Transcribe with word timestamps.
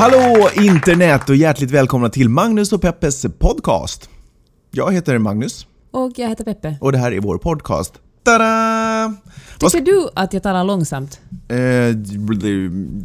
Hallå 0.00 0.48
internet 0.56 1.28
och 1.28 1.36
hjärtligt 1.36 1.70
välkomna 1.70 2.08
till 2.08 2.28
Magnus 2.28 2.72
och 2.72 2.82
Peppes 2.82 3.26
podcast. 3.38 4.10
Jag 4.70 4.92
heter 4.92 5.18
Magnus 5.18 5.66
Och 5.90 6.12
jag 6.16 6.28
heter 6.28 6.44
Peppe. 6.44 6.76
och 6.80 6.92
det 6.92 6.98
här 6.98 7.12
är 7.12 7.20
vår 7.20 7.38
podcast. 7.38 8.00
Tada! 8.22 9.14
Tycker 9.58 9.80
du 9.80 10.08
att 10.14 10.32
jag 10.32 10.42
talar 10.42 10.64
långsamt? 10.64 11.20
Eh, 11.48 11.58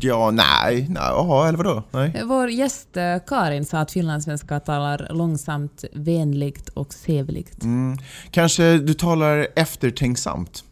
ja, 0.01 0.31
nej, 0.31 0.87
nej, 0.89 1.47
eller 1.47 1.57
vadå? 1.57 1.83
Nej. 1.91 2.21
Vår 2.25 2.49
gäst 2.49 2.97
eh, 2.97 3.17
Karin 3.27 3.65
sa 3.65 3.79
att 3.79 3.91
finlandssvenskar 3.91 4.59
talar 4.59 5.07
långsamt, 5.09 5.83
vänligt 5.93 6.69
och 6.69 6.93
sävligt. 6.93 7.63
Mm, 7.63 7.97
kanske 8.31 8.77
du 8.77 8.93
talar 8.93 9.47
eftertänksamt. 9.55 10.63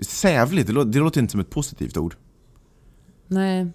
Sävligt, 0.00 0.66
det 0.66 0.72
låter, 0.72 0.90
det 0.90 0.98
låter 0.98 1.20
inte 1.20 1.30
som 1.30 1.40
ett 1.40 1.50
positivt 1.50 1.96
ord. 1.96 2.14
Nej, 3.28 3.72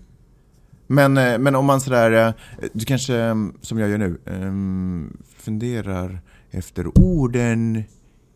Men, 0.92 1.18
eh, 1.18 1.40
men 1.40 1.56
om 1.56 1.66
man 1.66 1.82
sådär, 1.82 2.28
eh, 2.28 2.34
du 2.74 2.86
kanske, 2.86 3.16
eh, 3.16 3.36
som 3.62 3.80
jag 3.80 3.90
gör 3.90 3.98
nu, 3.98 4.20
ehm, 4.26 5.18
funderar 5.38 6.22
efter 6.52 6.98
orden 6.98 7.84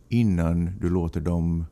innan 0.10 0.80
du 0.80 0.90
låter 0.90 1.22
dem 1.22 1.66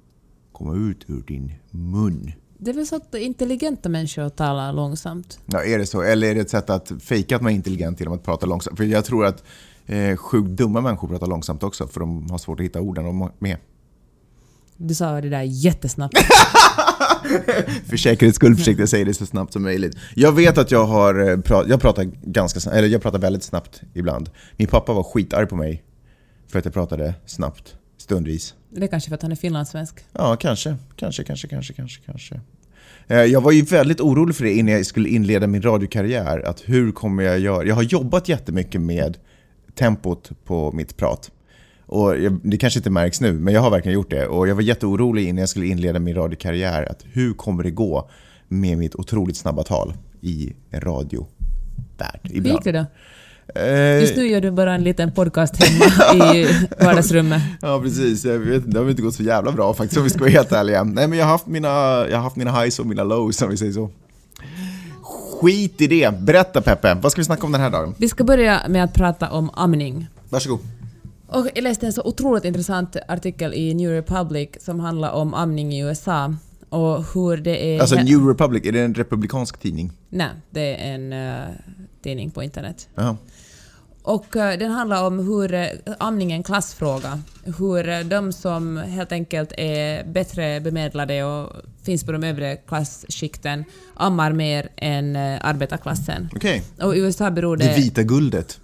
komma 0.51 0.75
ut 0.75 1.05
ur 1.07 1.23
din 1.27 1.53
mun. 1.71 2.31
det 2.57 2.71
är 2.71 2.75
väl 2.75 2.87
så 2.87 2.95
att 2.95 3.15
intelligenta 3.15 3.89
människor 3.89 4.29
talar 4.29 4.73
långsamt. 4.73 5.39
Ja, 5.45 5.63
är 5.63 5.77
det 5.77 5.85
så? 5.85 6.01
Eller 6.01 6.27
är 6.27 6.35
det 6.35 6.41
ett 6.41 6.49
sätt 6.49 6.69
att 6.69 6.91
fejka 6.99 7.35
att 7.35 7.41
man 7.41 7.51
är 7.51 7.55
intelligent 7.55 7.99
genom 7.99 8.15
att 8.15 8.23
prata 8.23 8.45
långsamt? 8.45 8.77
För 8.77 8.83
jag 8.83 9.05
tror 9.05 9.25
att 9.25 9.43
eh, 9.85 10.15
sjukt 10.15 10.49
dumma 10.49 10.81
människor 10.81 11.07
pratar 11.07 11.27
långsamt 11.27 11.63
också, 11.63 11.87
för 11.87 11.99
de 11.99 12.31
har 12.31 12.37
svårt 12.37 12.59
att 12.59 12.65
hitta 12.65 12.81
orden 12.81 13.29
med. 13.39 13.57
Du 14.87 14.93
sa 14.95 15.21
det 15.21 15.29
där 15.29 15.41
jättesnabbt. 15.41 16.17
För 17.89 17.97
säkerhets 17.97 18.35
skull 18.35 18.55
försökte 18.55 18.81
jag 18.81 18.89
säga 18.89 19.05
det 19.05 19.13
så 19.13 19.25
snabbt 19.25 19.53
som 19.53 19.63
möjligt. 19.63 19.95
Jag 20.15 20.31
vet 20.31 20.57
att 20.57 20.71
jag 20.71 20.85
har 20.85 21.29
eh, 21.29 21.37
pra- 21.37 21.65
jag 21.69 21.81
pratar 21.81 22.03
ganska 22.23 22.59
snabbt, 22.59 22.77
eller 22.77 22.87
jag 22.87 23.01
pratar 23.01 23.19
väldigt 23.19 23.43
snabbt 23.43 23.81
ibland. 23.93 24.29
Min 24.57 24.67
pappa 24.67 24.93
var 24.93 25.03
skitarg 25.03 25.45
på 25.45 25.55
mig 25.55 25.83
för 26.47 26.59
att 26.59 26.65
jag 26.65 26.73
pratade 26.73 27.13
snabbt, 27.25 27.75
stundvis. 27.97 28.53
Det 28.69 28.83
är 28.83 28.87
kanske 28.87 29.09
för 29.09 29.15
att 29.15 29.21
han 29.21 29.31
är 29.31 29.35
finlandssvensk. 29.35 29.95
Ja, 30.13 30.35
kanske, 30.35 30.75
kanske, 30.95 31.23
kanske, 31.23 31.47
kanske, 31.47 31.73
kanske, 31.73 32.01
kanske. 32.05 32.39
Eh, 33.07 33.17
Jag 33.23 33.41
var 33.41 33.51
ju 33.51 33.61
väldigt 33.61 34.01
orolig 34.01 34.35
för 34.35 34.43
det 34.43 34.53
innan 34.53 34.73
jag 34.73 34.85
skulle 34.85 35.09
inleda 35.09 35.47
min 35.47 35.61
radiokarriär. 35.61 36.39
Att 36.47 36.61
hur 36.65 36.91
kommer 36.91 37.23
jag 37.23 37.39
göra? 37.39 37.63
Jag 37.63 37.75
har 37.75 37.83
jobbat 37.83 38.29
jättemycket 38.29 38.81
med 38.81 39.17
tempot 39.75 40.31
på 40.45 40.71
mitt 40.71 40.97
prat. 40.97 41.31
Och 41.91 42.19
jag, 42.19 42.39
det 42.43 42.57
kanske 42.57 42.79
inte 42.79 42.89
märks 42.89 43.21
nu, 43.21 43.33
men 43.33 43.53
jag 43.53 43.61
har 43.61 43.69
verkligen 43.69 43.93
gjort 43.93 44.09
det. 44.09 44.27
Och 44.27 44.47
jag 44.47 44.55
var 44.55 44.61
jätteorolig 44.61 45.27
innan 45.27 45.37
jag 45.39 45.49
skulle 45.49 45.65
inleda 45.67 45.99
min 45.99 46.15
radiokarriär. 46.15 46.91
Att 46.91 47.05
hur 47.13 47.33
kommer 47.33 47.63
det 47.63 47.71
gå 47.71 48.09
med 48.47 48.77
mitt 48.77 48.95
otroligt 48.95 49.37
snabba 49.37 49.63
tal 49.63 49.93
i 50.21 50.53
en 50.69 50.81
radiovärld? 50.81 52.19
Hur 52.23 52.41
gick 52.41 52.63
det 52.63 52.71
då? 52.71 52.85
Eh, 53.61 53.99
Just 54.01 54.15
nu 54.15 54.27
gör 54.27 54.41
du 54.41 54.51
bara 54.51 54.73
en 54.75 54.83
liten 54.83 55.11
podcast 55.11 55.63
hemma 55.63 56.33
i 56.35 56.47
vardagsrummet. 56.79 57.41
Ja 57.61 57.79
precis, 57.81 58.25
jag 58.25 58.39
vet, 58.39 58.71
det 58.71 58.79
har 58.79 58.89
inte 58.89 59.01
gått 59.01 59.15
så 59.15 59.23
jävla 59.23 59.51
bra 59.51 59.73
faktiskt 59.73 59.97
om 59.97 60.03
vi 60.03 60.09
ska 60.09 60.19
vara 60.19 60.29
helt 60.29 60.51
ärliga. 60.51 60.83
Nej 60.83 61.07
men 61.07 61.19
jag 61.19 61.25
har 61.25 61.31
haft 61.31 61.47
mina, 61.47 61.67
jag 62.09 62.17
har 62.17 62.23
haft 62.23 62.35
mina 62.35 62.61
highs 62.61 62.79
och 62.79 62.85
mina 62.85 63.03
lows 63.03 63.41
om 63.41 63.49
vi 63.49 63.57
säger 63.57 63.71
så. 63.73 63.89
Skit 65.41 65.81
i 65.81 65.87
det, 65.87 66.19
berätta 66.19 66.61
Peppe, 66.61 66.93
vad 67.01 67.11
ska 67.11 67.21
vi 67.21 67.25
snacka 67.25 67.45
om 67.45 67.51
den 67.51 67.61
här 67.61 67.69
dagen? 67.69 67.95
Vi 67.97 68.09
ska 68.09 68.23
börja 68.23 68.61
med 68.69 68.83
att 68.83 68.93
prata 68.93 69.29
om 69.29 69.49
amning. 69.53 70.07
Varsågod. 70.29 70.59
Och 71.31 71.47
jag 71.55 71.63
läste 71.63 71.85
en 71.85 71.93
så 71.93 72.01
otroligt 72.03 72.45
intressant 72.45 72.95
artikel 73.07 73.53
i 73.53 73.73
New 73.73 73.89
Republic 73.89 74.49
som 74.59 74.79
handlar 74.79 75.11
om 75.11 75.33
amning 75.33 75.73
i 75.73 75.79
USA 75.83 76.35
och 76.69 77.13
hur 77.13 77.37
det 77.37 77.75
är... 77.75 77.81
Alltså 77.81 77.95
New 77.95 78.27
Republic, 78.27 78.65
är 78.65 78.71
det 78.71 78.79
en 78.79 78.93
republikansk 78.93 79.57
tidning? 79.57 79.91
Nej, 80.09 80.29
det 80.49 80.75
är 80.75 80.93
en 80.93 81.13
eh, 81.13 81.55
tidning 82.03 82.31
på 82.31 82.43
internet. 82.43 82.89
Jaha. 82.95 83.17
Och 84.03 84.35
eh, 84.35 84.57
den 84.57 84.71
handlar 84.71 85.07
om 85.07 85.19
hur 85.19 85.53
uh, 85.53 85.67
amning 85.99 86.31
är 86.31 86.35
en 86.35 86.43
klassfråga. 86.43 87.21
Hur 87.57 87.89
eh, 87.89 87.99
de 87.99 88.33
som 88.33 88.77
helt 88.77 89.11
enkelt 89.11 89.51
är 89.57 90.03
bättre 90.03 90.59
bemedlade 90.59 91.23
och 91.23 91.51
finns 91.83 92.03
på 92.03 92.11
de 92.11 92.23
övre 92.23 92.55
klasskikten 92.55 93.63
ammar 93.93 94.31
mer 94.31 94.69
än 94.75 95.15
uh, 95.15 95.39
arbetarklassen. 95.41 96.29
Okej, 96.35 96.63
Och 96.81 96.95
i 96.95 96.99
USA 96.99 97.31
beror 97.31 97.57
det... 97.57 97.67
det 97.67 97.75
vita 97.75 98.03
guldet. 98.03 98.59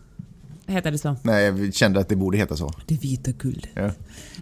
Heter 0.67 0.91
det 0.91 0.97
så? 0.97 1.15
Nej, 1.23 1.45
jag 1.45 1.73
kände 1.73 1.99
att 1.99 2.09
det 2.09 2.15
borde 2.15 2.37
heta 2.37 2.55
så. 2.55 2.71
Det 2.85 2.95
vita 2.95 3.31
guld. 3.31 3.67
Ja. 3.73 3.91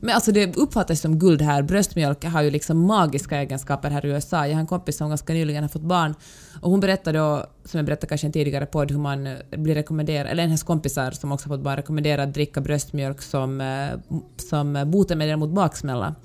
Men 0.02 0.16
alltså 0.16 0.32
det 0.32 0.56
uppfattas 0.56 1.02
som 1.02 1.20
guld 1.20 1.42
här. 1.42 1.62
Bröstmjölk 1.62 2.24
har 2.24 2.42
ju 2.42 2.52
liksom 2.52 2.78
magiska 2.78 3.38
egenskaper 3.38 3.90
här 3.90 4.06
i 4.06 4.10
USA. 4.10 4.48
Jag 4.48 4.54
har 4.54 4.60
en 4.60 4.68
kompis 4.68 4.98
som 4.98 5.10
ganska 5.10 5.34
nyligen 5.34 5.64
har 5.64 5.70
fått 5.70 5.82
barn 5.82 6.16
och 6.62 6.72
hon 6.72 6.80
berättade 6.80 7.20
då, 7.20 7.46
som 7.66 7.78
jag 7.78 7.86
berättade 7.86 8.08
kanske 8.08 8.26
i 8.26 8.30
en 8.30 8.32
tidigare 8.32 8.66
podd, 8.66 8.92
hur 8.92 8.98
man 8.98 9.28
eh, 9.28 9.36
blir 9.50 9.76
rekommenderad, 9.76 10.28
eller 10.28 10.44
hennes 10.44 10.64
kompisar 10.64 11.12
som 11.12 11.32
också 11.32 11.50
fått 11.50 11.60
barn, 11.60 11.76
rekommenderad 11.76 12.28
att 12.28 12.34
dricka 12.34 12.62
bröstmjölk 12.62 13.22
som, 13.22 13.62
eh, 13.62 14.20
som 14.38 14.92
botemedel 14.92 15.38
mot 15.38 15.50
baksmälla. 15.50 16.16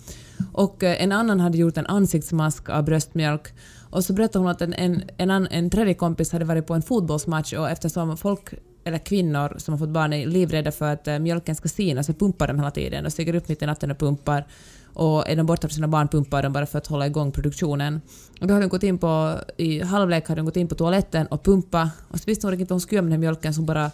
Och 0.53 0.83
eh, 0.83 1.03
en 1.03 1.13
annan 1.13 1.41
hade 1.41 1.59
gjort 1.59 1.77
en 1.77 1.87
ansiktsmask 1.87 2.69
av 2.69 2.85
bröstmjölk 2.85 3.49
och 3.91 4.05
så 4.05 4.13
berättade 4.13 4.39
hon 4.39 4.51
att 4.51 4.63
en, 4.63 4.73
en, 4.73 5.03
en, 5.17 5.47
en 5.47 5.71
tredje 5.71 5.95
kompis 5.95 6.33
hade 6.33 6.45
varit 6.45 6.67
på 6.67 6.75
en 6.75 6.83
fotbollsmatch 6.83 7.53
och 7.53 7.71
eftersom 7.71 8.17
folk 8.17 8.55
eller 8.85 8.99
kvinnor 8.99 9.55
som 9.59 9.75
har 9.75 9.79
fått 9.79 9.89
barn 9.89 10.13
är 10.13 10.27
livrädda 10.27 10.73
för 10.73 10.93
att 10.93 11.09
eh, 11.09 11.19
mjölken 11.19 11.55
ska 11.55 11.69
sina 11.69 12.03
så 12.03 12.13
pumpar 12.13 12.49
de 12.49 12.59
hela 12.59 12.71
tiden 12.71 13.07
och 13.07 13.13
stiger 13.13 13.35
upp 13.35 13.49
mitt 13.49 13.63
i 13.63 13.67
natten 13.67 13.91
och 13.91 13.99
pumpar. 13.99 14.47
Och 14.95 15.29
är 15.29 15.37
de 15.37 15.47
borta 15.47 15.69
från 15.69 15.75
sina 15.75 15.89
barn 15.89 16.09
pumpar 16.09 16.43
de 16.43 16.53
bara 16.53 16.67
för 16.67 16.79
att 16.79 16.87
hålla 16.87 17.07
igång 17.07 17.33
produktionen. 17.33 18.01
Och 18.41 18.47
då 18.47 18.55
har 18.55 18.61
de 18.61 18.69
gått 18.69 18.83
in 18.83 18.99
på, 18.99 19.39
i 19.57 19.81
halvlek 19.83 20.29
har 20.29 20.37
de 20.37 20.45
gått 20.45 20.57
in 20.57 20.69
på 20.69 20.75
toaletten 20.75 21.27
och 21.27 21.43
pumpa 21.45 21.91
och 22.09 22.19
så 22.19 22.25
visste 22.27 22.47
hon 22.47 22.55
inte 22.55 22.65
vad 22.65 22.71
hon 22.71 22.81
skulle 22.81 22.97
göra 22.97 23.03
med 23.03 23.13
den 23.13 23.23
här 23.23 23.31
mjölken 23.31 23.55
så 23.55 23.61
hon 23.61 23.67
bara 23.67 23.91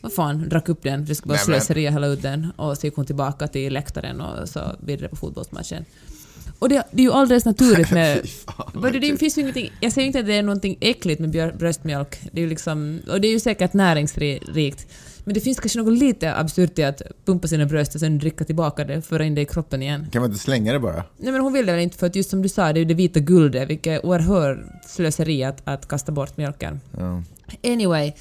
vad 0.00 0.12
fan, 0.12 0.48
drack 0.48 0.68
upp 0.68 0.82
den, 0.82 1.04
det 1.04 1.14
skulle 1.14 1.34
men- 1.34 1.44
slöseri 1.44 1.86
att 1.86 1.92
hälla 1.92 2.06
ut 2.06 2.22
den. 2.22 2.52
Och 2.56 2.78
så 2.78 2.86
gick 2.86 2.96
hon 2.96 3.06
tillbaka 3.06 3.46
till 3.46 3.72
läktaren 3.72 4.20
och 4.20 4.48
så 4.48 4.60
vidare 4.80 5.08
på 5.08 5.16
fotbollsmatchen. 5.16 5.84
Och 6.58 6.68
det, 6.68 6.82
det 6.90 7.02
är 7.02 7.04
ju 7.04 7.12
alldeles 7.12 7.44
naturligt 7.44 7.90
med... 7.90 8.28
Fan, 8.46 8.82
det, 8.92 8.98
det 8.98 9.16
finns 9.16 9.38
ingenting, 9.38 9.72
jag 9.80 9.92
säger 9.92 10.06
inte 10.06 10.20
att 10.20 10.26
det 10.26 10.34
är 10.34 10.42
någonting 10.42 10.78
äckligt 10.80 11.20
med 11.20 11.58
bröstmjölk. 11.58 12.18
Det 12.32 12.40
är 12.40 12.42
ju 12.42 12.48
liksom, 12.48 13.00
och 13.10 13.20
det 13.20 13.28
är 13.28 13.32
ju 13.32 13.40
säkert 13.40 13.72
näringsrikt. 13.72 14.86
Men 15.24 15.34
det 15.34 15.40
finns 15.40 15.60
kanske 15.60 15.78
något 15.78 15.98
lite 15.98 16.34
absurt 16.34 16.78
i 16.78 16.84
att 16.84 17.02
pumpa 17.24 17.48
sina 17.48 17.66
bröst 17.66 17.94
och 17.94 18.00
sen 18.00 18.18
dricka 18.18 18.44
tillbaka 18.44 18.84
det, 18.84 19.02
föra 19.02 19.24
in 19.24 19.34
det 19.34 19.40
i 19.40 19.44
kroppen 19.44 19.82
igen. 19.82 20.06
Kan 20.12 20.22
man 20.22 20.30
inte 20.30 20.42
slänga 20.42 20.72
det 20.72 20.78
bara? 20.78 21.04
Nej 21.16 21.32
men 21.32 21.40
hon 21.40 21.52
vill 21.52 21.66
det 21.66 21.72
väl 21.72 21.80
inte 21.80 21.98
för 21.98 22.06
att 22.06 22.16
just 22.16 22.30
som 22.30 22.42
du 22.42 22.48
sa, 22.48 22.72
det 22.72 22.78
är 22.78 22.82
ju 22.82 22.84
det 22.84 22.94
vita 22.94 23.20
guldet, 23.20 23.68
vilket 23.68 24.04
oerhört 24.04 24.58
slöseri 24.86 25.44
att, 25.44 25.60
att 25.64 25.88
kasta 25.88 26.12
bort 26.12 26.36
mjölken. 26.36 26.80
Ja. 26.98 27.22
Anyway, 27.64 28.12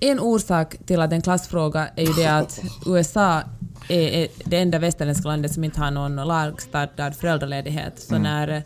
en 0.00 0.20
orsak 0.20 0.76
till 0.86 1.00
att 1.00 1.12
en 1.12 1.22
klassfråga 1.22 1.88
är 1.96 2.06
ju 2.06 2.12
det 2.12 2.26
att 2.26 2.60
USA 2.86 3.42
är 3.88 4.28
det 4.44 4.56
enda 4.56 4.78
västerländska 4.78 5.28
landet 5.28 5.52
som 5.52 5.64
inte 5.64 5.80
har 5.80 5.90
någon 5.90 6.16
lagstadgad 6.16 7.16
föräldraledighet. 7.16 8.00
Så 8.00 8.18
när 8.18 8.48
eh, 8.48 8.62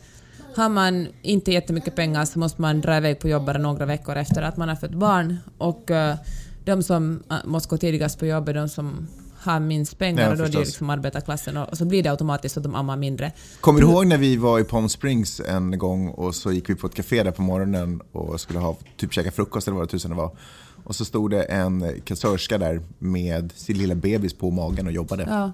har 0.56 0.68
man 0.68 1.08
inte 1.22 1.52
jättemycket 1.52 1.96
pengar 1.96 2.24
så 2.24 2.38
måste 2.38 2.60
man 2.60 2.80
dra 2.80 2.96
iväg 2.96 3.18
på 3.20 3.28
jobb 3.28 3.44
bara 3.44 3.58
några 3.58 3.86
veckor 3.86 4.16
efter 4.16 4.42
att 4.42 4.56
man 4.56 4.68
har 4.68 4.76
fött 4.76 4.94
barn. 4.94 5.36
Och 5.58 5.90
eh, 5.90 6.16
de 6.64 6.82
som 6.82 7.22
eh, 7.30 7.36
måste 7.44 7.68
gå 7.68 7.76
tidigast 7.76 8.18
på 8.18 8.26
jobb 8.26 8.48
är 8.48 8.54
de 8.54 8.68
som 8.68 9.08
har 9.42 9.60
minst 9.60 9.98
pengar 9.98 10.22
Ja, 10.22 10.30
och 10.30 10.36
då 10.36 10.44
är 10.44 10.48
det 10.48 10.58
liksom 10.58 10.90
arbetarklassen 10.90 11.56
och, 11.56 11.68
och 11.68 11.78
så 11.78 11.84
blir 11.84 12.02
det 12.02 12.10
automatiskt 12.10 12.56
att 12.56 12.62
de 12.62 12.74
ammar 12.74 12.96
mindre. 12.96 13.32
Kommer 13.60 13.80
du 13.80 13.86
ihåg 13.86 14.06
när 14.06 14.18
vi 14.18 14.36
var 14.36 14.60
i 14.60 14.64
Palm 14.64 14.88
Springs 14.88 15.40
en 15.40 15.78
gång 15.78 16.08
och 16.08 16.34
så 16.34 16.52
gick 16.52 16.70
vi 16.70 16.74
på 16.74 16.86
ett 16.86 16.94
café 16.94 17.22
där 17.22 17.30
på 17.30 17.42
morgonen 17.42 18.00
och 18.12 18.40
skulle 18.40 18.58
ha 18.58 18.76
typ 18.96 19.12
käka 19.12 19.30
frukost 19.30 19.68
eller 19.68 19.76
vad 19.78 19.88
det 19.88 19.90
tusan 19.90 20.10
det 20.10 20.16
var. 20.16 20.36
Och 20.84 20.96
så 20.96 21.04
stod 21.04 21.30
det 21.30 21.42
en 21.42 22.00
kassörska 22.04 22.58
där 22.58 22.82
med 22.98 23.52
sin 23.56 23.78
lilla 23.78 23.94
bebis 23.94 24.34
på 24.34 24.50
magen 24.50 24.86
och 24.86 24.92
jobbade. 24.92 25.26
Ja, 25.28 25.52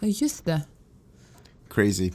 ja 0.00 0.08
just 0.08 0.44
det. 0.44 0.60
Crazy. 1.70 2.12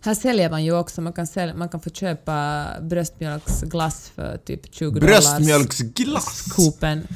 Här 0.00 0.14
säljer 0.14 0.50
man 0.50 0.64
ju 0.64 0.72
också, 0.78 1.00
man 1.00 1.12
kan, 1.12 1.26
sälja, 1.26 1.54
man 1.54 1.68
kan 1.68 1.80
få 1.80 1.90
köpa 1.90 2.66
bröstmjölksglass 2.82 4.08
för 4.14 4.36
typ 4.44 4.74
20 4.74 4.90
dollar. 4.90 5.06
Bröstmjölksglass! 5.06 6.42
Coopen. 6.52 7.06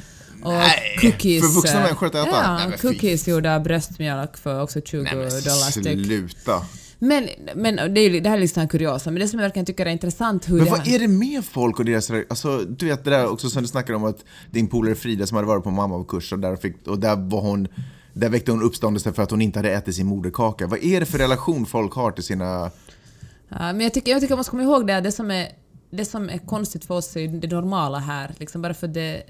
Och 0.43 0.53
Nej, 0.53 0.97
cookies. 1.01 1.41
för 1.41 1.55
vuxna 1.55 1.79
eh, 1.79 1.83
människor 1.83 2.07
att 2.07 2.15
äta? 2.15 2.27
Ja, 2.29 2.57
Nej, 2.67 2.77
fy 2.77 2.87
cookies 2.87 3.27
gjorda 3.27 3.55
av 3.55 3.63
bröstmjölk 3.63 4.37
för 4.37 4.61
också 4.61 4.81
20 4.81 5.03
Nej 5.03 5.13
dollar 5.15 5.71
styck. 5.71 6.05
sluta. 6.05 6.65
Men, 7.03 7.29
men 7.55 7.75
det, 7.93 8.01
är, 8.01 8.09
ju- 8.09 8.19
det 8.19 8.29
här 8.29 8.37
är 8.37 8.41
liksom 8.41 8.67
kuriosa, 8.67 9.11
men 9.11 9.19
det 9.19 9.27
som 9.27 9.39
jag 9.39 9.45
verkligen 9.45 9.65
tycker 9.65 9.85
är 9.85 9.89
intressant 9.89 10.49
hur 10.49 10.57
Men 10.57 10.65
vad 10.65 10.79
här- 10.79 10.95
är 10.95 10.99
det 10.99 11.07
med 11.07 11.45
folk 11.45 11.79
och 11.79 11.85
deras... 11.85 12.11
Alltså, 12.29 12.57
du 12.57 12.85
vet 12.85 13.03
det 13.03 13.09
där 13.09 13.27
också 13.27 13.49
som 13.49 13.61
du 13.61 13.67
snackade 13.67 13.95
om 13.97 14.03
att 14.03 14.25
din 14.51 14.67
polare 14.67 14.95
Frida 14.95 15.27
som 15.27 15.35
hade 15.35 15.47
varit 15.47 15.63
på 15.63 15.71
mammakurs 15.71 16.33
och 16.33 16.39
där, 16.39 16.55
fick, 16.55 16.87
och 16.87 16.99
där 16.99 17.15
var 17.15 17.41
hon... 17.41 17.67
Där 18.13 18.29
väckte 18.29 18.51
hon 18.51 18.63
uppståndelse 18.63 19.13
för 19.13 19.23
att 19.23 19.31
hon 19.31 19.41
inte 19.41 19.59
hade 19.59 19.71
ätit 19.71 19.95
sin 19.95 20.07
moderkaka. 20.07 20.67
Vad 20.67 20.83
är 20.83 20.99
det 20.99 21.05
för 21.05 21.17
relation 21.17 21.65
folk 21.65 21.93
har 21.93 22.11
till 22.11 22.23
sina... 22.23 22.71
Ja, 23.49 23.57
men 23.59 23.79
jag 23.81 23.93
tycker, 23.93 24.11
jag 24.11 24.21
tycker 24.21 24.33
man 24.33 24.39
måste 24.39 24.49
komma 24.49 24.63
ihåg 24.63 24.87
det, 24.87 24.97
att 24.97 25.03
det 25.03 25.11
som 25.11 25.31
är 25.31 25.49
det 25.91 26.05
som 26.05 26.29
är 26.29 26.37
konstigt 26.37 26.85
för 26.85 26.95
oss 26.95 27.15
är 27.15 27.27
det 27.27 27.47
normala 27.47 27.99
här. 27.99 28.31
Liksom 28.37 28.61
bara 28.61 28.73
för 28.73 28.87
det, 28.87 29.23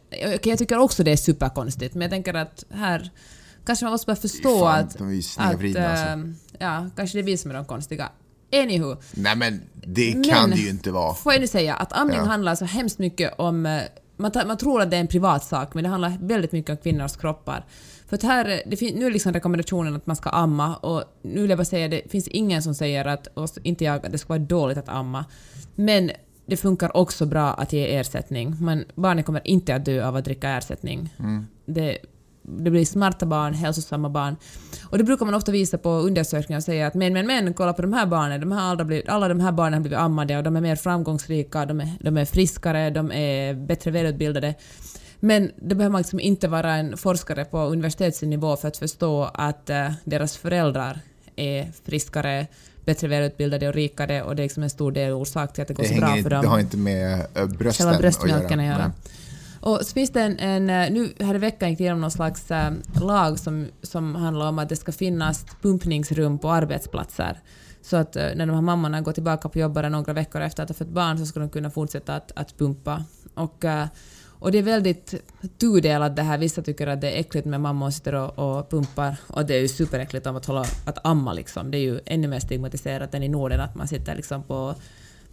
jag 0.43 0.57
tycker 0.57 0.77
också 0.77 1.03
det 1.03 1.11
är 1.11 1.15
superkonstigt, 1.17 1.93
men 1.93 2.01
jag 2.01 2.11
tänker 2.11 2.33
att 2.33 2.65
här 2.69 3.11
kanske 3.65 3.85
man 3.85 3.91
måste 3.91 4.05
bara 4.05 4.15
förstå 4.15 4.59
Fan, 4.59 4.79
att... 4.79 4.97
de 4.97 5.07
är 5.07 5.11
ju 5.11 5.19
att 5.19 5.25
snedvridna 5.25 5.87
alltså. 5.87 6.33
Ja, 6.61 6.89
kanske 6.95 7.17
det 7.17 7.21
är 7.21 7.25
vi 7.25 7.37
som 7.37 7.51
är 7.51 7.55
de 7.55 7.65
konstiga. 7.65 8.09
Anywho. 8.53 8.95
Nej 9.13 9.35
men 9.35 9.61
det 9.73 10.11
kan 10.11 10.21
Men- 10.23 10.49
det 10.49 10.55
ju 10.63 10.69
inte 10.69 10.91
vara. 10.91 11.13
Får 11.13 11.33
jag 11.33 11.41
nu 11.41 11.47
säga 11.47 11.75
att 11.75 11.93
amning 11.93 12.17
Ja. 12.17 12.23
handlar 12.25 12.55
så 12.55 12.65
hemskt 12.65 12.99
mycket 12.99 13.33
om 13.39 13.65
eh, 13.65 13.81
man, 14.17 14.31
man 14.47 14.57
tror 14.57 14.81
att 14.81 14.91
det 14.91 14.95
är 14.97 15.01
en 15.01 15.07
privat 15.07 15.43
sak, 15.43 15.73
men 15.73 15.83
det 15.83 15.89
handlar 15.89 16.17
väldigt 16.21 16.51
mycket 16.51 16.69
om 16.71 16.77
kvinnors 16.77 17.15
kroppar. 17.17 17.65
För 18.07 18.15
att 18.15 18.23
här, 18.23 18.45
det 18.65 18.81
nu 18.95 19.05
är 19.05 19.11
liksom 19.11 19.33
rekommendationen 19.33 19.95
att 19.95 20.07
man 20.07 20.15
ska 20.15 20.29
amma 20.29 20.75
och 20.75 21.03
nu 21.21 21.41
vill 21.41 21.49
jag 21.49 21.59
bara 21.59 21.65
säga 21.65 21.87
det 21.87 22.11
finns 22.11 22.27
ingen 22.27 22.63
som 22.63 22.75
säger 22.75 23.05
att, 23.05 23.27
och 23.27 23.49
inte 23.63 23.83
jag, 23.83 24.05
att 24.05 24.11
det 24.11 24.17
ska 24.17 24.27
vara 24.33 24.39
dåligt 24.39 24.77
att 24.77 24.89
amma. 24.89 25.25
Men 25.75 26.11
det 26.45 26.57
funkar 26.57 26.97
också 26.97 27.25
bra 27.25 27.53
att 27.53 27.73
ge 27.73 27.95
ersättning. 27.95 28.55
Men 28.59 28.85
barnet 28.95 29.25
kommer 29.25 29.47
inte 29.47 29.75
att 29.75 29.85
dö 29.85 30.07
av 30.07 30.15
att 30.15 30.25
dricka 30.25 30.49
ersättning. 30.49 31.15
Mm. 31.19 31.47
Det, 31.65 31.97
det 32.41 32.71
blir 32.71 32.85
smarta 32.85 33.25
barn, 33.25 33.53
hälsosamma 33.53 34.09
barn. 34.09 34.35
Och 34.83 34.97
det 34.97 35.03
brukar 35.03 35.25
man 35.25 35.35
ofta 35.35 35.51
visa 35.51 35.77
på 35.77 35.89
undersökningar 35.89 36.59
och 36.59 36.63
säga 36.63 36.87
att 36.87 36.93
men, 36.93 37.13
men, 37.13 37.27
men, 37.27 37.53
kolla 37.53 37.73
på 37.73 37.81
de 37.81 37.93
här 37.93 38.05
barnen, 38.05 38.39
de 38.39 38.51
här 38.51 38.61
alla, 38.61 38.83
blivit, 38.85 39.09
alla 39.09 39.27
de 39.27 39.39
här 39.39 39.51
barnen 39.51 39.73
har 39.73 39.81
blivit 39.81 39.99
ammade 39.99 40.37
och 40.37 40.43
de 40.43 40.55
är 40.55 40.61
mer 40.61 40.75
framgångsrika, 40.75 41.65
de 41.65 41.81
är, 41.81 41.89
de 41.99 42.17
är 42.17 42.25
friskare, 42.25 42.89
de 42.89 43.11
är 43.11 43.53
bättre 43.53 43.91
välutbildade. 43.91 44.55
Men 45.19 45.51
det 45.55 45.75
behöver 45.75 45.91
man 45.91 45.99
liksom 45.99 46.19
inte 46.19 46.47
vara 46.47 46.75
en 46.75 46.97
forskare 46.97 47.45
på 47.45 47.59
universitetsnivå 47.59 48.55
för 48.55 48.67
att 48.67 48.77
förstå 48.77 49.23
att 49.33 49.69
uh, 49.69 49.91
deras 50.03 50.37
föräldrar 50.37 50.99
är 51.35 51.71
friskare, 51.85 52.47
bättre 52.85 53.07
välutbildade 53.07 53.67
och 53.67 53.73
rikare 53.73 54.23
och 54.23 54.35
det 54.35 54.41
är 54.41 54.43
liksom 54.43 54.63
en 54.63 54.69
stor 54.69 54.91
del 54.91 55.11
orsak 55.11 55.53
till 55.53 55.61
att 55.61 55.67
det 55.67 55.73
går 55.73 55.83
Det, 55.83 55.89
så 55.89 55.95
bra 55.95 56.07
hänger, 56.07 56.23
för 56.23 56.29
dem. 56.29 56.41
det 56.41 56.47
har 56.47 56.59
inte 56.59 56.77
med 56.77 57.25
äh, 57.35 57.45
brösten 57.45 57.85
Själva 57.85 58.01
bröstmjölken 58.01 58.59
att 58.59 58.65
att 58.65 58.79
göra. 58.79 58.91
Och 59.61 59.79
så 59.81 59.93
finns 59.93 60.09
det 60.09 60.21
en, 60.21 60.39
en 60.39 60.69
eh, 60.69 60.91
nu 60.91 61.13
här 61.19 61.35
i 61.35 61.37
veckan 61.37 61.69
gick 61.69 61.77
det 61.77 61.83
igenom 61.83 62.01
någon 62.01 62.11
slags 62.11 62.51
eh, 62.51 62.71
lag 63.01 63.39
som, 63.39 63.67
som 63.81 64.15
handlar 64.15 64.49
om 64.49 64.59
att 64.59 64.69
det 64.69 64.75
ska 64.75 64.91
finnas 64.91 65.45
pumpningsrum 65.61 66.39
på 66.39 66.51
arbetsplatser. 66.51 67.39
Så 67.81 67.97
att 67.97 68.15
eh, 68.15 68.29
när 68.35 68.45
de 68.45 68.53
här 68.53 68.61
mammorna 68.61 69.01
går 69.01 69.11
tillbaka 69.11 69.49
på 69.49 69.59
jobbet 69.59 69.91
några 69.91 70.13
veckor 70.13 70.41
efter 70.41 70.63
att 70.63 70.69
ha 70.69 70.73
fött 70.73 70.87
barn 70.87 71.17
så 71.17 71.25
ska 71.25 71.39
de 71.39 71.49
kunna 71.49 71.71
fortsätta 71.71 72.15
att, 72.15 72.31
att 72.35 72.57
pumpa. 72.57 73.03
Och, 73.33 73.65
och 74.41 74.51
det 74.51 74.57
är 74.57 74.63
väldigt 74.63 75.13
tudelat 75.57 76.15
det 76.15 76.21
här. 76.21 76.37
Vissa 76.37 76.61
tycker 76.61 76.87
att 76.87 77.01
det 77.01 77.11
är 77.11 77.19
äckligt 77.19 77.47
med 77.47 77.61
mammor 77.61 77.85
som 77.85 77.91
sitter 77.91 78.13
och, 78.13 78.57
och 78.57 78.69
pumpar 78.69 79.15
och 79.27 79.45
det 79.45 79.55
är 79.55 79.59
ju 79.59 79.67
superäckligt 79.67 80.27
att, 80.27 80.45
hålla, 80.45 80.65
att 80.85 81.05
amma 81.05 81.33
liksom. 81.33 81.71
Det 81.71 81.77
är 81.77 81.81
ju 81.81 81.99
ännu 82.05 82.27
mer 82.27 82.39
stigmatiserat 82.39 83.13
än 83.13 83.23
i 83.23 83.29
Norden 83.29 83.59
att 83.59 83.75
man 83.75 83.87
sitter 83.87 84.15
liksom 84.15 84.43
på 84.43 84.75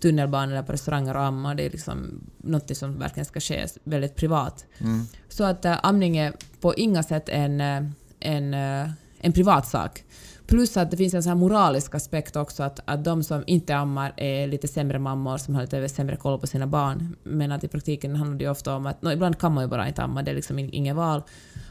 tunnelbanan 0.00 0.50
eller 0.50 0.62
på 0.62 0.72
restauranger 0.72 1.16
och 1.16 1.22
ammar. 1.22 1.54
Det 1.54 1.66
är 1.66 1.70
liksom 1.70 2.20
något 2.36 2.76
som 2.76 2.98
verkligen 2.98 3.24
ska 3.24 3.40
ske 3.40 3.66
väldigt 3.84 4.16
privat. 4.16 4.64
Mm. 4.78 5.06
Så 5.28 5.44
att 5.44 5.64
äh, 5.64 5.76
amning 5.82 6.16
är 6.16 6.32
på 6.60 6.74
inga 6.74 7.02
sätt 7.02 7.28
en, 7.28 7.60
äh, 7.60 7.82
en, 8.20 8.54
äh, 8.54 8.90
en 9.20 9.32
privat 9.32 9.68
sak. 9.68 10.04
Plus 10.48 10.76
att 10.76 10.90
det 10.90 10.96
finns 10.96 11.14
en 11.14 11.22
sån 11.22 11.30
här 11.30 11.36
moralisk 11.36 11.94
aspekt 11.94 12.36
också, 12.36 12.62
att, 12.62 12.80
att 12.84 13.04
de 13.04 13.22
som 13.22 13.44
inte 13.46 13.76
ammar 13.76 14.12
är 14.16 14.46
lite 14.46 14.68
sämre 14.68 14.98
mammor 14.98 15.38
som 15.38 15.54
har 15.54 15.62
lite 15.62 15.88
sämre 15.88 16.16
koll 16.16 16.38
på 16.38 16.46
sina 16.46 16.66
barn. 16.66 17.16
Men 17.22 17.52
att 17.52 17.64
i 17.64 17.68
praktiken 17.68 18.16
handlar 18.16 18.38
det 18.38 18.44
ju 18.44 18.50
ofta 18.50 18.76
om 18.76 18.86
att 18.86 19.02
no, 19.02 19.10
ibland 19.10 19.38
kan 19.38 19.54
man 19.54 19.64
ju 19.64 19.68
bara 19.68 19.88
inte 19.88 20.02
amma, 20.02 20.22
det 20.22 20.30
är 20.30 20.34
liksom 20.34 20.58
inget 20.58 20.96
val. 20.96 21.22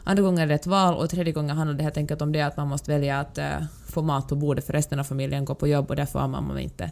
Andra 0.04 0.22
gånger 0.22 0.42
är 0.42 0.46
det 0.46 0.54
ett 0.54 0.66
val 0.66 0.94
och 0.94 1.10
tredje 1.10 1.32
gången 1.32 1.56
handlar 1.56 1.76
det 1.76 1.82
helt 1.82 1.96
enkelt 1.96 2.22
om 2.22 2.32
det 2.32 2.40
att 2.40 2.56
man 2.56 2.68
måste 2.68 2.90
välja 2.90 3.20
att 3.20 3.38
äh, 3.38 3.46
få 3.88 4.02
mat 4.02 4.28
på 4.28 4.36
bordet 4.36 4.66
för 4.66 4.72
resten 4.72 4.98
av 4.98 5.04
familjen 5.04 5.44
går 5.44 5.54
på 5.54 5.68
jobb 5.68 5.90
och 5.90 5.96
därför 5.96 6.18
ammar 6.18 6.40
man 6.40 6.58
inte. 6.58 6.90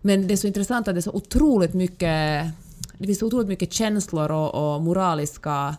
Men 0.00 0.26
det 0.26 0.34
är 0.34 0.36
så 0.36 0.46
intressant 0.46 0.88
att 0.88 0.94
det 0.94 0.98
är 0.98 1.02
så 1.02 1.12
otroligt 1.12 1.74
mycket 1.74 2.44
det 2.98 3.06
finns 3.06 3.18
så 3.18 3.26
otroligt 3.26 3.48
mycket 3.48 3.72
känslor 3.72 4.30
och, 4.30 4.74
och 4.74 4.82
moraliska 4.82 5.76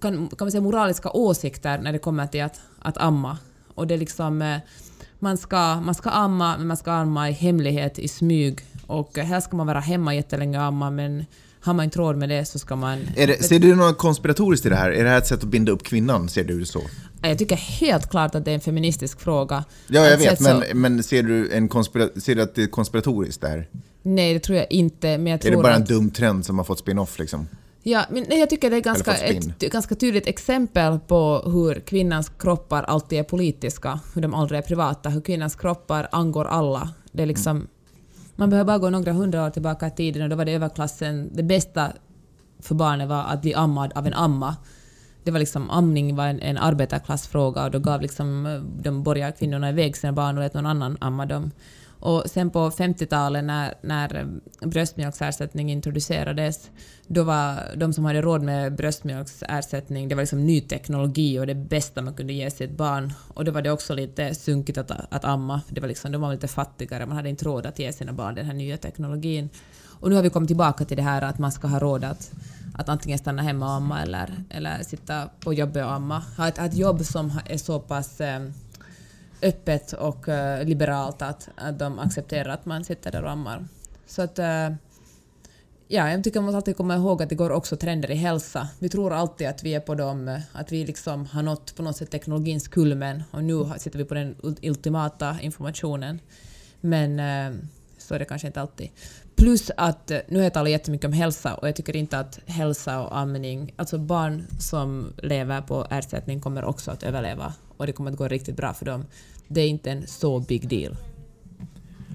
kan, 0.00 0.28
kan 0.28 0.36
man 0.40 0.50
säga 0.50 0.60
moraliska 0.60 1.10
åsikter 1.10 1.78
när 1.78 1.92
det 1.92 1.98
kommer 1.98 2.26
till 2.26 2.42
att, 2.42 2.60
att 2.78 2.98
amma. 2.98 3.38
Och 3.82 3.88
det 3.88 3.94
är 3.94 3.98
liksom, 3.98 4.42
eh, 4.42 4.56
man 5.18 5.36
ska, 5.36 5.80
man 5.80 5.94
ska 5.94 6.10
amma, 6.10 6.58
men 6.58 6.66
man 6.66 6.76
ska 6.76 6.92
amma 6.92 7.28
i 7.28 7.32
hemlighet, 7.32 7.98
i 7.98 8.08
smyg. 8.08 8.60
Och 8.86 9.18
eh, 9.18 9.24
här 9.24 9.40
ska 9.40 9.56
man 9.56 9.66
vara 9.66 9.80
hemma 9.80 10.14
jättelänge 10.14 10.58
och 10.58 10.64
amma, 10.64 10.90
men 10.90 11.24
har 11.60 11.74
man 11.74 11.84
inte 11.84 11.98
råd 11.98 12.16
med 12.16 12.28
det 12.28 12.44
så 12.44 12.58
ska 12.58 12.76
man... 12.76 12.98
Är 13.16 13.26
det, 13.26 13.42
ser 13.42 13.58
du 13.58 13.74
något 13.74 13.98
konspiratoriskt 13.98 14.66
i 14.66 14.68
det 14.68 14.76
här? 14.76 14.90
Är 14.90 15.04
det 15.04 15.10
här 15.10 15.18
ett 15.18 15.26
sätt 15.26 15.42
att 15.42 15.48
binda 15.48 15.72
upp 15.72 15.82
kvinnan? 15.82 16.28
Ser 16.28 16.44
du 16.44 16.60
det 16.60 16.66
så? 16.66 16.80
Jag 17.22 17.38
tycker 17.38 17.56
helt 17.56 18.10
klart 18.10 18.34
att 18.34 18.44
det 18.44 18.50
är 18.50 18.54
en 18.54 18.60
feministisk 18.60 19.20
fråga. 19.20 19.64
Ja, 19.86 20.00
jag 20.04 20.12
Att 20.14 20.20
vet, 20.20 20.28
sätt 20.28 20.38
så- 20.38 20.62
men, 20.74 20.80
men 20.80 21.02
ser, 21.02 21.22
du 21.22 21.52
en 21.52 21.68
konspira- 21.68 22.20
ser 22.20 22.34
du 22.34 22.42
att 22.42 22.54
det 22.54 22.62
är 22.62 22.66
konspiratoriskt 22.66 23.40
där? 23.40 23.68
Nej, 24.02 24.34
det 24.34 24.40
tror 24.40 24.58
jag 24.58 24.66
inte, 24.72 25.18
men 25.18 25.26
jag 25.26 25.34
Är 25.34 25.42
tror 25.42 25.56
det 25.56 25.62
bara 25.62 25.74
en 25.74 25.82
att... 25.82 25.88
dum 25.88 26.10
trend 26.10 26.46
som 26.46 26.58
har 26.58 26.64
fått 26.64 26.78
spin-off 26.78 27.18
liksom? 27.18 27.48
Ja, 27.82 28.04
men 28.10 28.24
nej, 28.28 28.38
jag 28.38 28.50
tycker 28.50 28.70
det 28.70 28.76
är 28.76 28.80
ganska, 28.80 29.14
spinn. 29.14 29.54
ett 29.60 29.72
ganska 29.72 29.94
tydligt 29.94 30.26
exempel 30.26 30.98
på 30.98 31.42
hur 31.46 31.80
kvinnans 31.80 32.28
kroppar 32.38 32.82
alltid 32.82 33.18
är 33.18 33.22
politiska, 33.22 34.00
hur 34.14 34.22
de 34.22 34.34
aldrig 34.34 34.58
är 34.58 34.62
privata, 34.62 35.08
hur 35.08 35.20
kvinnans 35.20 35.54
kroppar 35.54 36.08
angår 36.12 36.44
alla. 36.44 36.90
Det 37.12 37.22
är 37.22 37.26
liksom, 37.26 37.68
Man 38.36 38.50
behöver 38.50 38.66
bara 38.66 38.78
gå 38.78 38.90
några 38.90 39.12
hundra 39.12 39.46
år 39.46 39.50
tillbaka 39.50 39.86
i 39.86 39.90
tiden 39.90 40.22
och 40.22 40.28
då 40.28 40.36
var 40.36 40.44
det 40.44 40.52
överklassen, 40.52 41.30
det 41.32 41.42
bästa 41.42 41.92
för 42.58 42.74
barnet 42.74 43.08
var 43.08 43.24
att 43.24 43.42
bli 43.42 43.54
ammad 43.54 43.92
av 43.94 44.06
en 44.06 44.14
amma. 44.14 44.56
Det 45.24 45.30
var 45.30 45.38
liksom, 45.38 45.70
amning 45.70 46.16
var 46.16 46.26
en, 46.26 46.40
en 46.40 46.58
arbetarklassfråga 46.58 47.64
och 47.64 47.70
då 47.70 47.78
gav 47.78 48.02
liksom 48.02 48.46
eh, 48.46 48.60
de 48.82 49.02
borgarkvinnorna 49.02 49.70
iväg 49.70 49.96
sina 49.96 50.12
barn 50.12 50.36
och 50.38 50.42
lät 50.42 50.54
någon 50.54 50.66
annan 50.66 50.96
amma 51.00 51.26
dem. 51.26 51.50
Och 52.02 52.22
sen 52.26 52.50
på 52.50 52.70
50-talet 52.70 53.44
när, 53.44 53.74
när 53.82 54.26
bröstmjölksersättning 54.60 55.72
introducerades, 55.72 56.70
då 57.06 57.22
var 57.22 57.76
de 57.76 57.92
som 57.92 58.04
hade 58.04 58.22
råd 58.22 58.42
med 58.42 58.74
bröstmjölksersättning, 58.74 60.08
det 60.08 60.14
var 60.14 60.22
liksom 60.22 60.46
ny 60.46 60.60
teknologi 60.60 61.38
och 61.38 61.46
det 61.46 61.54
bästa 61.54 62.02
man 62.02 62.14
kunde 62.14 62.32
ge 62.32 62.50
sitt 62.50 62.70
barn. 62.70 63.12
Och 63.34 63.44
då 63.44 63.52
var 63.52 63.62
det 63.62 63.70
också 63.70 63.94
lite 63.94 64.34
sunkigt 64.34 64.78
att, 64.78 64.90
att 64.90 65.24
amma, 65.24 65.60
det 65.68 65.80
var 65.80 65.88
liksom, 65.88 66.12
de 66.12 66.20
var 66.20 66.32
lite 66.32 66.48
fattigare, 66.48 67.06
man 67.06 67.16
hade 67.16 67.28
inte 67.28 67.44
råd 67.44 67.66
att 67.66 67.78
ge 67.78 67.92
sina 67.92 68.12
barn 68.12 68.34
den 68.34 68.46
här 68.46 68.54
nya 68.54 68.76
teknologin. 68.76 69.48
Och 69.84 70.08
nu 70.08 70.14
har 70.14 70.22
vi 70.22 70.30
kommit 70.30 70.48
tillbaka 70.48 70.84
till 70.84 70.96
det 70.96 71.02
här 71.02 71.22
att 71.22 71.38
man 71.38 71.52
ska 71.52 71.68
ha 71.68 71.78
råd 71.78 72.04
att, 72.04 72.32
att 72.74 72.88
antingen 72.88 73.18
stanna 73.18 73.42
hemma 73.42 73.66
och 73.66 73.72
amma 73.72 74.02
eller, 74.02 74.44
eller 74.50 74.82
sitta 74.82 75.28
på 75.40 75.54
jobbet 75.54 75.84
och 75.84 75.92
amma. 75.92 76.22
Ha 76.36 76.48
ett, 76.48 76.58
ha 76.58 76.66
ett 76.66 76.76
jobb 76.76 77.04
som 77.04 77.40
är 77.46 77.58
så 77.58 77.80
pass 77.80 78.20
eh, 78.20 78.40
öppet 79.42 79.92
och 79.92 80.28
uh, 80.28 80.64
liberalt 80.64 81.22
att, 81.22 81.48
att 81.56 81.78
de 81.78 81.98
accepterar 81.98 82.52
att 82.52 82.66
man 82.66 82.84
sitter 82.84 83.12
där 83.12 83.24
och 83.24 83.30
ammar. 83.30 83.66
Så 84.06 84.22
att... 84.22 84.38
uh, 84.38 84.76
Ja, 85.88 86.10
jag 86.10 86.24
tycker 86.24 86.40
man 86.40 86.44
måste 86.44 86.56
alltid 86.56 86.76
komma 86.76 86.96
ihåg 86.96 87.22
att 87.22 87.28
det 87.28 87.34
går 87.34 87.50
också 87.50 87.76
trender 87.76 88.10
i 88.10 88.14
hälsa. 88.14 88.68
Vi 88.78 88.88
tror 88.88 89.12
alltid 89.12 89.48
att 89.48 89.62
vi 89.62 89.74
är 89.74 89.80
på 89.80 89.94
dem, 89.94 90.28
eh, 90.28 90.40
att 90.52 90.72
vi 90.72 90.86
liksom 90.86 91.26
har 91.26 91.42
nått 91.42 91.76
på 91.76 91.82
något 91.82 91.96
sätt 91.96 92.10
teknologins 92.10 92.68
kulmen 92.68 93.22
och 93.30 93.44
nu 93.44 93.64
sitter 93.78 93.98
vi 93.98 94.04
på 94.04 94.14
den 94.14 94.36
ultimata 94.62 95.36
informationen. 95.40 96.20
Men 96.80 97.20
uh, 97.20 97.58
så 97.98 98.14
är 98.14 98.18
det 98.18 98.24
kanske 98.24 98.46
inte 98.46 98.60
alltid. 98.60 98.90
Plus 99.36 99.70
att 99.76 100.12
nu 100.28 100.36
har 100.36 100.42
jag 100.42 100.54
talat 100.54 100.70
jättemycket 100.70 101.06
om 101.06 101.12
hälsa 101.12 101.54
och 101.54 101.68
jag 101.68 101.76
tycker 101.76 101.96
inte 101.96 102.18
att 102.18 102.40
hälsa 102.46 103.00
och 103.00 103.18
amning, 103.18 103.74
alltså 103.76 103.98
barn 103.98 104.46
som 104.58 105.12
lever 105.22 105.60
på 105.60 105.86
ersättning 105.90 106.40
kommer 106.40 106.64
också 106.64 106.90
att 106.90 107.02
överleva 107.02 107.54
och 107.76 107.86
det 107.86 107.92
kommer 107.92 108.10
att 108.10 108.18
gå 108.18 108.28
riktigt 108.28 108.56
bra 108.56 108.74
för 108.74 108.84
dem. 108.84 109.04
Det 109.48 109.60
är 109.60 109.68
inte 109.68 109.90
en 109.90 110.06
så 110.06 110.40
big 110.40 110.68
deal. 110.68 110.96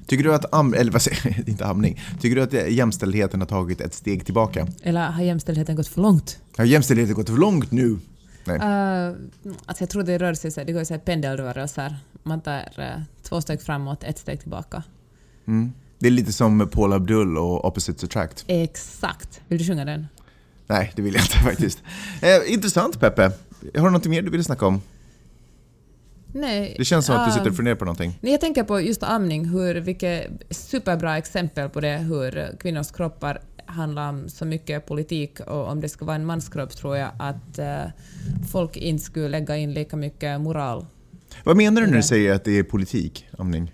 Tycker 0.08 0.24
du 0.24 0.34
att, 0.34 0.54
am, 0.54 0.74
eller 0.74 0.92
vad 0.92 1.02
säger 1.02 1.44
inte 1.50 1.66
amning, 1.66 2.02
tycker 2.20 2.36
du 2.36 2.42
att 2.42 2.72
jämställdheten 2.74 3.42
har 3.42 3.48
tagit 3.48 3.82
ett 3.82 3.94
steg 3.94 4.26
tillbaka? 4.26 4.68
Eller 4.84 5.12
har 5.12 5.24
jämställdheten 5.24 5.76
gått 5.76 5.88
för 5.88 6.02
långt? 6.02 6.40
Har 6.58 6.66
jämställdheten 6.66 7.16
gått 7.16 7.30
för 7.30 7.38
långt 7.38 7.72
nu? 7.72 7.98
Nej. 8.46 8.58
Uh, 8.58 9.16
alltså 9.66 9.84
jag 9.84 9.90
tror 9.90 10.04
det 10.04 10.18
rör 10.18 10.34
sig 10.34 10.52
så, 10.52 10.64
det 10.64 10.74
går 10.74 10.84
så 10.84 10.94
här 10.94 11.02
pendelrörelser. 11.02 11.96
Man 12.24 12.42
tar 12.42 12.60
eh, 12.78 13.02
två 13.24 13.42
steg 13.42 13.62
framåt, 13.62 14.04
ett 14.04 14.20
steg 14.20 14.40
tillbaka. 14.40 14.84
Mm. 15.48 15.72
Det 16.00 16.08
är 16.08 16.12
lite 16.12 16.34
som 16.34 16.70
Paul 16.72 16.94
Abdul 16.94 17.38
och 17.38 17.66
Opposites 17.66 18.04
Attract. 18.04 18.46
Exakt. 18.48 19.42
Vill 19.48 19.60
du 19.60 19.66
sjunga 19.66 19.86
den? 19.86 20.08
Nej, 20.68 20.92
det 20.96 21.02
vill 21.02 21.14
jag 21.14 21.24
inte 21.24 21.38
faktiskt. 21.44 21.84
Eh, 22.22 22.54
intressant 22.54 23.00
Peppe. 23.00 23.32
Har 23.76 23.86
du 23.86 23.92
något 23.92 24.06
mer 24.06 24.22
du 24.22 24.30
vill 24.30 24.44
snacka 24.44 24.66
om? 24.66 24.82
Nej. 26.32 26.76
Det 26.78 26.86
känns 26.86 27.06
som 27.06 27.16
att 27.16 27.28
du 27.28 27.32
sitter 27.32 27.50
och 27.50 27.56
funderar 27.56 27.76
på 27.76 27.86
någonting. 27.86 28.20
Nej, 28.22 28.32
jag 28.32 28.42
tänker 28.42 28.64
på 28.64 28.82
just 28.82 29.04
amning, 29.04 29.46
hur, 29.46 29.76
vilket 29.76 30.28
superbra 30.50 31.18
exempel 31.18 31.70
på 31.70 31.82
det, 31.82 31.98
hur 31.98 32.58
kvinnors 32.60 32.92
kroppar 32.92 33.42
handlar 33.66 34.10
om 34.10 34.30
så 34.30 34.46
mycket 34.46 34.86
politik 34.86 35.40
och 35.40 35.68
om 35.68 35.82
det 35.82 35.90
ska 35.90 36.06
vara 36.06 36.16
en 36.16 36.26
manskropp 36.26 36.76
tror 36.76 36.98
jag 36.98 37.10
att 37.20 37.60
eh, 37.60 37.84
folk 38.52 38.78
inte 38.78 39.04
skulle 39.04 39.30
lägga 39.30 39.58
in 39.58 39.74
lika 39.74 39.96
mycket 39.98 40.42
moral. 40.42 40.86
Vad 41.44 41.58
menar 41.58 41.82
du 41.82 41.88
när 41.88 41.98
du 41.98 42.04
säger 42.04 42.34
att 42.34 42.44
det 42.44 42.60
är 42.60 42.64
politik, 42.64 43.28
amning? 43.38 43.72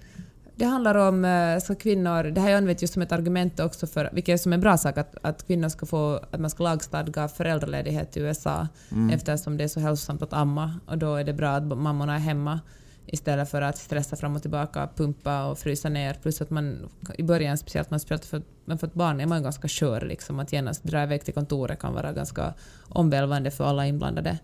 Det 0.63 0.67
handlar 0.67 0.95
om 0.95 1.25
eh, 1.25 1.59
så 1.59 1.75
kvinnor, 1.75 2.23
det 2.23 2.41
har 2.41 2.49
jag 2.49 2.57
använt 2.57 2.81
just 2.81 2.93
som 2.93 3.01
ett 3.01 3.11
argument 3.11 3.59
också 3.59 3.87
för, 3.87 4.09
vilket 4.13 4.33
är 4.33 4.37
som 4.37 4.53
en 4.53 4.59
bra 4.59 4.77
sak, 4.77 4.97
att, 4.97 5.15
att 5.21 5.47
kvinnor 5.47 5.69
ska 5.69 5.85
få, 5.85 6.19
att 6.31 6.39
man 6.39 6.49
ska 6.49 6.63
lagstadga 6.63 7.27
föräldraledighet 7.27 8.17
i 8.17 8.19
USA 8.19 8.67
eftersom 9.11 9.57
det 9.57 9.63
är 9.63 9.67
så 9.67 9.79
hälsosamt 9.79 10.21
att 10.21 10.33
amma 10.33 10.79
och 10.87 10.97
då 10.97 11.15
är 11.15 11.23
det 11.23 11.33
bra 11.33 11.49
att 11.49 11.63
mammorna 11.63 12.15
är 12.15 12.19
hemma 12.19 12.59
istället 13.05 13.49
för 13.49 13.61
att 13.61 13.77
stressa 13.77 14.15
fram 14.15 14.35
och 14.35 14.41
tillbaka, 14.41 14.89
pumpa 14.95 15.45
och 15.45 15.59
frysa 15.59 15.89
ner. 15.89 16.13
Plus 16.13 16.41
att 16.41 16.49
man 16.49 16.89
i 17.17 17.23
början, 17.23 17.57
speciellt 17.57 17.89
man 17.89 17.99
speciellt 17.99 18.25
för, 18.25 18.41
men 18.65 18.77
för 18.77 18.87
ett 18.87 18.93
barn 18.93 19.21
är 19.21 19.25
man 19.25 19.43
ganska 19.43 19.67
skör 19.67 20.01
liksom, 20.01 20.39
att 20.39 20.53
genast 20.53 20.83
dra 20.83 21.03
iväg 21.03 21.25
till 21.25 21.33
kontoret 21.33 21.79
kan 21.79 21.93
vara 21.93 22.11
ganska 22.11 22.53
omvälvande 22.89 23.51
för 23.51 23.63
alla 23.63 23.87
inblandade. 23.87 24.39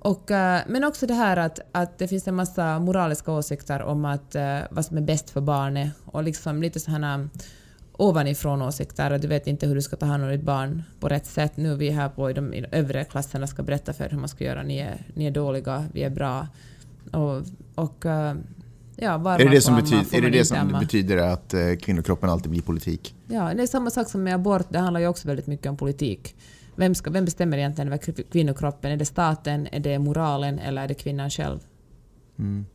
Och, 0.00 0.30
eh, 0.30 0.62
men 0.66 0.84
också 0.84 1.06
det 1.06 1.14
här 1.14 1.36
att, 1.36 1.60
att 1.72 1.98
det 1.98 2.08
finns 2.08 2.28
en 2.28 2.34
massa 2.34 2.78
moraliska 2.78 3.32
åsikter 3.32 3.82
om 3.82 4.04
att, 4.04 4.34
eh, 4.34 4.58
vad 4.70 4.84
som 4.84 4.96
är 4.96 5.00
bäst 5.00 5.30
för 5.30 5.40
barnet 5.40 5.92
och 6.04 6.22
liksom 6.22 6.62
lite 6.62 6.80
sådana 6.80 7.28
ovanifrån 7.92 8.62
åsikter 8.62 9.18
du 9.18 9.28
vet 9.28 9.46
inte 9.46 9.66
hur 9.66 9.74
du 9.74 9.82
ska 9.82 9.96
ta 9.96 10.06
hand 10.06 10.24
om 10.24 10.30
ditt 10.30 10.42
barn 10.42 10.82
på 11.00 11.08
rätt 11.08 11.26
sätt. 11.26 11.56
Nu 11.56 11.72
är 11.72 11.76
vi 11.76 11.90
här 11.90 12.08
på 12.08 12.30
i 12.30 12.32
de, 12.32 12.54
i 12.54 12.60
de 12.60 12.76
övre 12.76 13.04
klasserna 13.04 13.46
ska 13.46 13.62
berätta 13.62 13.92
för 13.92 14.04
er 14.04 14.08
hur 14.08 14.18
man 14.18 14.28
ska 14.28 14.44
göra. 14.44 14.62
Ni 14.62 14.78
är, 14.78 15.06
ni 15.14 15.26
är 15.26 15.30
dåliga, 15.30 15.86
vi 15.92 16.02
är 16.02 16.10
bra. 16.10 16.48
Och, 17.12 17.42
och 17.74 18.06
eh, 18.06 18.34
ja, 18.96 19.34
Är 19.34 19.38
det 19.38 19.50
det 19.50 19.60
som, 19.60 19.76
betyder, 19.76 20.16
är 20.16 20.22
det, 20.22 20.30
det 20.30 20.44
som 20.44 20.76
betyder 20.80 21.16
att 21.16 21.54
eh, 21.54 21.60
kvinnokroppen 21.80 22.30
alltid 22.30 22.50
blir 22.50 22.62
politik? 22.62 23.14
Ja, 23.26 23.54
det 23.54 23.62
är 23.62 23.66
samma 23.66 23.90
sak 23.90 24.08
som 24.08 24.22
med 24.22 24.34
abort. 24.34 24.66
Det 24.68 24.78
handlar 24.78 25.00
ju 25.00 25.06
också 25.06 25.28
väldigt 25.28 25.46
mycket 25.46 25.66
om 25.66 25.76
politik. 25.76 26.34
Vem, 26.80 26.94
ska, 26.94 27.10
vem 27.10 27.24
bestämmer 27.24 27.58
egentligen 27.58 27.88
över 27.88 27.98
kv- 27.98 28.30
kvinnokroppen? 28.32 28.92
Är 28.92 28.96
det 28.96 29.04
staten, 29.04 29.68
är 29.72 29.80
det 29.80 29.98
moralen 29.98 30.58
eller 30.58 30.82
är 30.82 30.88
det 30.88 30.94
kvinnan 30.94 31.30
själv? 31.30 31.58
Mm. 32.38 32.66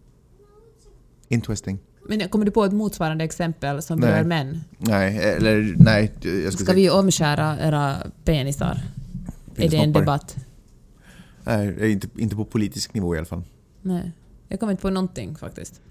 Interesting. 1.28 1.80
Men 2.10 2.30
kommer 2.30 2.46
du 2.46 2.52
på 2.52 2.64
ett 2.66 2.74
motsvarande 2.74 3.24
exempel 3.24 3.82
som 3.82 4.00
Nej. 4.00 4.10
berör 4.10 4.24
män? 4.24 4.64
Nej, 4.78 5.18
eller 5.18 5.76
nej. 5.78 6.12
Jag 6.22 6.54
ska 6.54 6.64
Ska 6.64 6.74
vi 6.74 6.90
omskära 6.90 7.58
era 7.60 7.96
penisar? 8.24 8.82
Är 9.56 9.70
det 9.70 9.78
en 9.78 9.94
debatt? 9.94 10.36
Nej, 11.44 11.92
inte, 11.92 12.08
inte 12.18 12.36
på 12.36 12.46
politisk 12.46 12.94
nivå 12.94 13.16
i 13.16 13.18
alla 13.18 13.26
fall. 13.26 13.44
Nej. 13.82 14.12
Jag 14.48 14.60
kommer 14.60 14.72
inte 14.72 14.82
på 14.82 14.90
någonting 14.90 15.36
faktiskt. 15.36 15.82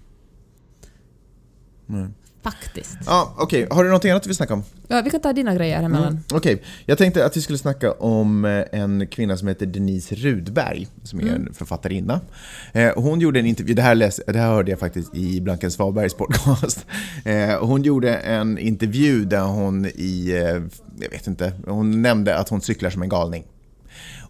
Nej. 1.85 2.07
Faktiskt. 2.45 2.97
Ja, 3.05 3.33
okej. 3.37 3.67
Har 3.71 3.83
du 3.83 3.89
någonting 3.89 4.11
annat 4.11 4.23
du 4.23 4.27
vill 4.29 4.35
snacka 4.35 4.53
om? 4.53 4.63
Ja, 4.87 5.01
vi 5.01 5.09
kan 5.09 5.19
ta 5.21 5.33
dina 5.33 5.55
grejer 5.55 5.83
emellan. 5.83 6.07
Mm, 6.07 6.23
Okej, 6.33 6.63
jag 6.85 6.97
tänkte 6.97 7.25
att 7.25 7.37
vi 7.37 7.41
skulle 7.41 7.57
snacka 7.57 7.91
om 7.91 8.45
eh, 8.45 8.63
en 8.81 9.07
kvinna 9.07 9.37
som 9.37 9.47
heter 9.47 9.65
Denise 9.65 10.15
Rudberg, 10.15 10.87
som 11.03 11.19
är 11.19 11.23
Mm. 11.23 11.35
en 11.47 11.53
författarinna. 11.53 12.21
Eh, 12.73 12.91
Hon 12.95 13.19
gjorde 13.19 13.39
en 13.39 13.45
intervju, 13.45 13.73
det 13.73 13.81
här, 13.81 13.95
läs, 13.95 14.21
det 14.27 14.37
här 14.39 14.47
hörde 14.47 14.71
jag 14.71 14.79
faktiskt 14.79 15.15
i 15.15 15.41
Blanken 15.41 15.71
Svabergs 15.71 16.13
podcast. 16.13 16.85
Eh, 17.25 17.59
Hon 17.65 17.83
gjorde 17.83 18.15
en 18.17 18.57
intervju 18.57 19.25
där 19.25 19.41
hon 19.43 19.85
i, 19.85 20.31
jag 20.99 21.09
vet 21.09 21.27
inte, 21.27 21.53
hon 21.67 22.01
nämnde 22.01 22.37
att 22.37 22.49
hon 22.49 22.61
cyklar 22.61 22.89
som 22.89 23.01
en 23.01 23.09
galning. 23.09 23.43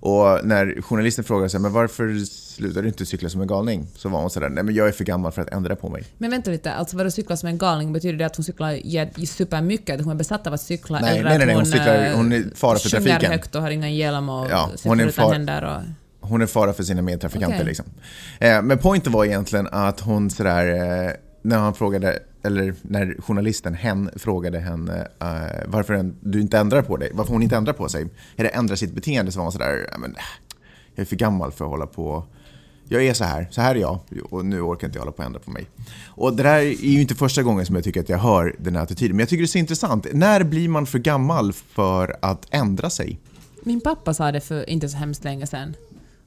Och 0.06 0.46
när 0.46 0.82
journalisten 0.82 1.24
frågade 1.24 1.50
sig, 1.50 1.60
men 1.60 1.72
varför 1.74 2.26
slutar 2.26 2.82
du 2.82 2.88
inte 2.88 3.06
cykla 3.06 3.30
som 3.30 3.42
en 3.42 3.48
galning? 3.48 3.88
Så 3.96 4.10
var 4.10 4.22
hon 4.22 4.30
sådär, 4.30 4.50
nej 4.50 4.64
men 4.64 4.76
jag 4.76 4.88
är 4.88 4.92
för 4.92 5.04
gammal 5.04 5.32
för 5.32 5.42
att 5.42 5.50
ändra 5.50 5.76
på 5.76 5.90
mig. 5.90 6.04
Men 6.18 6.32
vänta 6.32 6.52
lite, 6.52 6.74
alltså 6.74 6.98
vad 6.98 7.06
du 7.06 7.12
cyklar 7.12 7.36
som 7.36 7.50
en 7.50 7.58
galning, 7.58 7.94
betyder 7.94 8.18
det 8.18 8.26
att 8.26 8.36
hon 8.36 8.44
cyklar 8.46 9.26
supermycket? 9.26 9.96
Att 10.00 10.02
hon 10.06 10.12
är 10.12 10.16
besatt 10.16 10.48
av 10.48 10.54
att 10.54 10.62
cykla? 10.62 11.00
Nej, 11.00 11.20
eller 11.20 11.24
nej, 11.30 11.34
att 11.34 11.46
nej, 11.46 11.56
hon 11.56 11.64
hon, 11.64 11.72
cyklar- 11.72 12.06
eh, 12.12 12.16
hon 12.16 12.32
är 12.34 12.44
fara 12.56 12.78
för 12.80 12.90
trafiken. 12.90 13.32
högt 13.32 13.56
och 13.56 13.62
har 13.62 13.70
ingen 13.72 13.96
hjälm 13.96 14.30
och 14.30 14.48
Ja, 14.52 14.70
cyklar 14.76 14.90
hon 14.90 15.00
är 15.00 15.06
utan 15.08 15.32
händer 15.32 15.64
och... 16.22 16.28
Hon 16.30 16.42
är 16.42 16.46
fara 16.46 16.74
för 16.74 16.84
sina 16.84 17.02
medtrafikanter 17.02 17.56
Okej. 17.58 17.66
liksom. 17.68 17.86
Eh, 18.40 18.62
men 18.62 18.78
poängen 18.78 19.12
var 19.12 19.26
egentligen 19.26 19.68
att 19.72 20.00
hon 20.00 20.30
sådär, 20.30 20.68
eh, 21.08 21.12
när 21.42 21.58
han 21.58 21.74
frågade, 21.74 22.20
eller 22.46 22.76
när 22.82 23.16
journalisten, 23.22 23.74
hen, 23.74 24.10
frågade 24.16 24.60
henne 24.60 25.08
eh, 25.22 25.68
varför 25.68 25.94
en, 25.94 26.16
du 26.22 26.42
inte 26.42 26.58
ändrar 26.58 26.82
på 26.82 26.98
dig, 26.98 27.12
varför 27.14 27.34
hon 27.34 27.44
inte 27.44 27.56
ändrar 27.56 27.74
på 27.74 27.90
sig, 27.90 28.08
eller 28.36 28.50
ändrar 28.50 28.76
sitt 28.76 28.94
beteende, 28.94 29.32
så 29.32 29.40
var 29.40 29.46
hon 29.46 29.52
sådär, 29.52 29.88
"Ja, 29.92 29.98
men, 29.98 30.12
äh, 30.12 30.18
jag 30.96 31.02
är 31.02 31.06
för 31.06 31.16
gammal 31.16 31.52
för 31.52 31.66
att 31.66 31.72
hålla 31.72 31.88
på 31.88 32.24
jag 32.90 33.06
är 33.06 33.14
så 33.14 33.24
här, 33.24 33.48
så 33.52 33.62
här 33.62 33.76
är 33.76 33.80
jag 33.80 34.00
och 34.30 34.46
nu 34.46 34.62
orkar 34.62 34.88
inte 34.88 34.98
jag 34.98 35.02
hålla 35.02 35.12
på 35.12 35.22
att 35.22 35.26
ändra 35.26 35.40
på 35.40 35.52
mig. 35.52 35.68
Och 36.08 36.36
det 36.36 36.44
där 36.44 36.58
är 36.58 36.72
ju 36.72 37.02
inte 37.02 37.16
första 37.16 37.44
gången 37.44 37.66
som 37.66 37.76
jag 37.76 37.84
tycker 37.84 38.00
att 38.00 38.10
jag 38.10 38.18
hör 38.18 38.56
den 38.60 38.76
här 38.76 38.84
attityden, 38.84 39.16
men 39.16 39.20
jag 39.20 39.30
tycker 39.30 39.42
det 39.42 39.46
är 39.46 39.48
så 39.48 39.58
intressant. 39.58 40.08
När 40.14 40.44
blir 40.44 40.70
man 40.70 40.86
för 40.86 41.00
gammal 41.00 41.54
för 41.54 42.16
att 42.22 42.48
ändra 42.50 42.90
sig? 42.90 43.20
Min 43.64 43.82
pappa 43.82 44.14
sa 44.14 44.32
det 44.32 44.42
för 44.42 44.70
inte 44.70 44.90
så 44.90 44.98
hemskt 44.98 45.24
länge 45.24 45.48
sedan. 45.48 45.76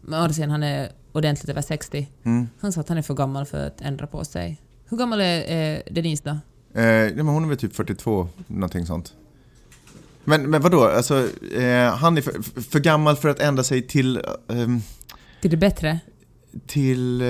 Men 0.00 0.34
sedan 0.34 0.50
han 0.50 0.62
är 0.62 0.88
ordentligt 1.12 1.48
över 1.48 1.62
60. 1.62 2.08
Mm. 2.24 2.48
Han 2.60 2.72
sa 2.72 2.80
att 2.80 2.88
han 2.88 2.98
är 2.98 3.02
för 3.02 3.14
gammal 3.14 3.46
för 3.46 3.66
att 3.66 3.80
ändra 3.80 4.06
på 4.06 4.24
sig. 4.24 4.60
Hur 4.88 4.96
gammal 4.96 5.20
är 5.20 5.74
eh, 5.76 5.80
Denise 5.90 6.22
då? 6.24 6.36
Eh, 6.80 6.84
ja, 6.86 7.14
men 7.14 7.26
hon 7.26 7.44
är 7.44 7.48
väl 7.48 7.56
typ 7.58 7.74
42, 7.76 8.28
någonting 8.46 8.86
sånt. 8.86 9.12
Men, 10.24 10.50
men 10.50 10.62
vadå, 10.62 10.84
alltså, 10.84 11.28
eh, 11.54 11.94
han 11.94 12.16
är 12.18 12.22
för, 12.22 12.62
för 12.62 12.80
gammal 12.80 13.16
för 13.16 13.28
att 13.28 13.40
ändra 13.40 13.64
sig 13.64 13.82
till... 13.82 14.22
ehm, 14.48 14.80
Till 15.40 15.50
det 15.50 15.56
bättre? 15.56 15.98
till... 16.66 17.20
Eh, 17.20 17.26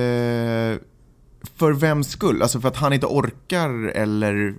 för 1.57 1.73
vems 1.73 2.11
skull? 2.11 2.43
Alltså 2.43 2.61
för 2.61 2.69
att 2.69 2.77
han 2.77 2.93
inte 2.93 3.07
orkar 3.07 3.71
eller 3.95 4.55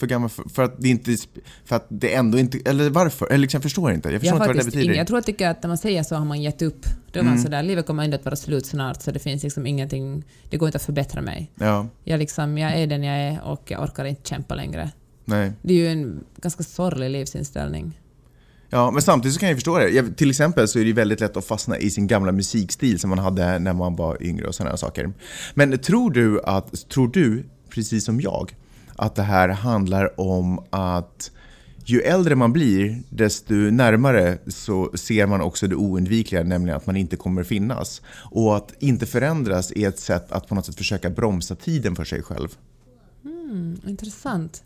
för 0.00 0.06
gammal 0.06 0.28
för, 0.30 0.48
för 0.48 0.62
att 0.62 0.74
det 0.78 0.88
inte... 0.88 1.16
För 1.64 1.76
att 1.76 1.86
det 1.88 2.14
ändå 2.14 2.38
inte... 2.38 2.58
Eller 2.64 2.90
varför? 2.90 3.26
Eller 3.26 3.38
liksom, 3.38 3.58
jag 3.58 3.62
förstår 3.62 3.92
inte. 3.92 4.08
Jag 4.10 4.20
förstår 4.20 4.38
Jag, 4.38 4.42
inte 4.44 4.48
vad 4.48 4.56
det 4.56 4.64
betyder. 4.64 4.84
ingen, 4.84 4.96
jag 4.96 5.06
tror 5.06 5.18
att 5.18 5.26
tycker 5.26 5.48
att 5.48 5.62
när 5.62 5.68
man 5.68 5.78
säger 5.78 6.02
så 6.02 6.14
har 6.14 6.24
man 6.24 6.42
gett 6.42 6.62
upp. 6.62 6.86
Då 7.12 7.18
är 7.18 7.22
Mm. 7.22 7.34
man 7.34 7.42
sådär, 7.42 7.62
livet 7.62 7.86
kommer 7.86 8.04
ändå 8.04 8.16
att 8.16 8.24
vara 8.24 8.36
slut 8.36 8.66
snart 8.66 9.02
så 9.02 9.10
det 9.10 9.18
finns 9.18 9.42
liksom 9.42 9.66
ingenting, 9.66 10.24
det 10.50 10.56
går 10.56 10.68
inte 10.68 10.76
att 10.76 10.82
förbättra 10.82 11.22
mig. 11.22 11.50
Ja, 11.54 11.86
Jag, 12.04 12.18
liksom, 12.18 12.58
jag 12.58 12.72
är 12.78 12.86
den 12.86 13.02
jag 13.02 13.16
är 13.16 13.40
och 13.44 13.62
jag 13.70 13.82
orkar 13.82 14.04
inte 14.04 14.28
kämpa 14.28 14.54
längre. 14.54 14.90
nej. 15.24 15.52
Det 15.62 15.72
är 15.74 15.78
ju 15.78 15.88
en 15.88 16.24
ganska 16.40 16.62
sorglig 16.62 17.10
livsinställning. 17.10 18.00
Ja, 18.72 18.90
men 18.90 19.02
samtidigt 19.02 19.34
så 19.34 19.40
kan 19.40 19.48
jag 19.48 19.56
förstå 19.56 19.78
det. 19.78 19.88
Jag, 19.88 20.16
till 20.16 20.30
exempel 20.30 20.68
så 20.68 20.78
är 20.78 20.82
det 20.82 20.86
ju 20.88 20.92
väldigt 20.94 21.20
lätt 21.20 21.36
att 21.36 21.44
fastna 21.44 21.78
i 21.78 21.90
sin 21.90 22.06
gamla 22.06 22.32
musikstil 22.32 22.98
som 22.98 23.10
man 23.10 23.18
hade 23.18 23.58
när 23.58 23.72
man 23.72 23.96
var 23.96 24.22
yngre 24.22 24.46
och 24.46 24.54
sådana 24.54 24.76
saker. 24.76 25.12
Men 25.54 25.78
tror 25.78 26.10
du, 26.10 26.40
att, 26.44 26.88
tror 26.88 27.08
du, 27.08 27.44
precis 27.68 28.04
som 28.04 28.20
jag, 28.20 28.56
att 29.00 29.14
det 29.14 29.22
här 29.22 29.48
handlar 29.48 30.20
om 30.20 30.64
att 30.70 31.30
ju 31.84 32.00
äldre 32.00 32.34
man 32.34 32.52
blir, 32.52 33.02
desto 33.10 33.54
närmare 33.54 34.38
så 34.46 34.90
ser 34.94 35.26
man 35.26 35.40
också 35.40 35.66
det 35.66 35.74
oundvikliga, 35.74 36.42
nämligen 36.42 36.76
att 36.76 36.86
man 36.86 36.96
inte 36.96 37.16
kommer 37.16 37.42
finnas. 37.42 38.02
Och 38.30 38.56
att 38.56 38.72
inte 38.78 39.06
förändras 39.06 39.72
är 39.76 39.88
ett 39.88 39.98
sätt 39.98 40.32
att 40.32 40.48
på 40.48 40.54
något 40.54 40.66
sätt 40.66 40.76
försöka 40.76 41.10
bromsa 41.10 41.54
tiden 41.54 41.96
för 41.96 42.04
sig 42.04 42.22
själv. 42.22 42.48
Mm, 43.24 43.80
intressant. 43.86 44.64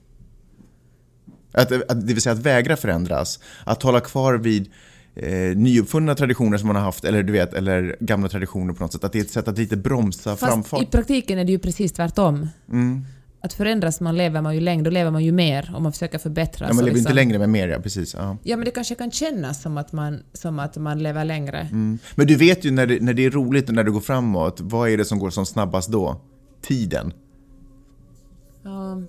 Att, 1.53 1.73
att, 1.73 2.07
det 2.07 2.15
vill 2.15 2.23
säga 2.23 2.33
att 2.33 2.39
vägra 2.39 2.77
förändras. 2.77 3.41
Att 3.65 3.83
hålla 3.83 4.01
kvar 4.01 4.35
vid 4.35 4.71
eh, 5.15 5.57
nyuppfunna 5.57 6.15
traditioner 6.15 6.59
som 6.59 6.67
man 6.67 6.77
har 6.77 6.83
haft, 6.83 7.05
eller 7.05 7.23
du 7.23 7.33
vet, 7.33 7.55
eller 7.55 7.97
gamla 8.01 8.29
traditioner 8.29 8.75
på 8.75 8.83
något 8.83 8.93
sätt. 8.93 9.05
Att 9.05 9.13
det 9.13 9.19
är 9.19 9.25
ett 9.25 9.31
sätt 9.31 9.49
att 9.49 9.59
lite 9.59 9.77
bromsa 9.77 10.31
Fast 10.37 10.53
framfart. 10.53 10.83
i 10.83 10.87
praktiken 10.87 11.39
är 11.39 11.45
det 11.45 11.53
ju 11.53 11.59
precis 11.59 11.93
tvärtom. 11.93 12.49
Mm. 12.71 13.05
Att 13.45 13.53
förändras 13.53 14.01
man 14.01 14.17
lever 14.17 14.41
man 14.41 14.55
ju 14.55 14.61
längre, 14.61 14.83
då 14.85 14.91
lever 14.91 15.11
man 15.11 15.25
ju 15.25 15.33
mer 15.33 15.73
och 15.75 15.83
man 15.83 15.93
försöker 15.93 16.19
förbättras. 16.19 16.69
Ja, 16.69 16.75
man 16.75 16.85
lever 16.85 16.95
liksom- 16.97 17.11
inte 17.11 17.15
längre 17.15 17.39
med 17.39 17.49
mer, 17.49 17.69
ja 17.69 17.79
precis. 17.79 18.15
Ja. 18.15 18.37
Ja, 18.43 18.57
men 18.57 18.65
det 18.65 18.71
kanske 18.71 18.95
kan 18.95 19.11
kännas 19.11 19.63
som 19.63 19.77
att 19.79 19.93
man, 19.93 20.23
som 20.33 20.59
att 20.59 20.77
man 20.77 21.03
lever 21.03 21.25
längre. 21.25 21.59
Mm. 21.61 21.99
Men 22.15 22.27
du 22.27 22.37
vet 22.37 22.65
ju 22.65 22.71
när 22.71 22.87
det, 22.87 23.01
när 23.03 23.15
det 23.15 23.25
är 23.25 23.31
roligt 23.31 23.69
och 23.69 23.75
när 23.75 23.85
det 23.85 23.91
går 23.91 24.01
framåt, 24.01 24.61
vad 24.61 24.91
är 24.91 24.97
det 24.97 25.05
som 25.05 25.19
går 25.19 25.31
som 25.31 25.47
snabbast 25.47 25.89
då? 25.93 26.21
Tiden. 26.63 27.13
Ja. 28.63 29.03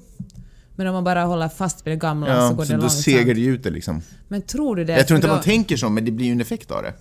Men 0.76 0.88
om 0.88 0.94
man 0.94 1.04
bara 1.04 1.24
håller 1.24 1.48
fast 1.50 1.88
vid 1.88 1.92
det 1.94 1.98
gamla 1.98 2.26
så 2.28 2.32
Ja, 2.32 2.52
går 2.54 2.64
så 2.64 2.72
det 2.72 2.76
då 2.78 2.82
långsamt. 2.82 3.04
segar 3.04 3.34
det 3.36 3.42
ut 3.42 3.64
det 3.64 3.70
liksom. 3.70 4.02
Men 4.28 4.42
tror 4.42 4.76
du 4.76 4.86
det? 4.86 4.94
Jag 4.98 5.08
tror 5.08 5.16
inte 5.16 5.28
För 5.28 5.34
man 5.34 5.40
då, 5.42 5.44
tänker 5.44 5.78
så, 5.78 5.90
men 5.90 6.06
det 6.06 6.12
blir 6.12 6.26
ju 6.26 6.32
en 6.32 6.42
effekt 6.42 6.72
av 6.72 6.84
det. 6.84 6.94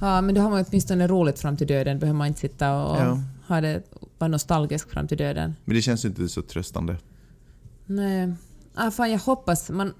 Ja, 0.00 0.20
men 0.20 0.34
då 0.34 0.40
har 0.40 0.50
man 0.50 0.64
åtminstone 0.68 1.06
roligt 1.06 1.38
fram 1.38 1.56
till 1.56 1.66
döden. 1.66 1.98
behöver 1.98 2.18
man 2.18 2.26
inte 2.26 2.40
sitta 2.40 2.72
och 2.82 2.96
Ja. 3.00 3.18
Ha 3.54 3.60
det, 3.60 3.82
vara 4.18 4.28
nostalgisk 4.28 4.90
fram 4.90 5.08
till 5.08 5.18
döden. 5.18 5.54
Men 5.64 5.74
det 5.76 5.82
känns 5.82 6.04
ju 6.04 6.08
inte 6.08 6.28
så 6.28 6.42
tröstande. 6.42 6.96
Nej. 7.86 8.32
Ah, 8.74 8.90
fan, 8.90 9.10
jag 9.10 9.18
hoppas... 9.18 9.70
Man, 9.70 9.94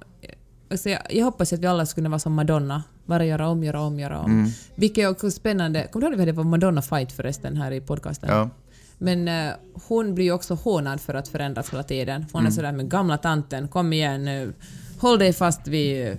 alltså 0.70 0.88
jag, 0.90 1.00
jag 1.10 1.24
hoppas 1.24 1.52
att 1.52 1.58
vi 1.60 1.66
alla 1.66 1.86
skulle 1.86 2.08
vara 2.08 2.18
som 2.18 2.32
Madonna. 2.32 2.82
Bara 3.06 3.24
göra 3.24 3.48
om, 3.48 3.64
göra 3.64 3.80
om, 3.80 3.98
göra 4.00 4.18
om. 4.20 4.30
Mm. 4.30 4.50
Vilket 4.74 5.04
är 5.04 5.08
också 5.08 5.30
spännande. 5.30 5.88
Kommer 5.92 6.06
du 6.06 6.12
ihåg 6.12 6.20
att 6.20 6.26
vi 6.28 6.30
hade 6.38 6.48
Madonna-fight 6.48 7.12
förresten 7.12 7.56
här 7.56 7.72
i 7.72 7.80
podcasten? 7.80 8.28
Ja. 8.28 8.50
Men 8.98 9.28
eh, 9.28 9.52
hon 9.88 10.14
blir 10.14 10.24
ju 10.24 10.32
också 10.32 10.54
hånad 10.54 11.00
för 11.00 11.14
att 11.14 11.28
förändras 11.28 11.72
hela 11.72 11.82
tiden. 11.82 12.26
Hon 12.32 12.40
Mm. 12.40 12.50
är 12.52 12.54
sådär 12.54 12.72
med 12.72 12.90
gamla 12.90 13.18
tanten, 13.18 13.68
kom 13.68 13.92
igen 13.92 14.24
nu. 14.24 14.52
Håll 14.98 15.18
dig 15.18 15.32
fast 15.32 15.68
vid 15.68 16.08
eh, 16.08 16.14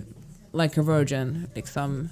like 0.62 0.80
a 0.80 0.84
virgin, 0.84 1.46
liksom. 1.54 2.08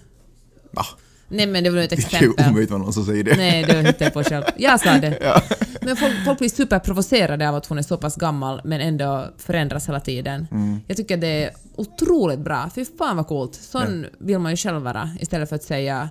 Ja, 0.72 0.84
Nej 1.30 1.46
men 1.46 1.64
det 1.64 1.70
var 1.70 1.78
ett 1.78 1.90
det 1.90 1.96
är 1.96 1.98
exempel. 1.98 2.48
omöjligt 2.48 2.70
med 2.70 2.80
någon 2.80 2.92
som 2.92 3.04
säger 3.04 3.24
det. 3.24 3.36
Nej, 3.36 3.64
det 3.64 3.72
hittade 3.72 4.04
jag 4.04 4.12
på 4.12 4.24
själv. 4.24 4.44
Jag 4.56 4.80
sa 4.80 4.98
det. 4.98 5.18
Ja. 5.22 5.42
Men 5.80 5.96
folk, 5.96 6.12
folk 6.24 6.38
blir 6.38 6.48
superprovocerade 6.48 7.48
av 7.48 7.54
att 7.54 7.66
hon 7.66 7.78
är 7.78 7.82
så 7.82 7.96
pass 7.96 8.16
gammal 8.16 8.60
men 8.64 8.80
ändå 8.80 9.28
förändras 9.38 9.88
hela 9.88 10.00
tiden. 10.00 10.46
Mm. 10.50 10.80
Jag 10.86 10.96
tycker 10.96 11.16
det 11.16 11.44
är 11.44 11.50
otroligt 11.76 12.38
bra. 12.38 12.70
Fy 12.74 12.84
fan 12.98 13.16
vad 13.16 13.26
coolt. 13.26 13.54
Sån 13.54 14.06
vill 14.18 14.38
man 14.38 14.52
ju 14.52 14.56
själv 14.56 14.82
vara 14.82 15.10
istället 15.20 15.48
för 15.48 15.56
att 15.56 15.62
säga 15.62 16.08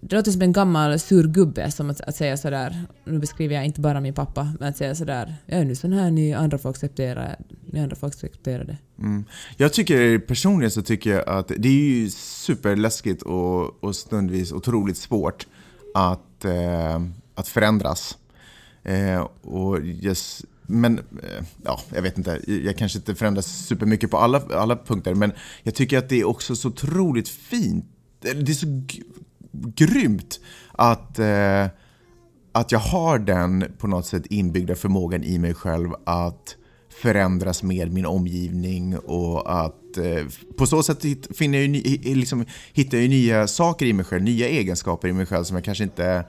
det 0.00 0.16
låter 0.16 0.30
som 0.30 0.42
en 0.42 0.52
gammal 0.52 0.98
sur 0.98 1.28
gubbe 1.28 1.70
som 1.70 1.90
att, 1.90 2.00
att 2.00 2.16
säga 2.16 2.36
sådär, 2.36 2.84
nu 3.04 3.18
beskriver 3.18 3.54
jag 3.54 3.64
inte 3.64 3.80
bara 3.80 4.00
min 4.00 4.14
pappa, 4.14 4.52
men 4.60 4.68
att 4.68 4.76
säga 4.76 4.94
sådär, 4.94 5.34
jag 5.46 5.60
är 5.60 5.64
nu 5.64 5.74
sån 5.74 5.92
här, 5.92 6.10
ni 6.10 6.34
andra 6.34 6.58
får 6.58 6.70
acceptera, 6.70 7.28
ni 7.66 7.80
andra 7.80 7.96
får 7.96 8.06
acceptera 8.06 8.64
det. 8.64 8.78
Mm. 8.98 9.24
Jag 9.56 9.72
tycker 9.72 10.18
personligen 10.18 10.70
så 10.70 10.82
tycker 10.82 11.10
jag 11.10 11.28
att 11.28 11.48
det 11.56 11.68
är 11.68 11.72
ju 11.72 12.10
superläskigt 12.10 13.22
och, 13.22 13.84
och 13.84 13.96
stundvis 13.96 14.52
otroligt 14.52 14.96
svårt 14.96 15.46
att, 15.94 16.44
eh, 16.44 17.02
att 17.34 17.48
förändras. 17.48 18.18
Eh, 18.82 19.28
och 19.42 19.80
just, 19.84 20.44
men 20.62 20.98
eh, 20.98 21.44
ja, 21.64 21.80
jag 21.94 22.02
vet 22.02 22.18
inte, 22.18 22.40
jag 22.46 22.76
kanske 22.76 22.98
inte 22.98 23.14
förändras 23.14 23.66
supermycket 23.66 24.10
på 24.10 24.18
alla, 24.18 24.42
alla 24.52 24.76
punkter, 24.76 25.14
men 25.14 25.32
jag 25.62 25.74
tycker 25.74 25.98
att 25.98 26.08
det 26.08 26.20
är 26.20 26.24
också 26.24 26.56
så 26.56 26.68
otroligt 26.68 27.28
fint. 27.28 27.84
Det 28.20 28.30
är 28.30 28.54
så 28.54 28.66
grymt 29.76 30.40
att, 30.72 31.18
eh, 31.18 31.66
att 32.52 32.72
jag 32.72 32.78
har 32.78 33.18
den 33.18 33.64
på 33.78 33.86
något 33.86 34.06
sätt 34.06 34.26
inbyggda 34.26 34.74
förmågan 34.74 35.24
i 35.24 35.38
mig 35.38 35.54
själv 35.54 35.90
att 36.06 36.56
förändras 37.02 37.62
med 37.62 37.92
min 37.92 38.06
omgivning 38.06 38.98
och 38.98 39.60
att 39.64 39.96
eh, 39.96 40.26
på 40.56 40.66
så 40.66 40.82
sätt 40.82 41.04
finner 41.36 41.58
jag 41.58 42.16
liksom, 42.16 42.44
hittar 42.72 42.98
jag 42.98 43.02
ju 43.02 43.08
nya 43.08 43.46
saker 43.46 43.86
i 43.86 43.92
mig 43.92 44.04
själv, 44.04 44.22
nya 44.22 44.48
egenskaper 44.48 45.08
i 45.08 45.12
mig 45.12 45.26
själv 45.26 45.44
som 45.44 45.56
jag 45.56 45.64
kanske 45.64 45.84
inte 45.84 46.24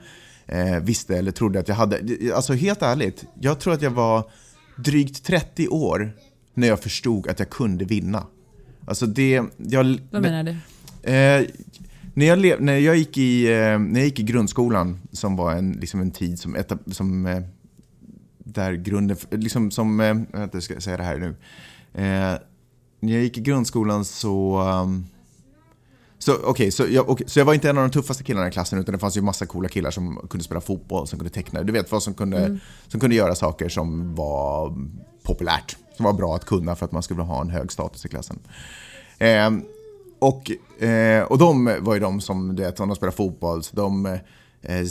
eh, 0.46 0.80
visste 0.82 1.18
eller 1.18 1.32
trodde 1.32 1.60
att 1.60 1.68
jag 1.68 1.74
hade. 1.74 2.00
Alltså 2.34 2.52
helt 2.52 2.82
ärligt, 2.82 3.24
jag 3.40 3.60
tror 3.60 3.72
att 3.72 3.82
jag 3.82 3.90
var 3.90 4.30
drygt 4.76 5.24
30 5.24 5.68
år 5.68 6.12
när 6.54 6.68
jag 6.68 6.80
förstod 6.80 7.28
att 7.28 7.38
jag 7.38 7.50
kunde 7.50 7.84
vinna. 7.84 8.26
Alltså 8.86 9.06
det... 9.06 9.42
Jag, 9.56 9.98
Vad 10.10 10.22
menar 10.22 10.42
du? 10.42 10.56
Eh, 11.12 11.46
när, 12.20 12.26
jag 12.26 12.38
lev, 12.38 12.62
när, 12.62 12.78
jag 12.78 12.96
gick 12.96 13.18
i, 13.18 13.46
eh, 13.46 13.78
när 13.78 14.00
jag 14.00 14.04
gick 14.04 14.20
i 14.20 14.22
grundskolan, 14.22 15.00
som 15.12 15.36
var 15.36 15.52
en, 15.52 15.72
liksom 15.72 16.00
en 16.00 16.10
tid 16.10 16.38
som, 16.38 16.56
som 16.86 17.26
eh, 17.26 17.42
där 18.38 18.72
grunden, 18.72 19.16
liksom 19.30 19.70
som, 19.70 20.00
eh, 20.00 20.14
vänta, 20.32 20.60
ska 20.60 20.74
jag 20.74 20.82
säga 20.82 20.96
det 20.96 21.02
här 21.02 21.18
nu. 21.18 21.28
Eh, 21.94 22.38
när 23.00 23.12
jag 23.12 23.22
gick 23.22 23.38
i 23.38 23.40
grundskolan 23.40 24.04
så, 24.04 24.60
um, 24.60 25.06
så, 26.18 26.46
okay, 26.46 26.70
så, 26.70 26.86
jag, 26.90 27.10
okay, 27.10 27.26
så 27.26 27.38
jag 27.40 27.44
var 27.44 27.54
inte 27.54 27.70
en 27.70 27.78
av 27.78 27.84
de 27.84 27.90
tuffaste 27.90 28.24
killarna 28.24 28.48
i 28.48 28.50
klassen 28.50 28.78
utan 28.78 28.92
det 28.92 28.98
fanns 28.98 29.16
ju 29.16 29.22
massa 29.22 29.46
coola 29.46 29.68
killar 29.68 29.90
som 29.90 30.26
kunde 30.30 30.44
spela 30.44 30.60
fotboll, 30.60 31.06
som 31.06 31.18
kunde 31.18 31.34
teckna. 31.34 31.62
Du 31.62 31.72
vet 31.72 31.92
vad 31.92 32.02
som 32.02 32.14
kunde, 32.14 32.58
som 32.88 33.00
kunde 33.00 33.16
göra 33.16 33.34
saker 33.34 33.68
som 33.68 34.14
var 34.14 34.74
populärt. 35.22 35.76
Som 35.96 36.04
var 36.04 36.12
bra 36.12 36.36
att 36.36 36.44
kunna 36.44 36.76
för 36.76 36.86
att 36.86 36.92
man 36.92 37.02
skulle 37.02 37.22
ha 37.22 37.40
en 37.40 37.50
hög 37.50 37.72
status 37.72 38.04
i 38.04 38.08
klassen. 38.08 38.38
Eh, 39.18 39.50
och, 40.20 40.50
eh, 40.84 41.22
och 41.22 41.38
de 41.38 41.76
var 41.80 41.94
ju 41.94 42.00
de 42.00 42.20
som, 42.20 42.56
du 42.56 42.62
vet, 42.62 42.76
de 42.76 42.96
spelade 42.96 43.16
fotboll, 43.16 43.62
så 43.62 43.76
de 43.76 44.06
eh, 44.62 44.86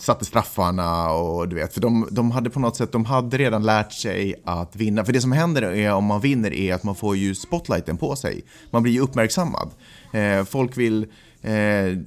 satte 0.00 0.24
straffarna 0.24 1.10
och 1.10 1.48
du 1.48 1.56
vet, 1.56 1.74
för 1.74 1.80
de, 1.80 2.08
de 2.10 2.30
hade 2.30 2.50
på 2.50 2.60
något 2.60 2.76
sätt, 2.76 2.92
de 2.92 3.04
hade 3.04 3.38
redan 3.38 3.62
lärt 3.62 3.92
sig 3.92 4.34
att 4.44 4.76
vinna. 4.76 5.04
För 5.04 5.12
det 5.12 5.20
som 5.20 5.32
händer 5.32 5.62
är, 5.62 5.92
om 5.92 6.04
man 6.04 6.20
vinner 6.20 6.54
är 6.54 6.74
att 6.74 6.84
man 6.84 6.94
får 6.94 7.16
ju 7.16 7.34
spotlighten 7.34 7.96
på 7.96 8.16
sig. 8.16 8.44
Man 8.70 8.82
blir 8.82 8.92
ju 8.92 9.00
uppmärksammad. 9.00 9.70
Eh, 10.12 10.44
folk 10.44 10.76
vill 10.76 11.06
eh, 11.42 11.98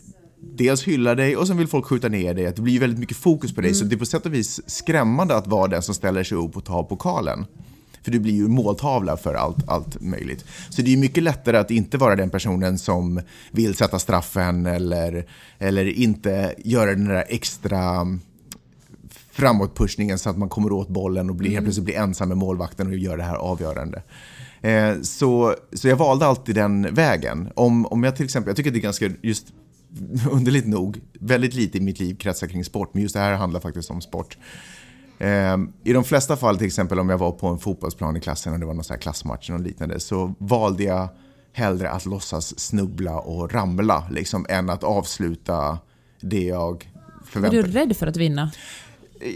dels 0.41 0.83
hylla 0.83 1.15
dig 1.15 1.37
och 1.37 1.47
sen 1.47 1.57
vill 1.57 1.67
folk 1.67 1.85
skjuta 1.85 2.09
ner 2.09 2.33
dig. 2.33 2.53
Det 2.55 2.61
blir 2.61 2.73
ju 2.73 2.79
väldigt 2.79 2.99
mycket 2.99 3.17
fokus 3.17 3.55
på 3.55 3.61
dig, 3.61 3.73
så 3.73 3.85
det 3.85 3.95
är 3.95 3.97
på 3.97 4.05
sätt 4.05 4.25
och 4.25 4.33
vis 4.33 4.69
skrämmande 4.69 5.35
att 5.35 5.47
vara 5.47 5.67
den 5.67 5.81
som 5.81 5.95
ställer 5.95 6.23
sig 6.23 6.37
upp 6.37 6.57
och 6.57 6.65
tar 6.65 6.83
pokalen. 6.83 7.45
För 8.03 8.11
du 8.11 8.19
blir 8.19 8.33
ju 8.33 8.47
måltavla 8.47 9.17
för 9.17 9.33
allt, 9.33 9.69
allt 9.69 10.01
möjligt. 10.01 10.45
Så 10.69 10.81
det 10.81 10.93
är 10.93 10.97
mycket 10.97 11.23
lättare 11.23 11.57
att 11.57 11.71
inte 11.71 11.97
vara 11.97 12.15
den 12.15 12.29
personen 12.29 12.77
som 12.77 13.21
vill 13.51 13.75
sätta 13.75 13.99
straffen 13.99 14.65
eller, 14.65 15.25
eller 15.59 15.85
inte 15.85 16.55
göra 16.57 16.89
den 16.89 17.07
där 17.07 17.25
extra 17.29 18.07
framåtpushningen 19.31 20.19
så 20.19 20.29
att 20.29 20.37
man 20.37 20.49
kommer 20.49 20.71
åt 20.71 20.89
bollen 20.89 21.29
och 21.29 21.35
blir, 21.35 21.51
helt 21.51 21.65
plötsligt 21.65 21.85
blir 21.85 21.95
ensam 21.95 22.27
med 22.27 22.37
målvakten 22.37 22.87
och 22.87 22.97
gör 22.97 23.17
det 23.17 23.23
här 23.23 23.35
avgörande. 23.35 24.01
Eh, 24.61 25.01
så, 25.01 25.55
så 25.73 25.87
jag 25.87 25.95
valde 25.95 26.25
alltid 26.25 26.55
den 26.55 26.93
vägen. 26.93 27.49
Om, 27.55 27.85
om 27.85 28.03
jag 28.03 28.15
till 28.15 28.25
exempel, 28.25 28.49
jag 28.49 28.57
tycker 28.57 28.69
att 28.69 28.73
det 28.73 28.79
är 28.79 28.81
ganska, 28.81 29.09
just 29.21 29.53
underligt 30.31 30.67
nog, 30.67 31.01
väldigt 31.19 31.53
lite 31.53 31.77
i 31.77 31.81
mitt 31.81 31.99
liv 31.99 32.15
kretsar 32.15 32.47
kring 32.47 32.65
sport, 32.65 32.93
men 32.93 33.03
just 33.03 33.15
det 33.15 33.21
här 33.21 33.33
handlar 33.33 33.59
faktiskt 33.59 33.91
om 33.91 34.01
sport. 34.01 34.37
Eh, 35.17 35.57
I 35.83 35.93
de 35.93 36.03
flesta 36.03 36.37
fall, 36.37 36.57
till 36.57 36.67
exempel 36.67 36.99
om 36.99 37.09
jag 37.09 37.17
var 37.17 37.31
på 37.31 37.47
en 37.47 37.59
fotbollsplan 37.59 38.17
i 38.17 38.19
klassen 38.19 38.53
och 38.53 38.59
det 38.59 38.65
var 38.65 38.73
någon 38.73 38.97
klassmatch 38.99 39.49
och 39.49 39.59
liknande, 39.59 39.99
så 39.99 40.33
valde 40.37 40.83
jag 40.83 41.07
hellre 41.53 41.89
att 41.89 42.05
låtsas 42.05 42.59
snubbla 42.59 43.19
och 43.19 43.53
ramla, 43.53 44.07
liksom, 44.11 44.45
än 44.49 44.69
att 44.69 44.83
avsluta 44.83 45.77
det 46.21 46.43
jag 46.43 46.91
Var 47.03 47.25
förväntade 47.25 47.61
du 47.63 47.71
rädd 47.71 47.97
för 47.97 48.07
att 48.07 48.17
vinna? 48.17 48.51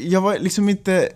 jag 0.03 0.21
var 0.21 0.39
liksom 0.39 0.69
inte... 0.69 1.09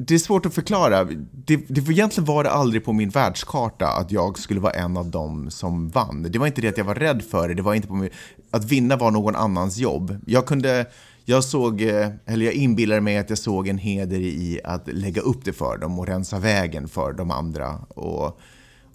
Det 0.00 0.14
är 0.14 0.18
svårt 0.18 0.46
att 0.46 0.54
förklara. 0.54 1.04
Det, 1.32 1.56
det 1.68 1.80
var 1.80 1.92
egentligen 1.92 2.24
var 2.24 2.44
det 2.44 2.50
aldrig 2.50 2.84
på 2.84 2.92
min 2.92 3.08
världskarta 3.10 3.88
att 3.88 4.12
jag 4.12 4.38
skulle 4.38 4.60
vara 4.60 4.72
en 4.72 4.96
av 4.96 5.10
dem 5.10 5.50
som 5.50 5.88
vann. 5.88 6.26
Det 6.30 6.38
var 6.38 6.46
inte 6.46 6.60
det 6.60 6.68
att 6.68 6.78
jag 6.78 6.84
var 6.84 6.94
rädd 6.94 7.22
för 7.22 7.48
det, 7.48 7.54
det 7.54 7.62
var 7.62 7.74
inte 7.74 7.88
på 7.88 7.94
min, 7.94 8.10
Att 8.50 8.64
vinna 8.64 8.96
var 8.96 9.10
någon 9.10 9.36
annans 9.36 9.76
jobb. 9.76 10.16
Jag 10.26 10.46
kunde... 10.46 10.86
Jag 11.30 11.44
såg, 11.44 11.82
eh, 11.82 12.08
eller 12.26 12.46
jag 12.46 12.54
inbillade 12.54 13.00
mig 13.00 13.18
att 13.18 13.30
jag 13.30 13.38
såg 13.38 13.68
en 13.68 13.78
heder 13.78 14.20
i 14.20 14.60
att 14.64 14.88
lägga 14.92 15.20
upp 15.22 15.44
det 15.44 15.52
för 15.52 15.78
dem 15.78 15.98
och 15.98 16.06
rensa 16.06 16.38
vägen 16.38 16.88
för 16.88 17.12
de 17.12 17.30
andra. 17.30 17.78
Och, 17.88 18.40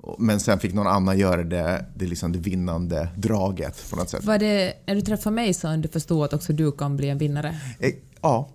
och, 0.01 0.21
men 0.21 0.39
sen 0.39 0.59
fick 0.59 0.73
någon 0.73 0.87
annan 0.87 1.17
göra 1.17 1.43
det, 1.43 1.85
det, 1.95 2.05
liksom 2.05 2.31
det 2.31 2.39
vinnande 2.39 3.07
draget 3.17 3.89
på 3.89 3.95
något 3.95 4.09
sätt. 4.09 4.23
Var 4.23 4.39
det 4.39 4.73
när 4.85 4.95
du 4.95 5.01
träffade 5.01 5.35
mig 5.35 5.53
som 5.53 5.81
du 5.81 5.87
förstod 5.87 6.23
att 6.23 6.33
också 6.33 6.53
du 6.53 6.71
kan 6.71 6.97
bli 6.97 7.09
en 7.09 7.17
vinnare? 7.17 7.55
Eh, 7.79 7.93
Ja. 8.21 8.49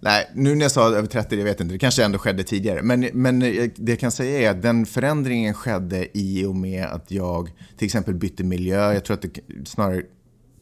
Nej, 0.00 0.30
nu 0.34 0.54
när 0.54 0.62
jag 0.62 0.72
sa 0.72 0.88
över 0.88 1.08
30, 1.08 1.36
jag 1.36 1.44
vet 1.44 1.60
inte, 1.60 1.74
det 1.74 1.78
kanske 1.78 2.04
ändå 2.04 2.18
skedde 2.18 2.44
tidigare. 2.44 2.82
Men, 2.82 3.00
men 3.12 3.42
eh, 3.42 3.70
det 3.76 3.92
jag 3.92 4.00
kan 4.00 4.12
säga 4.12 4.40
är 4.40 4.50
att 4.50 4.62
den 4.62 4.86
förändringen 4.86 5.54
skedde 5.54 6.18
i 6.18 6.44
och 6.44 6.56
med 6.56 6.84
att 6.84 7.10
jag 7.10 7.50
till 7.76 7.86
exempel 7.86 8.14
bytte 8.14 8.44
miljö. 8.44 8.92
Jag 8.92 9.04
tror 9.04 9.14
att 9.14 9.22
det 9.22 9.40
snarare 9.64 10.02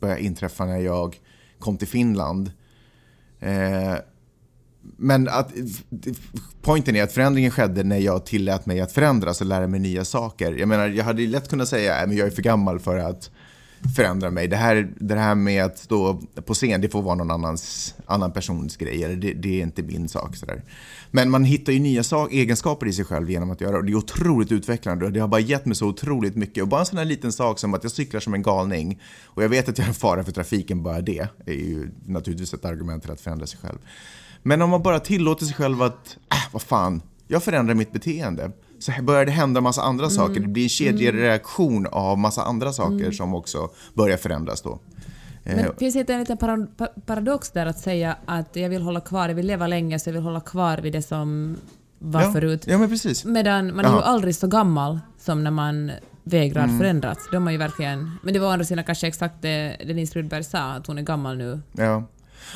började 0.00 0.22
inträffa 0.22 0.64
när 0.64 0.78
jag 0.78 1.20
kom 1.58 1.76
till 1.76 1.88
Finland. 1.88 2.50
Eh, 3.40 3.94
men 4.96 5.28
att, 5.28 5.52
pointen 6.62 6.96
är 6.96 7.02
att 7.02 7.12
förändringen 7.12 7.50
skedde 7.50 7.84
när 7.84 7.98
jag 7.98 8.26
tillät 8.26 8.66
mig 8.66 8.80
att 8.80 8.92
förändras 8.92 9.40
och 9.40 9.46
lära 9.46 9.66
mig 9.66 9.80
nya 9.80 10.04
saker. 10.04 10.52
Jag 10.52 10.68
menar, 10.68 10.88
jag 10.88 11.04
hade 11.04 11.22
ju 11.22 11.28
lätt 11.28 11.48
kunnat 11.48 11.68
säga 11.68 11.96
äh, 11.96 12.08
att 12.08 12.14
jag 12.14 12.26
är 12.26 12.30
för 12.30 12.42
gammal 12.42 12.78
för 12.78 12.96
att 12.96 13.30
förändra 13.96 14.30
mig. 14.30 14.48
Det 14.48 14.56
här, 14.56 14.92
det 14.96 15.14
här 15.14 15.34
med 15.34 15.64
att 15.64 15.78
stå 15.78 16.22
på 16.44 16.54
scen, 16.54 16.80
det 16.80 16.88
får 16.88 17.02
vara 17.02 17.14
någon 17.14 17.30
annans, 17.30 17.94
annan 18.06 18.32
persons 18.32 18.76
grej. 18.76 19.16
Det, 19.16 19.32
det 19.32 19.60
är 19.60 19.62
inte 19.62 19.82
min 19.82 20.08
sak. 20.08 20.36
Sådär. 20.36 20.62
Men 21.10 21.30
man 21.30 21.44
hittar 21.44 21.72
ju 21.72 21.78
nya 21.78 22.02
sak, 22.02 22.32
egenskaper 22.32 22.86
i 22.86 22.92
sig 22.92 23.04
själv 23.04 23.30
genom 23.30 23.50
att 23.50 23.60
göra 23.60 23.80
det. 23.80 23.86
Det 23.86 23.92
är 23.92 23.96
otroligt 23.96 24.52
utvecklande 24.52 25.04
och 25.04 25.12
det 25.12 25.20
har 25.20 25.28
bara 25.28 25.40
gett 25.40 25.66
mig 25.66 25.76
så 25.76 25.86
otroligt 25.86 26.36
mycket. 26.36 26.62
Och 26.62 26.68
bara 26.68 26.80
en 26.80 26.86
sån 26.86 26.98
här 26.98 27.04
liten 27.04 27.32
sak 27.32 27.58
som 27.58 27.74
att 27.74 27.82
jag 27.82 27.92
cyklar 27.92 28.20
som 28.20 28.34
en 28.34 28.42
galning 28.42 29.00
och 29.24 29.44
jag 29.44 29.48
vet 29.48 29.68
att 29.68 29.78
jag 29.78 29.84
är 29.84 29.88
en 29.88 29.94
fara 29.94 30.24
för 30.24 30.32
trafiken, 30.32 30.82
bara 30.82 31.00
det 31.00 31.28
är 31.46 31.52
ju 31.52 31.90
naturligtvis 32.06 32.54
ett 32.54 32.64
argument 32.64 33.02
till 33.02 33.12
att 33.12 33.20
förändra 33.20 33.46
sig 33.46 33.58
själv. 33.62 33.78
Men 34.42 34.62
om 34.62 34.70
man 34.70 34.82
bara 34.82 35.00
tillåter 35.00 35.46
sig 35.46 35.54
själv 35.54 35.82
att, 35.82 36.16
äh, 36.32 36.52
vad 36.52 36.62
fan, 36.62 37.02
jag 37.28 37.42
förändrar 37.42 37.74
mitt 37.74 37.92
beteende. 37.92 38.50
Så 38.80 38.92
börjar 39.02 39.24
det 39.24 39.30
hända 39.32 39.60
massa 39.60 39.82
andra 39.82 40.10
saker. 40.10 40.40
Det 40.40 40.48
blir 40.48 40.62
en 40.62 40.68
kedjereaktion 40.68 41.86
av 41.86 42.18
massa 42.18 42.42
andra 42.42 42.72
saker 42.72 43.10
som 43.12 43.34
också 43.34 43.68
börjar 43.94 44.16
förändras 44.16 44.62
då. 44.62 44.78
Men 45.44 45.58
Eh, 45.58 45.66
finns 45.78 45.94
det 45.94 46.00
inte 46.00 46.14
en 46.14 46.20
liten 46.20 46.36
para- 46.36 46.66
pa- 46.76 46.88
paradox 47.06 47.50
där 47.50 47.66
att 47.66 47.78
säga 47.78 48.16
att 48.26 48.56
jag 48.56 48.68
vill 48.68 48.82
hålla 48.82 49.00
kvar, 49.00 49.28
jag 49.28 49.34
vill 49.34 49.46
leva 49.46 49.66
länge 49.66 49.98
så 49.98 50.08
jag 50.08 50.14
vill 50.14 50.22
hålla 50.22 50.40
kvar 50.40 50.78
vid 50.78 50.92
det 50.92 51.02
som 51.02 51.56
var 51.98 52.22
ja, 52.22 52.32
förut. 52.32 52.64
Ja, 52.66 52.78
men 52.78 52.88
precis. 52.88 53.24
Medan 53.24 53.76
man 53.76 53.84
är 53.84 53.88
ju 53.88 53.94
Jaha. 53.94 54.02
aldrig 54.04 54.34
så 54.36 54.46
gammal 54.46 55.00
som 55.18 55.44
när 55.44 55.50
man 55.50 55.90
vägrar 56.24 56.64
Mm. 56.64 56.78
förändras. 56.78 57.18
Då 57.30 57.36
är 57.36 57.40
man 57.40 57.52
ju 57.52 57.58
verkligen... 57.58 58.10
Men 58.22 58.34
det 58.34 58.40
var 58.40 58.48
å 58.48 58.50
andra 58.50 58.64
sidan 58.64 58.84
kanske 58.84 59.06
exakt 59.06 59.34
det 59.42 59.76
Denise 59.86 60.18
Rudberg 60.18 60.44
sa, 60.44 60.58
att 60.58 60.86
hon 60.86 60.98
är 60.98 61.02
gammal 61.02 61.36
nu. 61.36 61.60
Ja. 61.72 62.04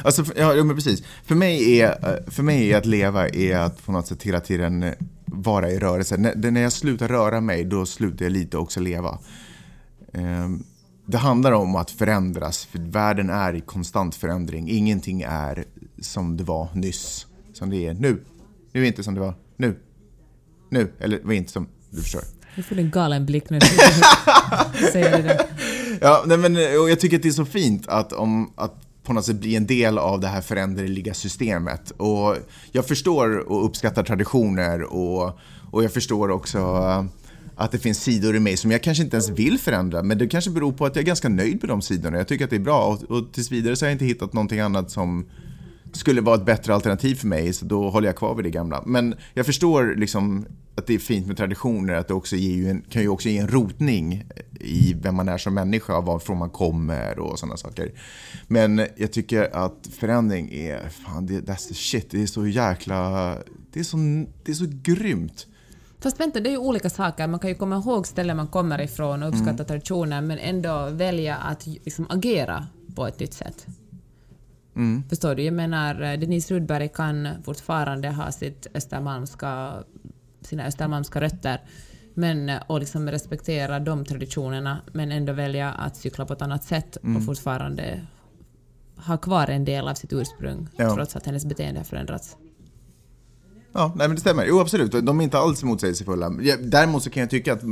Alltså, 0.04 0.24
ja, 0.36 0.54
men 0.64 0.76
precis. 0.76 1.02
För 1.24 1.34
mig, 1.34 1.80
är, 1.80 1.88
eh, 1.88 2.30
för 2.30 2.42
mig 2.42 2.72
är 2.72 2.78
att 2.78 2.86
leva 2.86 3.28
är 3.28 3.56
att 3.56 3.86
på 3.86 3.92
något 3.92 4.06
sätt 4.06 4.22
hela 4.22 4.40
tiden 4.40 4.84
vara 5.42 5.70
i 5.70 5.78
rörelse. 5.78 6.16
När, 6.16 6.34
det- 6.34 6.50
när 6.50 6.60
jag 6.60 6.72
slutar 6.72 7.08
röra 7.08 7.40
mig, 7.40 7.64
då 7.64 7.86
slutar 7.86 8.24
jag 8.24 8.32
lite 8.32 8.56
också 8.58 8.80
leva. 8.80 9.18
Ehm, 10.12 10.64
Det 11.06 11.16
handlar 11.18 11.52
om 11.52 11.76
att 11.76 11.90
förändras, 11.90 12.64
för 12.64 12.78
världen 12.78 13.30
är 13.30 13.54
i 13.54 13.60
konstant 13.60 14.14
förändring. 14.14 14.70
Ingenting 14.70 15.22
är 15.22 15.64
som 16.00 16.36
det 16.36 16.44
var 16.44 16.68
nyss, 16.74 17.26
som 17.52 17.70
det 17.70 17.86
är 17.86 17.94
nu. 17.94 18.24
Nu 18.72 18.82
är 18.82 18.86
inte 18.86 19.02
som 19.02 19.14
det 19.14 19.20
var 19.20 19.34
nu. 19.56 19.78
Nu, 20.70 20.92
eller 21.00 21.18
det 21.18 21.24
var 21.26 21.32
inte 21.32 21.52
som, 21.52 21.68
du 21.90 22.02
förstår. 22.02 22.22
Du 22.56 22.62
får 22.62 22.78
en 22.78 22.90
galen 22.90 23.26
blick 23.26 23.50
när 23.50 23.60
du 23.60 23.66
säger 24.92 25.16
det 25.16 25.22
där. 25.22 25.40
Ja, 26.00 26.22
nej, 26.26 26.38
men 26.38 26.56
och 26.56 26.90
jag 26.90 27.00
tycker 27.00 27.16
att 27.16 27.22
det 27.22 27.28
är 27.28 27.32
så 27.32 27.44
fint 27.44 27.88
att, 27.88 28.12
om, 28.12 28.52
att 28.56 28.83
på 29.04 29.12
något 29.12 29.24
sätt 29.24 29.36
bli 29.36 29.56
en 29.56 29.66
del 29.66 29.98
av 29.98 30.20
det 30.20 30.28
här 30.28 30.40
föränderliga 30.40 31.14
systemet. 31.14 31.90
Och 31.90 32.36
jag 32.72 32.86
förstår 32.86 33.38
och 33.38 33.64
uppskattar 33.64 34.02
traditioner 34.02 34.82
och, 34.82 35.38
och 35.70 35.84
jag 35.84 35.92
förstår 35.92 36.30
också 36.30 36.58
eh, 36.58 37.04
att 37.56 37.72
det 37.72 37.78
finns 37.78 38.02
sidor 38.02 38.36
i 38.36 38.40
mig 38.40 38.56
som 38.56 38.70
jag 38.70 38.82
kanske 38.82 39.04
inte 39.04 39.16
ens 39.16 39.30
vill 39.30 39.58
förändra, 39.58 40.02
men 40.02 40.18
det 40.18 40.26
kanske 40.26 40.50
beror 40.50 40.72
på 40.72 40.86
att 40.86 40.96
jag 40.96 41.02
är 41.02 41.06
ganska 41.06 41.28
nöjd 41.28 41.62
med 41.62 41.68
de 41.68 41.82
sidorna. 41.82 42.16
Jag 42.16 42.28
tycker 42.28 42.44
att 42.44 42.50
det 42.50 42.56
är 42.56 42.60
bra 42.60 42.84
och, 42.86 43.16
och 43.16 43.32
tills 43.32 43.52
vidare 43.52 43.76
så 43.76 43.84
har 43.84 43.88
jag 43.88 43.94
inte 43.94 44.04
hittat 44.04 44.32
någonting 44.32 44.60
annat 44.60 44.90
som 44.90 45.26
skulle 45.94 46.20
vara 46.20 46.36
ett 46.36 46.46
bättre 46.46 46.74
alternativ 46.74 47.14
för 47.14 47.26
mig, 47.26 47.52
så 47.52 47.64
då 47.64 47.90
håller 47.90 48.08
jag 48.08 48.16
kvar 48.16 48.34
vid 48.34 48.44
det 48.44 48.50
gamla. 48.50 48.82
Men 48.86 49.14
jag 49.34 49.46
förstår 49.46 49.94
liksom 49.96 50.46
att 50.76 50.86
det 50.86 50.94
är 50.94 50.98
fint 50.98 51.26
med 51.26 51.36
traditioner, 51.36 51.94
att 51.94 52.08
det 52.08 52.14
också 52.14 52.36
ju 52.36 52.70
en, 52.70 52.82
kan 52.88 53.02
ju 53.02 53.08
också 53.08 53.28
ge 53.28 53.38
en 53.38 53.48
rotning 53.48 54.24
i 54.60 54.94
vem 55.02 55.14
man 55.14 55.28
är 55.28 55.38
som 55.38 55.54
människa, 55.54 56.00
varifrån 56.00 56.38
man 56.38 56.50
kommer 56.50 57.18
och 57.18 57.38
sådana 57.38 57.56
saker. 57.56 57.92
Men 58.46 58.86
jag 58.96 59.12
tycker 59.12 59.56
att 59.56 59.88
förändring 59.98 60.52
är, 60.52 60.88
fan, 60.88 61.26
det, 61.26 61.40
that's 61.40 61.68
the 61.68 61.74
shit, 61.74 62.10
det 62.10 62.22
är 62.22 62.26
så 62.26 62.46
jäkla, 62.46 63.34
det 63.72 63.80
är 63.80 63.84
så, 63.84 63.96
det 64.44 64.52
är 64.52 64.56
så 64.56 64.66
grymt. 64.68 65.46
Fast 66.00 66.20
vänta, 66.20 66.40
det 66.40 66.48
är 66.48 66.52
ju 66.52 66.58
olika 66.58 66.90
saker. 66.90 67.26
Man 67.26 67.40
kan 67.40 67.50
ju 67.50 67.56
komma 67.56 67.76
ihåg 67.76 68.06
ställen 68.06 68.36
man 68.36 68.46
kommer 68.48 68.80
ifrån 68.80 69.22
och 69.22 69.28
uppskatta 69.28 69.50
Mm. 69.50 69.66
traditioner 69.66 70.20
men 70.20 70.38
ändå 70.38 70.88
välja 70.92 71.36
att 71.36 71.66
liksom 71.66 72.06
agera 72.08 72.66
på 72.94 73.06
ett 73.06 73.20
nytt 73.20 73.34
sätt. 73.34 73.66
Mm. 74.76 75.02
Förstår 75.08 75.34
du? 75.34 75.42
Jag 75.42 75.54
menar, 75.54 76.02
eh, 76.02 76.18
Denise 76.20 76.54
Rudberg 76.54 76.88
kan 76.88 77.28
fortfarande 77.44 78.08
ha 78.10 78.32
sitt 78.32 78.66
östermalmska 78.74 79.72
sina 80.42 80.66
östermalmska 80.66 81.20
rötter 81.20 81.60
men, 82.14 82.48
eh, 82.48 82.62
och 82.66 82.80
liksom 82.80 83.10
respektera 83.10 83.80
de 83.80 84.04
traditionerna 84.04 84.80
men 84.92 85.12
ändå 85.12 85.32
välja 85.32 85.72
att 85.72 85.96
cykla 85.96 86.26
på 86.26 86.32
ett 86.32 86.42
annat 86.42 86.64
sätt 86.64 86.96
Mm. 87.02 87.16
och 87.16 87.24
fortfarande 87.24 88.00
ha 88.96 89.16
kvar 89.16 89.46
en 89.48 89.64
del 89.64 89.88
av 89.88 89.94
sitt 89.94 90.12
ursprung 90.12 90.68
Ja. 90.76 90.94
trots 90.94 91.16
att 91.16 91.26
hennes 91.26 91.44
beteende 91.46 91.80
har 91.80 91.84
förändrats. 91.84 92.36
Ja, 93.72 93.92
nej 93.96 94.08
men 94.08 94.14
det 94.14 94.20
stämmer. 94.20 94.44
Jo, 94.48 94.60
absolut. 94.60 94.92
De 95.06 95.20
är 95.20 95.24
inte 95.24 95.38
alls 95.38 95.62
motsägelsefulla. 95.62 96.30
Däremot 96.60 97.02
så 97.02 97.10
kan 97.10 97.20
jag 97.20 97.30
tycka 97.30 97.52
att 97.52 97.62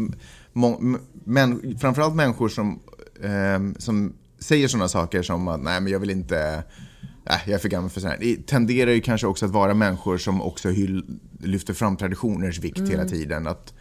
må, 0.53 0.79
m- 0.81 0.99
män, 1.25 1.77
framförallt 1.81 2.15
människor 2.15 2.49
som, 2.49 2.81
ehm, 3.23 3.75
som 3.79 4.13
säger 4.39 4.69
sådana 4.69 4.89
saker 4.89 5.23
som 5.23 5.49
att 5.49 5.63
nej, 5.63 5.81
men 5.81 5.93
jag 5.93 6.01
vill 6.01 6.11
inte, 6.11 6.65
nej, 7.25 7.41
jag 7.45 7.55
är 7.55 7.59
för 7.59 7.69
gammal 7.69 7.91
för 7.91 8.01
sånt 8.01 8.13
här. 8.13 8.21
Det 8.21 8.47
tenderar 8.47 8.91
ju 8.91 9.01
kanske 9.01 9.27
också 9.27 9.47
att 9.47 9.51
vara 9.51 9.75
människor 9.75 10.19
som 10.19 10.43
också 10.43 10.71
hyll, 10.71 11.05
lyfter 11.41 11.75
fram 11.75 11.97
traditioners 11.97 12.59
vikt 12.59 12.89
hela 12.89 13.05
tiden. 13.05 13.47
Att, 13.47 13.75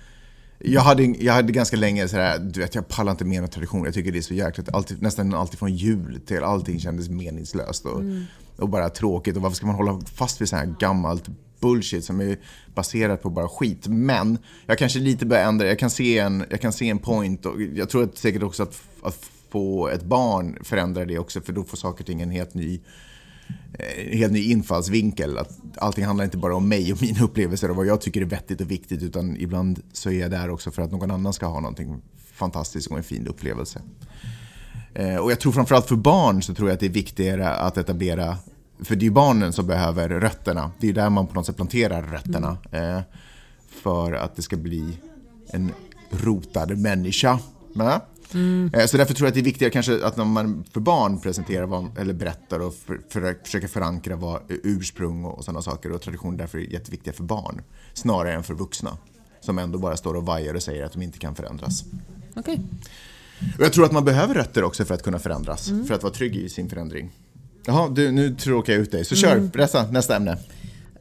jag 0.64 0.82
hade, 0.82 1.04
jag 1.04 1.34
hade 1.34 1.52
ganska 1.52 1.78
länge 1.78 2.08
sådär, 2.08 2.40
du 2.40 2.60
vet 2.60 2.76
jag 2.76 2.88
pallar 2.88 3.12
inte 3.12 3.26
med 3.26 3.42
någon 3.42 3.50
tradition. 3.50 3.86
Jag 3.86 3.94
tycker 3.94 4.12
det 4.12 4.18
är 4.18 4.22
så 4.22 4.34
jäkligt, 4.34 4.70
alltid, 4.70 5.02
nästan 5.02 5.34
alltid 5.34 5.60
från 5.60 5.76
jul 5.76 6.22
till 6.26 6.44
allting 6.44 6.80
kändes 6.80 7.10
meningslöst 7.10 7.86
och, 7.86 8.02
och 8.58 8.70
bara 8.70 8.90
tråkigt. 8.90 9.36
Och 9.36 9.42
varför 9.42 9.56
ska 9.56 9.66
man 9.66 9.76
hålla 9.76 10.02
fast 10.16 10.42
vid 10.42 10.50
så 10.50 10.56
här 10.56 10.76
gammalt 10.80 11.30
bullshit 11.60 12.06
som 12.06 12.22
är 12.22 12.38
baserat 12.76 13.22
på 13.22 13.30
bara 13.30 13.48
skit. 13.48 13.88
Men 13.88 14.38
jag 14.66 14.78
kanske 14.78 15.00
lite 15.00 15.26
börjar 15.26 15.48
ändra, 15.48 15.68
jag 15.68 15.80
kan 15.80 15.90
se 15.90 16.20
en, 16.20 16.46
jag 16.50 16.62
kan 16.62 16.74
se 16.74 16.90
en 16.90 17.00
point 17.00 17.46
och 17.46 17.62
jag 17.62 17.90
tror 17.90 18.04
att 18.04 18.18
säkert 18.18 18.44
också 18.44 18.64
att, 18.64 18.82
att 19.04 19.30
få 19.50 19.88
ett 19.88 20.04
barn 20.04 20.58
förändrar 20.64 21.06
det 21.06 21.20
också 21.20 21.42
för 21.42 21.54
då 21.54 21.64
får 21.64 21.78
saker 21.78 22.04
och 22.04 22.06
ting 22.06 22.22
en 22.22 22.32
helt 22.32 22.54
ny 22.54 22.82
helt 24.12 24.34
ny 24.34 24.44
infallsvinkel. 24.52 25.38
Att 25.38 25.60
allting 25.78 26.06
handlar 26.06 26.26
inte 26.26 26.38
bara 26.38 26.56
om 26.56 26.70
mig 26.70 26.94
och 26.94 27.02
mina 27.02 27.24
upplevelser 27.24 27.70
och 27.70 27.76
vad 27.76 27.86
jag 27.86 28.02
tycker 28.02 28.22
är 28.22 28.26
vettigt 28.26 28.62
och 28.62 28.72
viktigt 28.72 29.04
utan 29.04 29.38
ibland 29.38 29.82
så 29.94 30.10
är 30.12 30.20
jag 30.20 30.32
där 30.32 30.50
också 30.50 30.72
för 30.72 30.82
att 30.82 30.92
någon 30.92 31.12
annan 31.12 31.34
ska 31.34 31.46
ha 31.46 31.60
någonting 31.60 32.02
fantastiskt 32.34 32.88
och 32.92 32.98
en 32.98 33.04
fin 33.04 33.28
upplevelse. 33.28 33.82
Eh, 34.94 35.16
Och 35.16 35.32
jag 35.32 35.40
tror 35.40 35.52
framförallt 35.52 35.88
för 35.88 35.96
barn 35.96 36.42
så 36.44 36.54
tror 36.54 36.70
jag 36.70 36.74
att 36.74 36.80
det 36.80 36.86
är 36.86 36.90
viktigare 36.90 37.50
att 37.56 37.78
etablera, 37.78 38.38
för 38.84 38.96
det 38.96 39.02
är 39.04 39.06
ju 39.06 39.12
barnen 39.12 39.54
som 39.54 39.68
behöver 39.68 40.10
rötterna. 40.10 40.72
Det 40.80 40.90
är 40.90 40.94
där 40.94 41.10
man 41.10 41.28
på 41.28 41.34
något 41.34 41.46
sätt 41.46 41.56
planterar 41.56 42.04
rötterna. 42.04 42.58
eh, 42.72 43.00
För 43.84 44.14
att 44.14 44.36
det 44.36 44.42
ska 44.42 44.58
bli 44.58 44.98
en 45.48 45.72
rotad 46.10 46.78
människa. 46.78 47.40
Ja. 47.74 48.06
Eh, 48.74 48.86
Så 48.86 48.98
därför 48.98 49.14
tror 49.14 49.26
jag 49.26 49.28
att 49.28 49.34
det 49.34 49.40
är 49.40 49.44
viktigare 49.44 49.72
kanske 49.72 50.06
att 50.06 50.18
när 50.18 50.26
man 50.26 50.64
för 50.74 50.80
barn 50.80 51.20
presenterar 51.20 51.66
vad, 51.66 51.98
eller 51.98 52.14
berättar 52.14 52.60
och 52.60 52.76
för, 52.76 53.02
för, 53.10 53.38
försöker 53.44 53.68
förankra 53.68 54.16
vad 54.16 54.42
ursprung 54.48 55.26
och 55.26 55.44
sådana 55.46 55.62
saker 55.62 55.92
och 55.92 56.02
traditioner 56.02 56.38
därför 56.38 56.58
är 56.58 56.62
jätteviktiga 56.62 57.14
för 57.14 57.24
barn. 57.24 57.62
Snarare 57.94 58.34
än 58.34 58.44
för 58.44 58.54
vuxna. 58.54 58.98
Som 59.42 59.58
ändå 59.60 59.80
bara 59.80 59.98
står 59.98 60.14
och 60.14 60.26
vajar 60.26 60.54
och 60.54 60.64
säger 60.64 60.86
att 60.86 60.92
de 60.94 61.02
inte 61.02 61.20
kan 61.20 61.36
förändras. 61.36 61.84
Okej. 62.36 62.62
Och 63.58 63.64
jag 63.66 63.74
tror 63.74 63.86
att 63.86 63.92
man 63.92 64.06
behöver 64.06 64.34
rötter 64.34 64.64
också 64.64 64.86
för 64.86 64.94
att 64.94 65.04
kunna 65.04 65.20
förändras. 65.20 65.72
För 65.88 65.94
att 65.94 66.04
vara 66.04 66.14
trygg 66.14 66.36
i 66.36 66.50
sin 66.50 66.70
förändring. 66.70 67.12
Jaha, 67.66 67.90
du, 67.90 68.12
nu 68.12 68.36
tråkar 68.36 68.74
jag 68.74 68.82
ut 68.82 68.92
dig. 68.92 69.06
Så 69.06 69.16
kör, 69.16 69.40
berätta 69.40 69.92
nästa 69.92 70.16
ämne. 70.16 70.38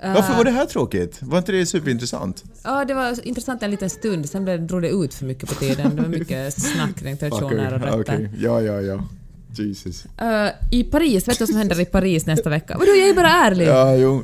Varför 0.03 0.37
var 0.37 0.45
det 0.45 0.51
här 0.51 0.67
tråkigt? 0.67 1.19
Var 1.23 1.39
inte 1.39 1.53
det 1.53 1.67
superintressant? 1.67 2.45
Ja, 2.65 2.85
det 2.85 2.95
var 2.95 3.27
intressant 3.27 3.63
en 3.63 3.71
liten 3.71 3.91
stund, 3.91 4.29
sen 4.29 4.45
blev- 4.45 4.67
drog 4.67 4.83
det 4.83 4.89
ut 4.91 5.15
för 5.15 5.25
mycket 5.27 5.49
på 5.49 5.55
tiden. 5.55 5.97
Det 5.97 6.03
var 6.03 6.09
mycket 6.09 6.55
snack 6.63 6.97
kring 6.97 7.17
traditioner 7.17 7.93
och. 7.95 8.01
Okej, 8.01 8.31
ja, 8.39 8.61
ja, 8.63 8.81
ja. 8.81 9.05
Jesus. 9.53 10.05
Eh, 10.21 10.49
I 10.71 10.85
Paris, 10.85 11.29
vet 11.29 11.39
du 11.39 11.43
vad 11.43 11.49
som 11.49 11.59
händer 11.59 11.81
i 11.81 11.85
Paris 11.85 12.27
nästa 12.27 12.51
vecka? 12.51 12.77
Vadå, 12.79 12.91
jag 12.91 13.09
är 13.09 13.15
bara 13.15 13.29
ärlig! 13.29 13.67
Ja, 13.67 13.97
jo, 13.97 14.23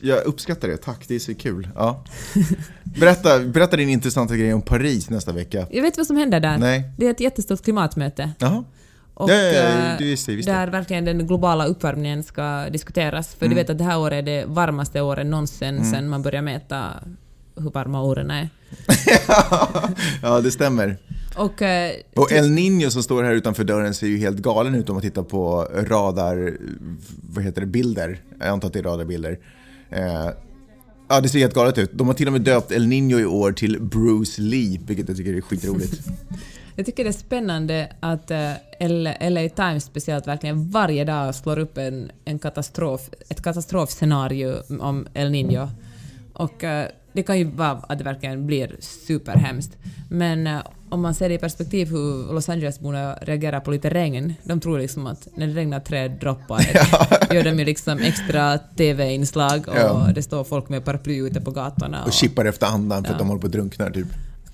jag 0.00 0.24
uppskattar 0.24 0.68
det. 0.68 0.76
Tack, 0.76 1.04
det 1.08 1.14
är 1.14 1.18
så 1.18 1.34
kul. 1.34 1.68
Ja. 1.74 2.04
Berätta, 2.84 3.38
berätta 3.38 3.76
din 3.76 3.88
intressanta 3.88 4.36
grej 4.36 4.54
om 4.54 4.62
Paris 4.62 5.10
nästa 5.10 5.32
vecka. 5.32 5.66
Jag 5.70 5.82
vet 5.82 5.96
vad 5.96 6.06
som 6.06 6.16
händer 6.16 6.40
där. 6.40 6.58
Nej. 6.58 6.90
Det 6.98 7.06
är 7.06 7.10
ett 7.10 7.20
jättestort 7.20 7.62
klimatmöte. 7.64 8.30
Jaha. 8.38 8.64
Och, 9.18 9.30
Ja, 9.30 9.34
ja, 9.34 9.52
ja, 9.52 9.96
visste 9.98 10.32
jag. 10.32 10.44
där 10.44 10.66
verkligen 10.68 11.04
den 11.04 11.26
globala 11.26 11.66
uppvärmningen 11.66 12.22
ska 12.22 12.70
diskuteras. 12.70 13.34
För 13.34 13.46
Mm. 13.46 13.56
du 13.56 13.62
vet 13.62 13.70
att 13.70 13.78
det 13.78 13.84
här 13.84 13.98
året 13.98 14.12
är 14.18 14.22
det 14.22 14.44
varmaste 14.46 15.00
året 15.00 15.26
någonsin 15.26 15.84
sen 15.84 16.08
man 16.08 16.22
började 16.22 16.44
mäta 16.44 16.90
hur 17.56 17.70
varma 17.70 18.02
åren 18.02 18.30
är. 18.30 18.48
ja, 20.22 20.40
det 20.40 20.50
stämmer. 20.50 20.96
Och 21.36 21.62
eh, 21.62 21.92
Och 22.16 22.32
El 22.32 22.50
Niño 22.50 22.88
som 22.90 23.02
står 23.02 23.22
här 23.24 23.32
utanför 23.34 23.64
dörren 23.64 23.94
ser 23.94 24.06
ju 24.06 24.18
helt 24.18 24.38
galen 24.38 24.74
ut 24.74 24.88
om 24.88 24.94
man 24.94 25.02
tittar 25.02 25.22
på 25.22 25.68
radar... 25.74 26.56
Vad 27.32 27.44
heter 27.44 27.60
det? 27.60 27.66
Bilder. 27.66 28.18
Jag 28.38 28.48
antar 28.48 28.66
att 28.68 28.72
det 28.72 28.78
är 28.78 28.82
radarbilder. 28.82 29.38
Eh, 29.90 30.28
ja, 31.08 31.20
det 31.20 31.28
ser 31.28 31.38
helt 31.38 31.54
galet 31.54 31.78
ut. 31.78 31.90
De 31.94 32.06
har 32.06 32.14
till 32.14 32.26
och 32.26 32.32
med 32.32 32.42
döpt 32.42 32.72
El 32.72 32.86
Niño 32.86 33.20
i 33.20 33.24
år 33.24 33.52
till 33.52 33.80
Bruce 33.82 34.42
Lee, 34.42 34.80
vilket 34.86 35.08
jag 35.08 35.16
tycker 35.16 35.34
är 35.34 35.40
skitroligt. 35.40 36.00
jag 36.78 36.86
tycker 36.86 37.04
det 37.04 37.10
är 37.10 37.12
spännande 37.12 37.88
att 38.00 38.30
eh, 38.30 38.52
LA 39.30 39.48
Times 39.48 39.84
speciellt 39.84 40.26
verkligen 40.26 40.70
varje 40.70 41.04
dag 41.04 41.34
slår 41.34 41.58
upp 41.58 41.78
en, 41.78 42.10
en 42.24 42.38
katastrof, 42.38 43.00
ett 43.28 43.42
katastrofscenario 43.42 44.54
om 44.80 45.06
El 45.14 45.30
Niño. 45.30 45.68
Och 46.32 46.64
eh, 46.64 46.88
det 47.12 47.22
kan 47.22 47.38
ju 47.38 47.44
vara 47.44 47.70
att 47.70 47.98
det 47.98 48.04
verkligen 48.04 48.46
blir 48.46 48.76
superhemskt. 48.80 49.76
Men 50.10 50.46
eh, 50.46 50.58
om 50.90 51.00
man 51.00 51.14
ser 51.14 51.28
det 51.28 51.34
i 51.34 51.38
perspektiv 51.38 51.88
hur 51.88 52.32
Los 52.32 52.48
Angeles-borna 52.48 53.14
reagerar 53.22 53.60
på 53.60 53.70
lite 53.70 53.90
regn, 53.90 54.34
de 54.44 54.60
tror 54.60 54.78
liksom 54.78 55.06
att 55.06 55.28
när 55.36 55.46
det 55.46 55.52
regnar 55.54 55.80
tre 55.80 56.08
droppar 56.08 56.60
gör 57.34 57.44
de 57.44 57.58
ju 57.58 57.64
liksom 57.64 57.98
extra 57.98 58.58
TV-inslag 58.58 59.68
och 59.68 59.76
Ja. 59.76 60.10
det 60.14 60.22
står 60.22 60.44
folk 60.44 60.68
med 60.68 60.84
paraply 60.84 61.16
ute 61.26 61.40
på 61.40 61.50
gatorna 61.50 62.04
Och 62.04 62.12
chippar 62.12 62.44
efter 62.44 62.66
andan 62.66 63.04
för 63.04 63.10
att 63.10 63.14
Ja. 63.14 63.18
de 63.18 63.28
håller 63.28 63.40
på 63.40 63.46
att 63.46 63.52
drunkna 63.52 63.90
typ. 63.90 64.06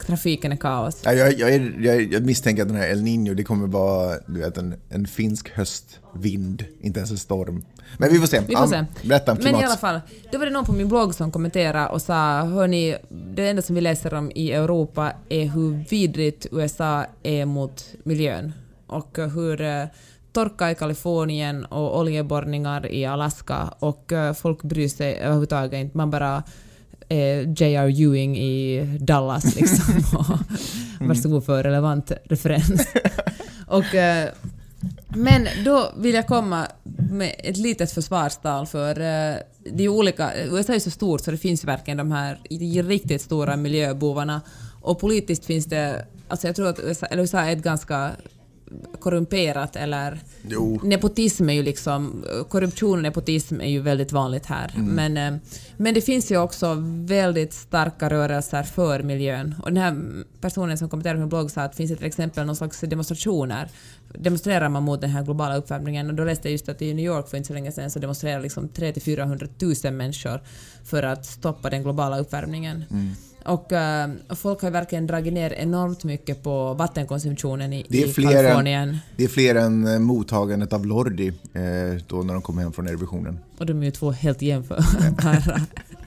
Trafiken 0.06 0.52
är 0.52 0.56
kaos. 0.56 1.00
Ja, 1.04 1.12
jag, 1.12 1.38
jag, 1.38 1.54
är, 1.54 1.74
jag, 1.80 2.12
jag 2.12 2.24
misstänker 2.24 2.62
att 2.62 2.68
den 2.68 2.76
här 2.76 2.88
El 2.88 3.02
Niño, 3.02 3.34
det 3.34 3.44
kommer 3.44 3.66
vara 3.66 4.18
du 4.26 4.40
vet, 4.40 4.58
en, 4.58 4.74
en 4.88 5.06
finsk 5.06 5.50
höstvind, 5.50 6.64
inte 6.80 7.00
ens 7.00 7.10
en 7.10 7.18
storm. 7.18 7.64
Men 7.98 8.12
vi 8.12 8.18
får 8.18 8.26
se. 8.26 8.40
Vi 8.48 8.56
får 8.56 8.66
se. 8.66 8.84
Berätta 9.04 9.32
om 9.32 9.38
Men 9.38 9.46
i 9.46 9.48
klimat. 9.48 9.64
alla 9.64 9.76
fall, 9.76 10.00
då 10.32 10.38
var 10.38 10.46
det 10.46 10.52
någon 10.52 10.64
på 10.64 10.72
min 10.72 10.88
blogg 10.88 11.14
som 11.14 11.32
kommenterade 11.32 11.88
och 11.88 12.02
sa 12.02 12.42
hörni, 12.42 12.96
det 13.34 13.48
enda 13.48 13.62
som 13.62 13.74
vi 13.74 13.80
läser 13.80 14.14
om 14.14 14.32
i 14.34 14.52
Europa 14.52 15.12
är 15.28 15.44
hur 15.44 15.84
vidrigt 15.90 16.46
USA 16.52 17.06
är 17.22 17.44
mot 17.44 17.86
miljön 18.02 18.52
och 18.86 19.18
hur 19.34 19.60
eh, 19.60 19.84
torka 20.32 20.70
i 20.70 20.74
Kalifornien 20.74 21.64
och 21.64 21.98
oljeborrningar 21.98 22.92
i 22.92 23.06
Alaska 23.06 23.74
och 23.78 24.12
eh, 24.12 24.32
folk 24.32 24.62
bryr 24.62 24.88
sig 24.88 25.14
överhuvudtaget 25.14 25.80
inte. 25.80 25.96
Man 25.96 26.10
bara 26.10 26.42
J.R. 27.56 27.88
Ewing 27.88 28.38
i 28.38 28.84
Dallas 29.00 29.56
liksom. 29.60 30.18
Och, 30.18 30.38
varsågod 31.08 31.44
för 31.44 31.62
relevant 31.62 32.12
referens. 32.24 32.86
och 33.66 33.94
eh, 33.94 34.28
men 35.08 35.48
då 35.64 35.92
vill 35.96 36.14
jag 36.14 36.26
komma 36.26 36.66
med 37.10 37.34
ett 37.38 37.56
litet 37.56 37.92
försvarstal 37.92 38.66
för 38.66 38.90
eh, 38.90 39.36
det 39.72 39.84
är 39.84 39.88
olika, 39.88 40.30
USA 40.44 40.74
är 40.74 40.78
så 40.78 40.90
stort 40.90 41.20
så 41.20 41.30
det 41.30 41.36
finns 41.36 41.64
verkligen 41.64 41.98
de 41.98 42.12
här 42.12 42.38
riktigt 42.82 43.22
stora 43.22 43.56
miljöbovarna 43.56 44.40
och 44.82 45.00
politiskt 45.00 45.44
finns 45.44 45.66
det, 45.66 46.06
alltså 46.28 46.46
jag 46.46 46.56
tror 46.56 46.68
att 46.68 46.80
USA, 46.80 47.06
eller 47.06 47.22
USA 47.22 47.38
är 47.38 47.52
ett 47.52 47.62
ganska 47.62 48.10
korrumperat 49.00 49.76
eller 49.76 50.18
Jo. 50.48 50.80
nepotism 50.82 51.48
är 51.48 51.52
ju 51.52 51.62
liksom, 51.62 52.24
korruption 52.48 52.98
och 52.98 53.02
nepotism 53.02 53.60
är 53.60 53.70
ju 53.70 53.80
väldigt 53.80 54.12
vanligt 54.12 54.46
här. 54.46 54.72
Mm. 54.76 54.86
Men, 54.94 55.34
eh, 55.34 55.40
men 55.76 55.94
det 55.94 56.00
finns 56.00 56.32
ju 56.32 56.38
också 56.38 56.76
väldigt 57.04 57.52
starka 57.52 58.10
rörelser 58.10 58.62
för 58.62 59.02
miljön. 59.02 59.54
Och 59.62 59.72
den 59.72 59.82
här 59.82 60.22
personen 60.40 60.78
som 60.78 60.88
kommenterade 60.88 61.16
på 61.16 61.20
min 61.20 61.28
blogg 61.28 61.50
sa 61.50 61.62
att 61.62 61.76
finns 61.76 61.90
det 61.90 61.96
till 61.96 62.06
exempel 62.06 62.46
någon 62.46 62.56
slags 62.56 62.80
demonstrationer. 62.80 63.68
Demonstrerar 64.18 64.68
man 64.68 64.82
mot 64.82 65.00
den 65.00 65.10
här 65.10 65.22
globala 65.22 65.56
uppvärmningen 65.56 66.10
och 66.10 66.14
då 66.14 66.24
läste 66.24 66.48
jag 66.48 66.52
just 66.52 66.68
att 66.68 66.82
i 66.82 66.94
New 66.94 67.04
York 67.04 67.28
för 67.28 67.36
inte 67.36 67.46
så 67.46 67.54
länge 67.54 67.72
sedan 67.72 67.90
så 67.90 67.98
demonstrerar 67.98 68.40
liksom 68.40 68.68
300 68.68 69.00
000-400 69.00 69.86
000 69.86 69.94
människor 69.94 70.40
för 70.84 71.02
att 71.02 71.26
stoppa 71.26 71.70
den 71.70 71.82
globala 71.82 72.18
uppvärmningen. 72.18 72.84
Mm. 72.90 73.14
Och, 73.46 73.72
eh, 73.72 74.10
och 74.28 74.38
folk 74.38 74.62
har 74.62 74.70
verkligen 74.70 75.06
dragit 75.06 75.32
ner 75.32 75.52
enormt 75.52 76.04
mycket 76.04 76.42
på 76.42 76.74
vattenkonsumtionen 76.74 77.72
i, 77.72 77.86
Det 77.88 78.02
är 78.02 78.06
i 78.06 78.12
fler 78.12 78.26
än- 78.28 78.32
Kalifornien. 78.42 78.98
Det 79.16 79.24
är 79.24 79.28
fler 79.28 79.54
än 79.54 79.86
eh, 79.86 79.98
mottagandet 79.98 80.72
av 80.72 80.86
Lordi 80.86 81.28
eh, 81.28 82.02
då 82.08 82.16
när 82.22 82.32
de 82.34 82.42
kom 82.42 82.58
hem 82.58 82.72
från 82.72 82.86
Eurovisionen. 82.88 83.38
Och 83.58 83.66
de 83.66 83.80
är 83.80 83.84
ju 83.84 83.90
två 83.90 84.10
helt 84.10 84.42
jämförbara 84.42 85.60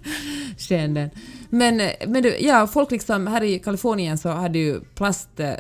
skeenden. 0.58 1.10
Men, 1.50 1.82
men 2.08 2.23
du, 2.23 2.38
ja, 2.39 2.67
folk 2.67 2.91
liksom, 2.91 3.28
här 3.28 3.43
i 3.43 3.60
Kalifornien 3.60 4.17
så 4.17 4.30
hade 4.30 4.60
ju 4.60 4.80
plast, 4.95 5.39
eh, 5.39 5.54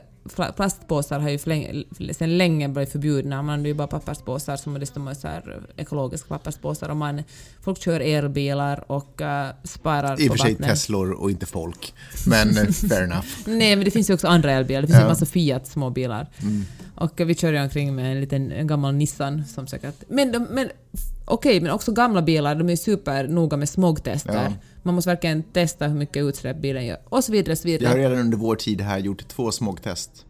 plastpåsar 0.55 1.19
har 1.19 1.29
ju 1.29 1.39
länge, 1.45 1.83
sedan 2.11 2.37
länge 2.37 2.69
blivit 2.69 2.91
förbjudna. 2.91 3.35
Man 3.35 3.49
använder 3.49 3.67
ju 3.67 3.73
bara 3.73 3.87
papperspåsar 3.87 4.57
som 4.57 4.73
dessutom 4.79 5.07
är 5.07 5.13
så 5.13 5.27
här 5.27 5.61
ekologiska 5.77 6.27
papperspåsar. 6.27 6.89
Och 6.89 6.97
man, 6.97 7.23
folk 7.61 7.81
kör 7.81 7.99
elbilar 7.99 8.91
och 8.91 9.21
uh, 9.21 9.27
sparar 9.63 10.21
I 10.21 10.27
och 10.29 10.31
för 10.31 10.37
sig. 10.37 10.55
Teslor 10.55 11.11
och 11.11 11.31
inte 11.31 11.45
folk. 11.45 11.93
Men 12.27 12.57
eh, 12.57 12.63
fair 12.89 13.03
enough. 13.03 13.27
Nej, 13.45 13.75
men 13.75 13.85
det 13.85 13.91
finns 13.91 14.09
ju 14.09 14.13
också 14.13 14.27
andra 14.27 14.51
elbilar. 14.51 14.81
Det 14.81 14.87
finns 14.87 14.97
Ja. 14.97 15.03
en 15.03 15.07
massa 15.09 15.25
Fiat 15.25 15.67
småbilar. 15.67 16.27
Mm. 16.41 16.65
Och 16.95 17.19
vi 17.19 17.35
kör 17.35 17.53
ju 17.53 17.61
omkring 17.61 17.95
med 17.95 18.11
en 18.11 18.21
liten 18.21 18.51
en 18.51 18.67
gammal 18.67 18.93
Nissan 18.95 19.45
som 19.45 19.67
säkert... 19.67 19.95
Men, 20.07 20.31
de- 20.31 20.47
men 20.51 20.69
okej, 21.27 21.61
men 21.61 21.71
också 21.71 21.91
gamla 21.91 22.21
bilar, 22.21 22.55
de 22.55 22.69
är 22.69 22.75
supernoga 22.75 23.57
med 23.57 23.69
smogtester. 23.69 24.33
Ja. 24.33 24.53
Man 24.83 24.95
måste 24.95 25.09
verkligen 25.09 25.43
testa 25.43 25.87
hur 25.87 25.95
mycket 25.97 26.23
utsläpp 26.23 26.61
bilen 26.61 26.85
gör. 26.85 26.99
Och 27.09 27.23
så 27.23 27.31
vidare, 27.31 27.55
så 27.55 27.67
vidare. 27.67 27.83
Jag 27.83 27.89
har 27.89 28.09
redan 28.09 28.25
under 28.25 28.37
vår 28.37 28.55
tid 28.55 28.81
här 28.81 28.99
gjort 28.99 29.27
två 29.27 29.51
smogtest. 29.51 30.26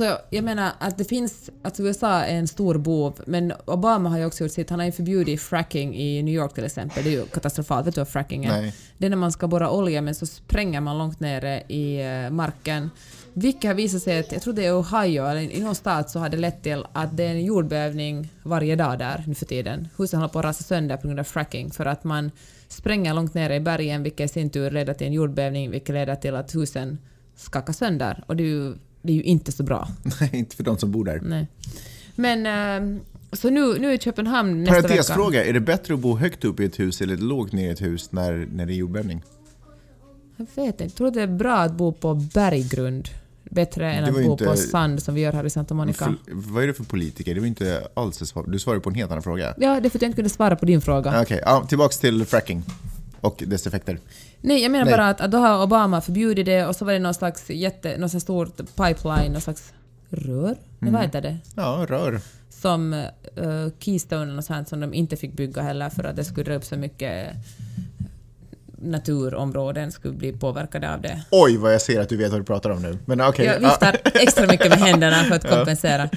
Så 0.00 0.18
jag 0.30 0.44
menar 0.44 0.72
att 0.78 0.98
det 0.98 1.04
finns, 1.04 1.50
att 1.62 1.80
USA 1.80 2.10
är 2.10 2.36
en 2.36 2.48
stor 2.48 2.78
bov, 2.78 3.20
men 3.26 3.52
Obama 3.64 4.08
har 4.08 4.18
ju 4.18 4.24
också 4.24 4.44
gjort 4.44 4.52
sitt. 4.52 4.70
Han 4.70 4.78
har 4.78 4.86
ju 4.86 4.92
förbjudit 4.92 5.40
fracking 5.40 5.96
i 5.96 6.22
New 6.22 6.34
York 6.34 6.54
till 6.54 6.64
exempel. 6.64 7.04
Det 7.04 7.10
är 7.10 7.12
ju 7.12 7.26
katastrofalt. 7.26 7.86
Vet 7.86 7.94
du 7.94 8.00
vad 8.00 8.08
fracking 8.08 8.44
är? 8.44 8.60
Nej. 8.60 8.74
Det 8.98 9.06
är 9.06 9.10
när 9.10 9.16
man 9.16 9.32
ska 9.32 9.46
borra 9.46 9.70
olja 9.70 10.02
men 10.02 10.14
så 10.14 10.26
spränger 10.26 10.80
man 10.80 10.98
långt 10.98 11.20
nere 11.20 11.62
i 11.68 12.00
eh, 12.00 12.30
marken. 12.30 12.90
Vilket 13.32 13.68
har 13.68 13.74
visat 13.74 14.02
sig 14.02 14.18
att, 14.18 14.32
jag 14.32 14.42
tror 14.42 14.54
det 14.54 14.66
är 14.66 14.80
Ohio 14.80 15.26
eller 15.26 15.40
i 15.40 15.60
någon 15.60 15.74
stat 15.74 16.10
så 16.10 16.18
har 16.18 16.28
det 16.28 16.36
lett 16.36 16.62
till 16.62 16.84
att 16.92 17.16
det 17.16 17.24
är 17.24 17.30
en 17.30 17.44
jordbävning 17.44 18.32
varje 18.42 18.76
dag 18.76 18.98
där 18.98 19.24
nu 19.26 19.34
för 19.34 19.46
tiden. 19.46 19.88
Husen 19.96 20.20
håller 20.20 20.32
på 20.32 20.38
att 20.38 20.44
rasa 20.44 20.64
sönder 20.64 20.96
på 20.96 21.06
grund 21.06 21.20
av 21.20 21.24
fracking 21.24 21.70
för 21.70 21.86
att 21.86 22.04
man 22.04 22.30
spränger 22.68 23.14
långt 23.14 23.34
nere 23.34 23.54
i 23.54 23.60
bergen 23.60 24.02
vilket 24.02 24.30
i 24.30 24.32
sin 24.32 24.50
tur 24.50 24.70
leder 24.70 24.94
till 24.94 25.06
en 25.06 25.12
jordbävning 25.12 25.70
vilket 25.70 25.94
leder 25.94 26.14
till 26.14 26.36
att 26.36 26.54
husen 26.54 26.98
skakar 27.36 27.72
sönder. 27.72 28.24
Och 28.26 28.36
det 28.36 28.42
är 28.42 28.48
ju, 28.48 28.74
det 29.02 29.12
är 29.12 29.16
ju 29.16 29.22
inte 29.22 29.52
så 29.52 29.62
bra. 29.62 29.88
Nej, 30.20 30.30
inte 30.32 30.56
för 30.56 30.64
de 30.64 30.78
som 30.78 30.90
bor 30.90 31.04
där. 31.04 31.20
Nej. 31.22 31.46
Men 32.16 32.46
eh, 32.46 33.00
så 33.32 33.50
nu, 33.50 33.78
nu 33.78 33.92
är 33.92 33.96
Köpenhamn 33.98 34.60
nästa 34.60 34.74
vecka. 34.74 34.88
Parentesfråga, 34.88 35.44
är 35.44 35.52
det 35.52 35.60
bättre 35.60 35.94
att 35.94 36.00
bo 36.00 36.16
högt 36.16 36.44
upp 36.44 36.60
i 36.60 36.64
ett 36.64 36.78
hus 36.78 37.00
eller 37.00 37.16
lågt 37.16 37.52
ner 37.52 37.68
i 37.68 37.70
ett 37.72 37.82
hus 37.82 38.12
när, 38.12 38.48
när 38.52 38.66
det 38.66 38.72
är 38.72 38.76
jordbävning? 38.76 39.22
Jag 40.36 40.46
vet 40.54 40.66
inte. 40.66 40.84
Jag 40.84 40.94
tror 40.94 41.10
det 41.10 41.22
är 41.22 41.26
bra 41.26 41.56
att 41.56 41.72
bo 41.72 41.92
på 41.92 42.14
berggrund. 42.14 43.08
Bättre 43.44 43.92
än 43.92 44.04
att 44.04 44.12
bo 44.12 44.20
inte- 44.20 44.44
på 44.44 44.56
sand 44.56 45.02
som 45.02 45.14
vi 45.14 45.20
gör 45.20 45.32
här 45.32 45.44
i 45.46 45.50
Santa 45.50 45.74
Monica. 45.74 46.04
För, 46.04 46.14
vad 46.26 46.62
är 46.62 46.66
det 46.66 46.74
för 46.74 46.84
politiker? 46.84 47.34
Det 47.34 47.40
var 47.40 47.46
inte 47.46 47.88
alls 47.94 48.16
svar. 48.16 48.44
Du 48.48 48.58
svarade 48.58 48.80
på 48.80 48.88
en 48.90 48.94
helt 48.94 49.10
annan 49.10 49.22
fråga. 49.22 49.54
Ja, 49.58 49.80
det 49.80 49.88
är 49.88 49.90
för 49.90 49.98
att 49.98 50.02
jag 50.02 50.08
inte 50.08 50.16
kunde 50.16 50.30
svara 50.30 50.56
på 50.56 50.66
din 50.66 50.80
fråga. 50.80 51.22
Okej, 51.22 51.40
ja, 51.44 51.66
tillbaks 51.68 51.98
till 51.98 52.24
fracking 52.24 52.62
och 53.20 53.42
dess 53.46 53.66
effekter. 53.66 53.98
Nej, 54.40 54.62
jag 54.62 54.72
menar 54.72 54.84
Nej. 54.84 54.94
bara 54.94 55.08
att, 55.08 55.20
att 55.20 55.30
då 55.30 55.38
har 55.38 55.62
Obama 55.62 56.00
förbjudit 56.00 56.46
det 56.46 56.66
och 56.66 56.76
så 56.76 56.84
var 56.84 56.92
det 56.92 56.98
någon 56.98 57.14
slags 57.14 57.50
jätte, 57.50 57.96
någon 57.98 58.10
slags 58.10 58.22
stort 58.22 58.56
pipeline, 58.56 59.32
någon 59.32 59.40
slags 59.40 59.72
rör? 60.08 60.56
Mm. 60.80 60.94
Vad 60.94 61.02
heter 61.02 61.20
det? 61.20 61.36
Ja, 61.54 61.86
rör. 61.88 62.20
Som 62.48 62.92
uh, 62.92 63.68
Keystone 63.78 64.36
och 64.36 64.44
sånt 64.44 64.68
som 64.68 64.80
de 64.80 64.94
inte 64.94 65.16
fick 65.16 65.32
bygga 65.32 65.62
heller 65.62 65.90
för 65.90 66.04
att 66.04 66.16
det 66.16 66.24
skulle 66.24 66.44
dra 66.44 66.54
upp 66.54 66.64
så 66.64 66.76
mycket 66.76 67.36
naturområden 68.82 69.92
skulle 69.92 70.14
bli 70.14 70.32
påverkade 70.32 70.94
av 70.94 71.00
det. 71.00 71.22
Oj, 71.30 71.56
vad 71.56 71.74
jag 71.74 71.82
ser 71.82 72.00
att 72.00 72.08
du 72.08 72.16
vet 72.16 72.30
vad 72.30 72.40
du 72.40 72.44
pratar 72.44 72.70
om 72.70 72.82
nu. 72.82 72.98
Men 73.04 73.20
okej. 73.20 73.46
Jag 73.46 73.60
viftar 73.60 74.00
extra 74.04 74.46
mycket 74.46 74.68
med 74.68 74.78
händerna 74.78 75.16
för 75.16 75.34
att 75.34 75.48
kompensera. 75.50 76.08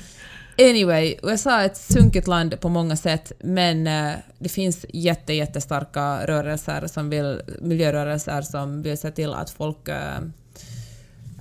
Anyway, 0.57 1.15
USA 1.23 1.61
är 1.61 1.65
ett 1.65 1.77
sunkigt 1.77 2.27
land 2.27 2.59
på 2.59 2.69
många 2.69 2.95
sätt, 2.95 3.31
men 3.39 3.87
eh, 3.87 4.11
det 4.39 4.49
finns 4.49 4.85
jätte, 4.93 5.33
jättestarka 5.33 6.27
rörelser 6.27 6.87
som 6.87 7.09
vill, 7.09 7.41
miljörörelser 7.61 8.41
som 8.41 8.81
vill 8.81 8.97
se 8.97 9.11
till 9.11 9.33
att 9.33 9.49
folk... 9.49 9.87
Eh, 9.87 10.19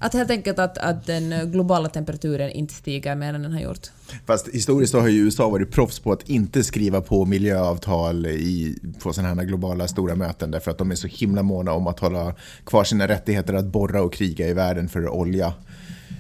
att 0.03 0.15
helt 0.15 0.31
enkelt 0.31 0.59
att, 0.59 0.79
att 0.79 1.07
den 1.07 1.51
globala 1.51 1.89
temperaturen 1.89 2.51
inte 2.51 2.75
stiger 2.75 3.15
mer 3.15 3.35
än 3.35 3.43
den 3.43 3.53
har 3.53 3.61
gjort. 3.61 3.91
Fast 4.27 4.49
historiskt 4.49 4.95
har 4.95 5.09
ju 5.09 5.19
USA 5.19 5.49
varit 5.49 5.71
proffs 5.71 5.99
på 5.99 6.13
att 6.13 6.29
inte 6.29 6.65
skriva 6.65 7.01
på 7.01 7.25
miljöavtal 7.25 8.27
i, 8.27 8.79
på 9.03 9.13
sådana 9.13 9.35
här 9.35 9.45
globala 9.45 9.89
stora 9.89 10.15
möten 10.15 10.51
därför 10.51 10.71
att 10.71 10.79
de 10.79 10.91
är 10.91 10.95
så 10.95 11.07
himla 11.07 11.43
måna 11.43 11.73
om 11.73 11.87
att 11.87 11.99
hålla 11.99 12.35
kvar 12.67 12.85
sina 12.85 13.09
rättigheter 13.09 13.55
att 13.55 13.65
borra 13.65 14.03
och 14.03 14.13
kriga 14.13 14.49
i 14.49 14.53
världen 14.53 14.89
för 14.89 15.09
olja. 15.09 15.55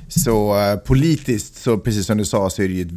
Så 0.08 0.58
eh, 0.58 0.76
politiskt, 0.76 1.56
så 1.56 1.78
precis 1.78 2.06
som 2.06 2.18
du 2.18 2.24
sa, 2.24 2.50
så 2.50 2.62
är 2.62 2.68
det 2.68 2.74
ju 2.74 2.82
ett 2.82 2.92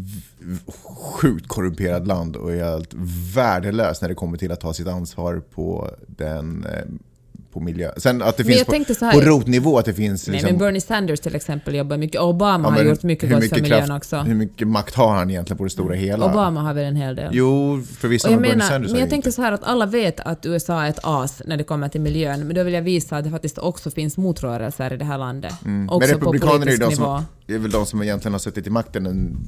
sjukt 0.96 1.48
korrumperat 1.48 2.08
land 2.08 2.36
och 2.36 2.54
är 2.54 2.64
helt 2.64 2.94
värdelöst 3.36 4.02
när 4.02 4.10
det 4.10 4.16
kommer 4.16 4.38
till 4.38 4.52
att 4.52 4.62
ta 4.62 4.74
sitt 4.74 4.88
ansvar 4.88 5.42
på 5.56 5.92
den 6.08 6.66
eh, 6.66 6.86
på 7.56 7.62
miljö. 7.62 7.92
Sen 7.98 8.22
att 8.22 8.38
det 8.38 8.44
Men 8.44 8.54
finns 8.54 8.88
jag 9.00 9.12
på, 9.12 9.20
på 9.20 9.26
rotnivå 9.26 9.78
att 9.80 9.86
det 9.86 9.94
finns... 9.94 10.28
Nej, 10.28 10.34
liksom- 10.34 10.50
men 10.52 10.60
Bernie 10.60 10.82
Sanders 10.82 11.20
till 11.20 11.36
exempel 11.36 11.76
jobbar 11.76 11.98
mycket. 11.98 12.22
Obama 12.22 12.68
Ja, 12.68 12.72
har 12.72 12.78
men 12.78 12.88
gjort 12.88 13.04
mycket 13.04 13.30
gott 13.32 13.50
för 13.50 13.62
miljön 13.62 13.80
kraft- 13.88 13.98
också. 13.98 14.18
Hur 14.18 14.36
mycket 14.36 14.68
makt 14.68 14.96
har 14.96 15.16
han 15.16 15.30
egentligen 15.30 15.58
på 15.58 15.64
det 15.64 15.70
stora 15.70 15.96
hela? 15.96 16.26
Obama 16.26 16.62
har 16.62 16.74
väl 16.74 16.86
en 16.86 16.96
hel 16.96 17.16
del. 17.16 17.30
Jo, 17.34 17.82
förvisso 18.00 18.28
jag 18.30 18.42
men 18.42 18.50
Bernie 18.50 18.64
Sanders 18.64 18.92
men 18.92 19.00
jag 19.00 19.08
ju 19.08 19.10
tänkte 19.12 19.32
så 19.32 19.42
här 19.42 19.52
att 19.52 19.64
alla 19.64 19.86
vet 19.86 20.20
att 20.20 20.46
USA 20.46 20.82
är 20.86 20.90
ett 20.90 21.00
as 21.04 21.42
när 21.46 21.58
det 21.58 21.64
kommer 21.64 21.90
till 21.90 22.02
miljön, 22.02 22.48
men 22.48 22.56
då 22.56 22.64
vill 22.64 22.74
jag 22.74 22.82
visa 22.82 23.18
att 23.18 23.24
det 23.24 23.30
faktiskt 23.30 23.58
också 23.58 23.92
finns 23.92 24.18
motrörelser 24.18 24.94
i 24.94 24.98
det 24.98 25.06
här 25.06 25.18
landet. 25.18 25.52
Också 25.54 25.66
Mm. 25.66 25.86
Men 26.00 26.02
republikaner 26.08 26.68
är 26.68 26.72
ju 26.72 26.78
på 26.78 26.84
politisk 26.86 27.02
nivå. 27.02 27.18
som, 27.18 27.26
är 27.54 27.60
väl 27.60 27.72
de 27.72 27.86
som 27.86 28.02
egentligen 28.02 28.34
har 28.34 28.40
suttit 28.40 28.68
i 28.68 28.70
makten 28.70 29.06
en, 29.06 29.48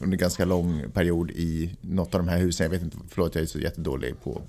under 0.00 0.16
ganska 0.16 0.44
lång 0.44 0.84
period 0.92 1.30
i 1.30 1.76
något 1.80 2.14
av 2.14 2.20
de 2.20 2.28
här 2.28 2.38
husen. 2.38 2.64
Jag 2.64 2.70
vet 2.70 2.82
inte, 2.82 2.96
förlåt 3.08 3.34
jag 3.34 3.42
är 3.42 3.46
så 3.46 3.58
jättedålig 3.58 4.14
på 4.22 4.42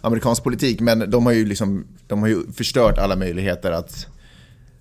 amerikansk 0.00 0.44
politik, 0.44 0.80
men 0.80 1.10
de 1.10 1.26
har 1.26 1.32
ju, 1.32 1.44
liksom, 1.46 1.84
de 2.06 2.20
har 2.20 2.28
ju 2.28 2.52
förstört 2.52 2.98
alla 2.98 3.16
möjligheter 3.16 3.72
att, 3.72 4.06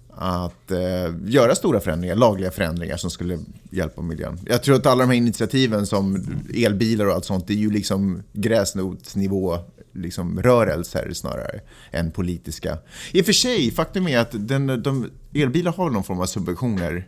att 0.10 0.72
eh, 0.72 1.16
göra 1.26 1.56
stora 1.56 1.80
förändringar, 1.80 2.16
lagliga 2.16 2.52
förändringar 2.52 2.98
som 2.98 3.10
skulle 3.10 3.40
hjälpa 3.72 4.02
miljön. 4.02 4.40
Jag 4.46 4.64
tror 4.64 4.76
att 4.76 4.86
alla 4.86 5.04
de 5.04 5.10
här 5.10 5.18
initiativen 5.18 5.86
som 5.86 6.26
elbilar 6.54 7.06
och 7.06 7.14
allt 7.14 7.26
sånt, 7.26 7.48
det 7.48 7.54
är 7.54 7.58
ju 7.58 7.72
liksom 7.72 8.24
gräsnotsnivå 8.34 9.60
liksom 9.94 10.42
rörelser 10.42 11.14
snarare 11.14 11.60
än 11.92 12.12
politiska. 12.12 12.78
I 13.12 13.22
och 13.22 13.26
för 13.26 13.34
sig, 13.34 13.72
faktum 13.72 14.08
är 14.08 14.18
att 14.18 14.32
den, 14.32 14.84
de, 14.84 15.10
elbilar 15.34 15.74
har 15.74 15.90
någon 15.90 16.04
form 16.04 16.20
av 16.20 16.26
subventioner. 16.26 17.08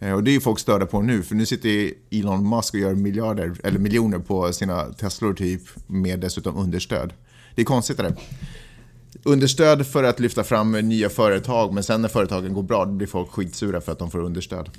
Eh, 0.00 0.12
Och 0.12 0.24
det 0.24 0.30
är 0.36 0.40
folk 0.40 0.58
störda 0.58 0.86
på 0.86 1.02
nu, 1.02 1.22
för 1.22 1.34
nu 1.34 1.46
sitter 1.46 1.90
Elon 2.10 2.48
Musk 2.48 2.74
och 2.74 2.80
gör 2.80 2.94
miljarder, 2.94 3.54
eller 3.64 3.78
miljoner 3.78 4.18
på 4.18 4.52
sina 4.52 4.84
Teslor 4.84 5.34
typ, 5.34 5.62
med 5.86 6.20
dessutom 6.20 6.56
understöd. 6.56 7.12
Det 7.54 7.62
är 7.62 7.66
konstigt 7.66 7.96
det 7.96 8.02
där. 8.02 8.14
Understöd 9.22 9.86
för 9.86 10.04
att 10.04 10.20
lyfta 10.20 10.44
fram 10.44 10.72
nya 10.72 11.08
företag, 11.08 11.72
men 11.74 11.82
sen 11.82 12.02
när 12.02 12.08
företagen 12.08 12.54
går 12.54 12.62
bra, 12.62 12.86
blir 12.86 13.06
folk 13.06 13.30
skitsura 13.30 13.80
för 13.80 13.92
att 13.92 13.98
de 13.98 14.10
får 14.10 14.18
understöd. 14.18 14.70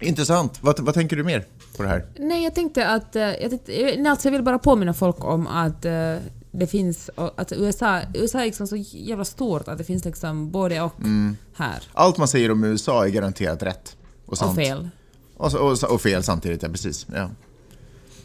Intressant. 0.00 0.58
Vad, 0.62 0.80
vad 0.80 0.94
tänker 0.94 1.16
du 1.16 1.24
mer 1.24 1.44
på 1.76 1.82
det 1.82 1.88
här? 1.88 2.06
Nej, 2.18 2.44
jag 2.44 2.54
tänkte 2.54 2.88
att... 2.88 3.16
eh, 3.16 3.22
Jag, 3.22 3.50
tänkte, 3.50 3.80
jag- 3.80 4.06
alltså 4.06 4.28
jag 4.28 4.32
vill 4.32 4.42
bara 4.42 4.58
påminna 4.58 4.94
folk 4.94 5.24
om 5.24 5.46
att 5.46 5.84
eh, 5.84 6.16
det 6.50 6.66
finns... 6.66 7.10
Att 7.16 7.52
USA, 7.52 8.00
USA 8.14 8.40
är 8.40 8.44
liksom 8.44 8.66
så 8.66 8.76
jävla 8.76 9.24
stort 9.24 9.68
att 9.68 9.78
det 9.78 9.84
finns 9.84 10.04
liksom 10.04 10.50
både 10.50 10.80
och 10.80 11.00
Mm. 11.00 11.36
här. 11.54 11.82
Allt 11.92 12.18
man 12.18 12.28
säger 12.28 12.50
om 12.50 12.64
USA 12.64 13.04
är 13.04 13.08
garanterat 13.08 13.62
rätt. 13.62 13.96
Och, 14.26 14.38
sant. 14.38 14.50
Och 14.50 14.56
fel. 14.56 14.88
Och, 15.36 15.54
och, 15.54 15.84
och 15.84 16.00
fel 16.00 16.22
samtidigt, 16.22 16.62
ja 16.62 16.68
precis. 16.68 17.06
Ja, 17.14 17.30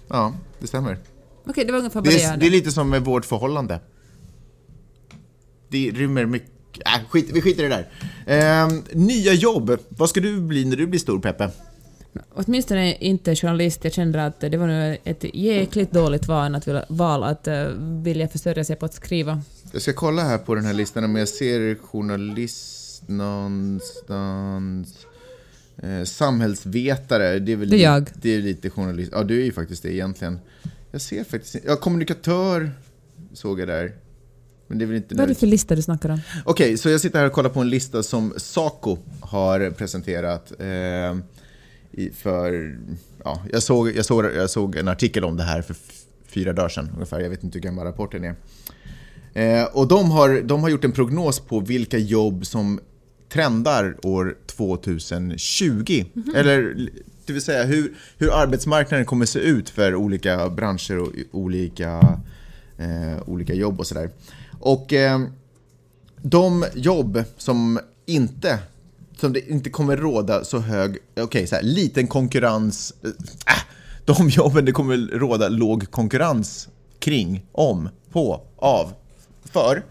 ja 0.07 0.33
det 0.59 0.67
stämmer. 0.67 0.97
Okej, 1.45 1.65
det 1.65 1.71
var 1.71 1.79
ungefär 1.79 2.01
vad 2.01 2.09
Det 2.09 2.23
är, 2.23 2.37
det 2.37 2.45
är 2.45 2.51
lite 2.51 2.71
som 2.71 2.89
med 2.89 3.05
vårt 3.05 3.25
förhållande. 3.25 3.79
Det 5.69 5.91
rymmer 5.91 6.25
mycket... 6.25 6.49
Äh, 6.85 7.09
skit, 7.09 7.29
vi 7.33 7.41
skiter 7.41 7.63
i 7.63 7.67
det 7.67 7.75
där. 7.75 7.89
Ehm, 8.27 8.83
nya 8.91 9.33
jobb. 9.33 9.77
Vad 9.89 10.09
ska 10.09 10.19
du 10.19 10.41
bli 10.41 10.65
när 10.65 10.75
du 10.75 10.87
blir 10.87 10.99
stor, 10.99 11.19
Peppe? 11.19 11.51
Åtminstone 12.33 12.95
inte 12.95 13.35
journalist. 13.35 13.83
Jag 13.83 13.93
kände 13.93 14.25
att 14.25 14.39
det 14.39 14.57
var 14.57 14.67
nog 14.67 14.97
ett 15.03 15.25
jäkligt 15.33 15.91
dåligt 15.91 16.27
val 16.27 16.55
att 16.55 16.67
vilja, 16.67 16.85
val 16.89 17.23
att 17.23 17.47
uh, 17.47 17.67
vilja 18.03 18.27
försörja 18.27 18.63
sig 18.63 18.75
på 18.75 18.85
att 18.85 18.93
skriva. 18.93 19.41
Jag 19.71 19.81
ska 19.81 19.93
kolla 19.93 20.21
här 20.21 20.37
på 20.37 20.55
den 20.55 20.65
här 20.65 20.73
listan 20.73 21.03
om 21.03 21.15
jag 21.15 21.27
ser 21.27 21.75
journalist 21.75 23.03
någonstans. 23.07 24.97
Eh, 25.81 26.03
samhällsvetare, 26.03 27.39
det 27.39 27.51
är 27.51 27.55
väl 27.55 27.69
Det 27.69 27.77
är 27.77 27.93
jag. 27.93 28.09
Det 28.13 28.29
är 28.29 28.41
lite 28.41 28.69
journalist. 28.69 29.11
Ja, 29.13 29.23
du 29.23 29.41
är 29.41 29.45
ju 29.45 29.51
faktiskt 29.51 29.83
det 29.83 29.93
egentligen. 29.93 30.39
Jag 30.91 31.01
ser 31.01 31.23
faktiskt 31.23 31.55
Ja, 31.67 31.75
kommunikatör 31.75 32.71
såg 33.33 33.59
jag 33.59 33.67
där. 33.67 33.91
Men 34.67 34.77
det 34.77 34.85
är 34.85 34.87
väl 34.87 34.95
inte 34.95 35.15
Vad 35.15 35.23
är 35.23 35.27
det 35.27 35.35
för 35.35 35.47
lista 35.47 35.75
du 35.75 35.81
snackar 35.81 36.09
om? 36.09 36.19
Okej, 36.45 36.77
så 36.77 36.89
jag 36.89 37.01
sitter 37.01 37.19
här 37.19 37.25
och 37.25 37.31
kollar 37.31 37.49
på 37.49 37.59
en 37.59 37.69
lista 37.69 38.03
som 38.03 38.33
Saco 38.37 38.97
har 39.21 39.69
presenterat. 39.69 40.51
Eh, 40.59 41.17
för, 42.13 42.77
ja, 43.23 43.43
jag, 43.51 43.63
såg, 43.63 43.95
jag, 43.95 44.05
såg, 44.05 44.25
jag 44.25 44.49
såg 44.49 44.75
en 44.75 44.87
artikel 44.87 45.23
om 45.23 45.37
det 45.37 45.43
här 45.43 45.61
för 45.61 45.75
fyra 46.27 46.53
dagar 46.53 46.69
sedan 46.69 46.89
ungefär. 46.93 47.19
Jag 47.19 47.29
vet 47.29 47.43
inte 47.43 47.57
hur 47.57 47.63
gammal 47.63 47.85
rapporten 47.85 48.23
är. 48.23 48.35
Eh, 49.33 49.65
och 49.65 49.87
de 49.87 50.11
har, 50.11 50.41
de 50.41 50.63
har 50.63 50.69
gjort 50.69 50.83
en 50.83 50.91
prognos 50.91 51.39
på 51.39 51.59
vilka 51.59 51.97
jobb 51.97 52.45
som 52.45 52.79
trendar 53.33 53.97
år 54.03 54.37
2020. 54.45 56.05
Eller 56.35 56.89
det 57.25 57.33
vill 57.33 57.41
säga 57.41 57.63
hur, 57.63 57.93
hur 58.17 58.33
arbetsmarknaden 58.33 59.05
kommer 59.05 59.25
se 59.25 59.39
ut 59.39 59.69
för 59.69 59.95
olika 59.95 60.49
branscher 60.49 60.97
och 60.99 61.09
olika, 61.31 62.19
eh, 62.77 63.29
olika 63.29 63.53
jobb 63.53 63.79
och 63.79 63.87
sådär. 63.87 64.09
Och 64.59 64.93
eh, 64.93 65.21
de 66.21 66.65
jobb 66.75 67.23
som 67.37 67.79
inte 68.05 68.59
som 69.21 69.33
det 69.33 69.49
inte 69.49 69.69
kommer 69.69 69.97
råda 69.97 70.43
så 70.43 70.59
hög, 70.59 70.97
okej 71.19 71.47
så 71.47 71.55
här, 71.55 71.63
liten 71.63 72.07
konkurrens, 72.07 72.93
eh, 73.03 73.09
äh, 73.55 73.63
de 74.05 74.29
jobben 74.29 74.65
det 74.65 74.71
kommer 74.71 74.97
råda 74.97 75.49
låg 75.49 75.91
konkurrens 75.91 76.69
kring, 76.99 77.45
om, 77.51 77.89
på, 78.11 78.41
av, 78.57 78.93
för, 79.45 79.83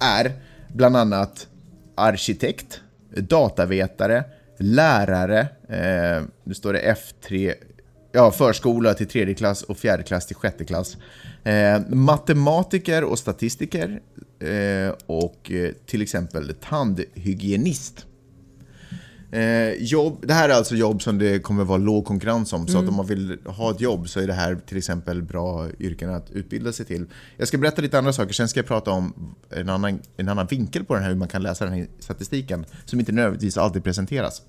är 0.00 0.32
bland 0.68 0.96
annat 0.96 1.46
arkitekt, 1.94 2.80
datavetare, 3.16 4.24
lärare, 4.58 5.40
eh, 5.68 6.22
nu 6.44 6.54
står 6.54 6.72
det 6.72 6.94
F3, 6.94 7.54
ja, 8.12 8.30
förskola 8.30 8.94
till 8.94 9.08
tredje 9.08 9.34
klass 9.34 9.62
och 9.62 9.78
fjärde 9.78 10.02
klass 10.02 10.26
till 10.26 10.36
sjätte 10.36 10.64
klass. 10.64 10.96
Eh, 11.44 11.80
matematiker 11.88 13.04
och 13.04 13.18
statistiker 13.18 14.00
eh, 14.38 14.94
och 15.06 15.50
eh, 15.50 15.72
till 15.86 16.02
exempel 16.02 16.54
tandhygienist. 16.68 18.06
Eh, 19.32 19.72
jobb, 19.78 20.24
det 20.26 20.34
här 20.34 20.48
är 20.48 20.54
alltså 20.54 20.74
jobb 20.74 21.02
som 21.02 21.18
det 21.18 21.38
kommer 21.38 21.64
vara 21.64 21.78
låg 21.78 22.04
konkurrens 22.04 22.52
om, 22.52 22.66
så 22.66 22.78
att 22.78 22.88
om 22.88 22.94
man 22.94 23.06
vill 23.06 23.38
ha 23.46 23.70
ett 23.70 23.80
jobb 23.80 24.08
så 24.08 24.20
är 24.20 24.26
det 24.26 24.32
här 24.32 24.56
till 24.66 24.78
exempel 24.78 25.22
bra 25.22 25.66
yrken 25.78 26.14
att 26.14 26.30
utbilda 26.30 26.72
sig 26.72 26.86
till. 26.86 27.06
Jag 27.36 27.48
ska 27.48 27.58
berätta 27.58 27.82
lite 27.82 27.98
andra 27.98 28.12
saker, 28.12 28.32
sen 28.32 28.48
ska 28.48 28.58
jag 28.60 28.66
prata 28.66 28.90
om 28.90 29.34
en 29.50 29.68
annan, 29.68 29.98
en 30.16 30.28
annan 30.28 30.46
vinkel 30.46 30.84
på 30.84 30.94
den 30.94 31.02
här, 31.02 31.10
hur 31.10 31.16
man 31.16 31.28
kan 31.28 31.42
läsa 31.42 31.64
den 31.64 31.74
här 31.74 31.86
statistiken, 31.98 32.64
som 32.84 33.00
inte 33.00 33.12
nödvändigtvis 33.12 33.58
alltid 33.58 33.84
presenteras. 33.84 34.42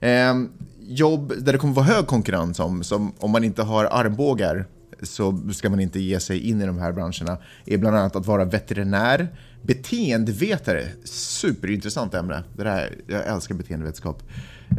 Eh, 0.00 0.34
jobb 0.80 1.32
där 1.38 1.52
det 1.52 1.58
kommer 1.58 1.74
vara 1.74 1.86
hög 1.86 2.06
konkurrens 2.06 2.60
om, 2.60 2.84
som 2.84 3.12
om 3.18 3.30
man 3.30 3.44
inte 3.44 3.62
har 3.62 3.84
armbågar 3.84 4.66
så 5.02 5.40
ska 5.52 5.70
man 5.70 5.80
inte 5.80 6.00
ge 6.00 6.20
sig 6.20 6.48
in 6.48 6.62
i 6.62 6.66
de 6.66 6.78
här 6.78 6.92
branscherna, 6.92 7.38
är 7.66 7.78
bland 7.78 7.96
annat 7.96 8.16
att 8.16 8.26
vara 8.26 8.44
veterinär, 8.44 9.28
beteendevetare, 9.62 10.88
superintressant 11.04 12.14
ämne. 12.14 12.42
Det 12.56 12.64
där, 12.64 12.94
jag 13.06 13.26
älskar 13.26 13.54
beteendevetenskap. 13.54 14.22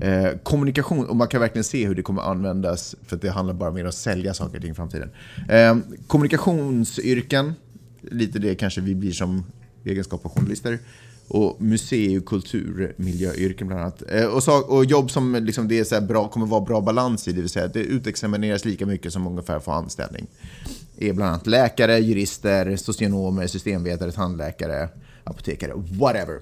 Eh, 0.02 0.38
kommunikation, 0.43 1.06
och 1.06 1.15
man 1.15 1.28
kan 1.28 1.41
verkligen 1.41 1.63
se 1.63 1.88
hur 1.88 1.96
det 1.96 2.02
kommer 2.02 2.22
användas, 2.22 2.96
för 3.08 3.17
det 3.17 3.30
handlar 3.30 3.54
bara 3.54 3.72
mer 3.72 3.82
om 3.82 3.89
att 3.89 3.96
sälja 3.96 4.34
saker 4.34 4.56
och 4.56 4.62
ting 4.62 4.72
i 4.72 4.76
framtiden. 4.76 5.10
Eh, 5.50 5.78
kommunikationsyrken, 6.08 7.54
lite 8.02 8.39
det 8.39 8.56
kanske 8.56 8.82
vi 8.82 8.96
blir 8.96 9.12
som 9.12 9.43
egenskap 9.86 10.26
av 10.26 10.32
journalister. 10.32 10.80
Och 11.28 11.62
musei 11.62 12.19
och 12.19 12.26
kulturmiljöyrken 12.26 13.67
bland 13.67 13.82
annat. 13.82 14.04
Eh, 14.10 14.26
och, 14.26 14.43
så, 14.43 14.62
och 14.62 14.86
jobb 14.86 15.12
som 15.12 15.36
liksom 15.36 15.67
det 15.67 15.80
är 15.80 15.84
så 15.84 16.02
bra, 16.02 16.28
kommer 16.28 16.46
vara 16.46 16.62
bra 16.62 16.82
balans 16.82 17.28
i, 17.28 17.32
det 17.32 17.41
vill 17.41 17.50
säga 17.50 17.65
att 17.65 17.74
det 17.74 17.84
utexamineras 17.84 18.65
lika 18.65 18.86
mycket 18.86 19.13
som 19.13 19.28
ungefär 19.28 19.60
får 19.60 19.74
anställning. 19.74 20.28
Är 20.97 21.13
bland 21.13 21.29
annat 21.32 21.47
läkare, 21.47 21.99
jurister, 21.99 22.75
socionomer, 22.75 23.47
systemvetare, 23.47 24.12
tandläkare, 24.12 24.89
apotekare, 25.23 25.71
whatever. 25.75 26.39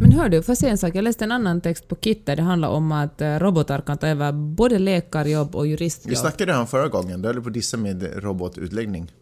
Men 0.00 0.12
hör 0.12 0.28
du, 0.28 0.42
får 0.42 0.52
jag 0.52 0.58
säga 0.58 0.72
en 0.72 0.78
sak? 0.78 0.94
Jag 0.94 1.02
läste 1.04 1.24
en 1.24 1.32
annan 1.32 1.60
text 1.60 1.88
på 1.88 1.94
Kit 1.94 2.26
där 2.26 2.36
det 2.36 2.42
handlar 2.42 2.68
om 2.68 2.92
att 2.92 3.20
eh, 3.20 3.38
robotar 3.38 3.80
kan 3.80 3.98
ta 3.98 4.06
över 4.06 4.32
både 4.32 4.78
läkarjobb 4.78 5.56
och 5.56 5.64
Vi 5.64 5.68
juristjobb. 5.68 6.16
snackade 6.16 6.56
om 6.56 6.66
förra 6.66 6.88
gången, 6.88 7.22
du 7.22 7.28
höll 7.28 7.42
på 7.42 7.48
att 7.48 7.54
dissa 7.54 7.76
med 7.76 8.22
robotutläggning. 8.22 9.12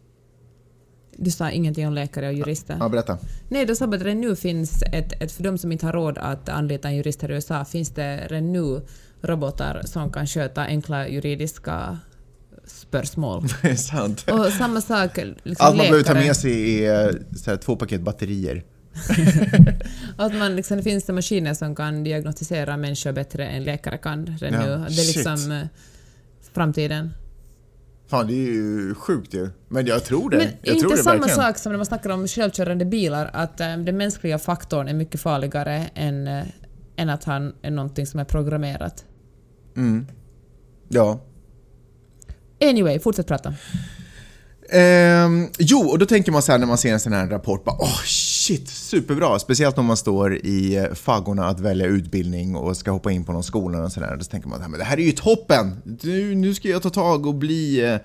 Du 1.19 1.31
sa 1.31 1.51
ingenting 1.51 1.87
om 1.87 1.93
läkare 1.93 2.27
och 2.27 2.33
jurister. 2.33 2.77
Ja, 2.79 2.89
berätta. 2.89 3.17
Nej, 3.49 3.65
då 3.65 3.75
sa 3.75 3.85
jag 3.85 3.95
att 3.95 4.01
redan 4.01 4.21
nu 4.21 4.35
finns 4.35 4.83
ett, 4.93 5.21
ett, 5.21 5.31
för 5.31 5.43
de 5.43 5.57
som 5.57 5.71
inte 5.71 5.85
har 5.85 5.93
råd 5.93 6.17
att 6.17 6.49
anlita 6.49 6.87
en 6.87 6.95
jurist 6.95 7.21
här 7.21 7.31
i 7.31 7.33
USA, 7.33 7.65
finns 7.65 7.89
det 7.89 8.27
redan 8.27 8.51
nu 8.53 8.81
robotar 9.21 9.81
som 9.85 10.11
kan 10.11 10.27
sköta 10.27 10.61
enkla 10.61 11.07
juridiska 11.07 11.97
spörsmål. 12.67 13.43
Det 13.61 13.69
är 13.69 13.75
sant. 13.75 14.25
Och 14.31 14.45
samma 14.45 14.81
sak, 14.81 15.17
liksom 15.17 15.65
Allt 15.65 15.77
man 15.77 15.83
behöver 15.85 16.03
ta 16.03 16.13
läkare. 16.13 16.27
med 16.27 16.35
sig 16.35 16.85
är 16.85 17.19
här, 17.45 17.57
två 17.57 17.75
paket 17.75 18.01
batterier. 18.01 18.63
Att 20.17 20.35
man 20.35 20.55
liksom, 20.55 20.77
det 20.77 20.83
finns 20.83 21.03
det 21.05 21.13
maskiner 21.13 21.53
som 21.53 21.75
kan 21.75 22.03
diagnostisera 22.03 22.77
människor 22.77 23.11
bättre 23.11 23.47
än 23.47 23.63
läkare 23.63 23.97
kan 23.97 24.37
redan 24.41 24.69
Ja, 24.69 24.77
nu. 24.77 24.85
Det 24.85 24.85
är 24.85 24.89
shit. 24.89 25.15
liksom 25.15 25.51
eh, 25.51 25.63
framtiden. 26.53 27.09
Fan, 28.07 28.27
det 28.27 28.33
är 28.33 28.51
ju 28.53 28.95
sjukt 28.95 29.33
ju. 29.33 29.49
Men 29.67 29.85
jag 29.85 30.03
tror 30.03 30.29
det. 30.29 30.37
Men 30.37 30.47
jag 30.61 30.75
inte 30.75 30.81
tror 30.81 30.91
det 30.97 31.03
samma 31.03 31.15
verkligen. 31.15 31.35
sak 31.35 31.57
som 31.57 31.71
när 31.71 31.77
man 31.77 31.85
snackar 31.85 32.09
om 32.09 32.27
självkörande 32.27 32.85
bilar, 32.85 33.29
att 33.33 33.59
eh, 33.61 33.77
den 33.77 33.97
mänskliga 33.97 34.39
faktorn 34.39 34.87
är 34.87 34.93
mycket 34.93 35.21
farligare 35.21 35.89
än, 35.95 36.27
eh, 36.27 36.43
än 36.95 37.09
att 37.09 37.23
han 37.23 37.53
är 37.61 37.71
någonting 37.71 38.07
som 38.07 38.19
är 38.19 38.23
programmerat. 38.23 39.05
Mm. 39.77 40.07
Ja. 40.89 41.19
Anyway, 42.61 42.99
fortsätt 42.99 43.27
prata. 43.27 43.53
Um, 44.73 45.49
jo, 45.59 45.79
och 45.79 45.99
då 45.99 46.05
tänker 46.05 46.31
man 46.31 46.41
så 46.41 46.51
här 46.51 46.59
när 46.59 46.67
man 46.67 46.77
ser 46.77 46.93
en 46.93 46.99
sån 46.99 47.13
här 47.13 47.27
rapport, 47.27 47.63
bara 47.63 47.75
åh 47.79 48.01
shit, 48.05 48.69
superbra. 48.69 49.39
Speciellt 49.39 49.77
om 49.77 49.85
man 49.85 49.97
står 49.97 50.35
i 50.35 50.75
eh, 50.75 50.93
faggorna 50.93 51.47
att 51.47 51.59
välja 51.59 51.85
utbildning 51.85 52.55
och 52.55 52.77
ska 52.77 52.91
hoppa 52.91 53.11
in 53.11 53.25
på 53.25 53.31
någon 53.31 53.43
skola 53.43 53.83
och 53.83 53.91
sådär. 53.91 54.15
Då 54.19 54.23
tänker 54.23 54.49
man, 54.49 54.61
att 54.61 54.79
det 54.79 54.83
här 54.83 54.97
är 54.97 55.03
ju 55.03 55.11
toppen! 55.11 55.81
Nu, 56.01 56.35
nu 56.35 56.53
ska 56.53 56.67
jag 56.67 56.83
ta 56.83 56.89
tag 56.89 57.25
och 57.25 57.35
bli 57.35 57.85
eh, 57.85 57.99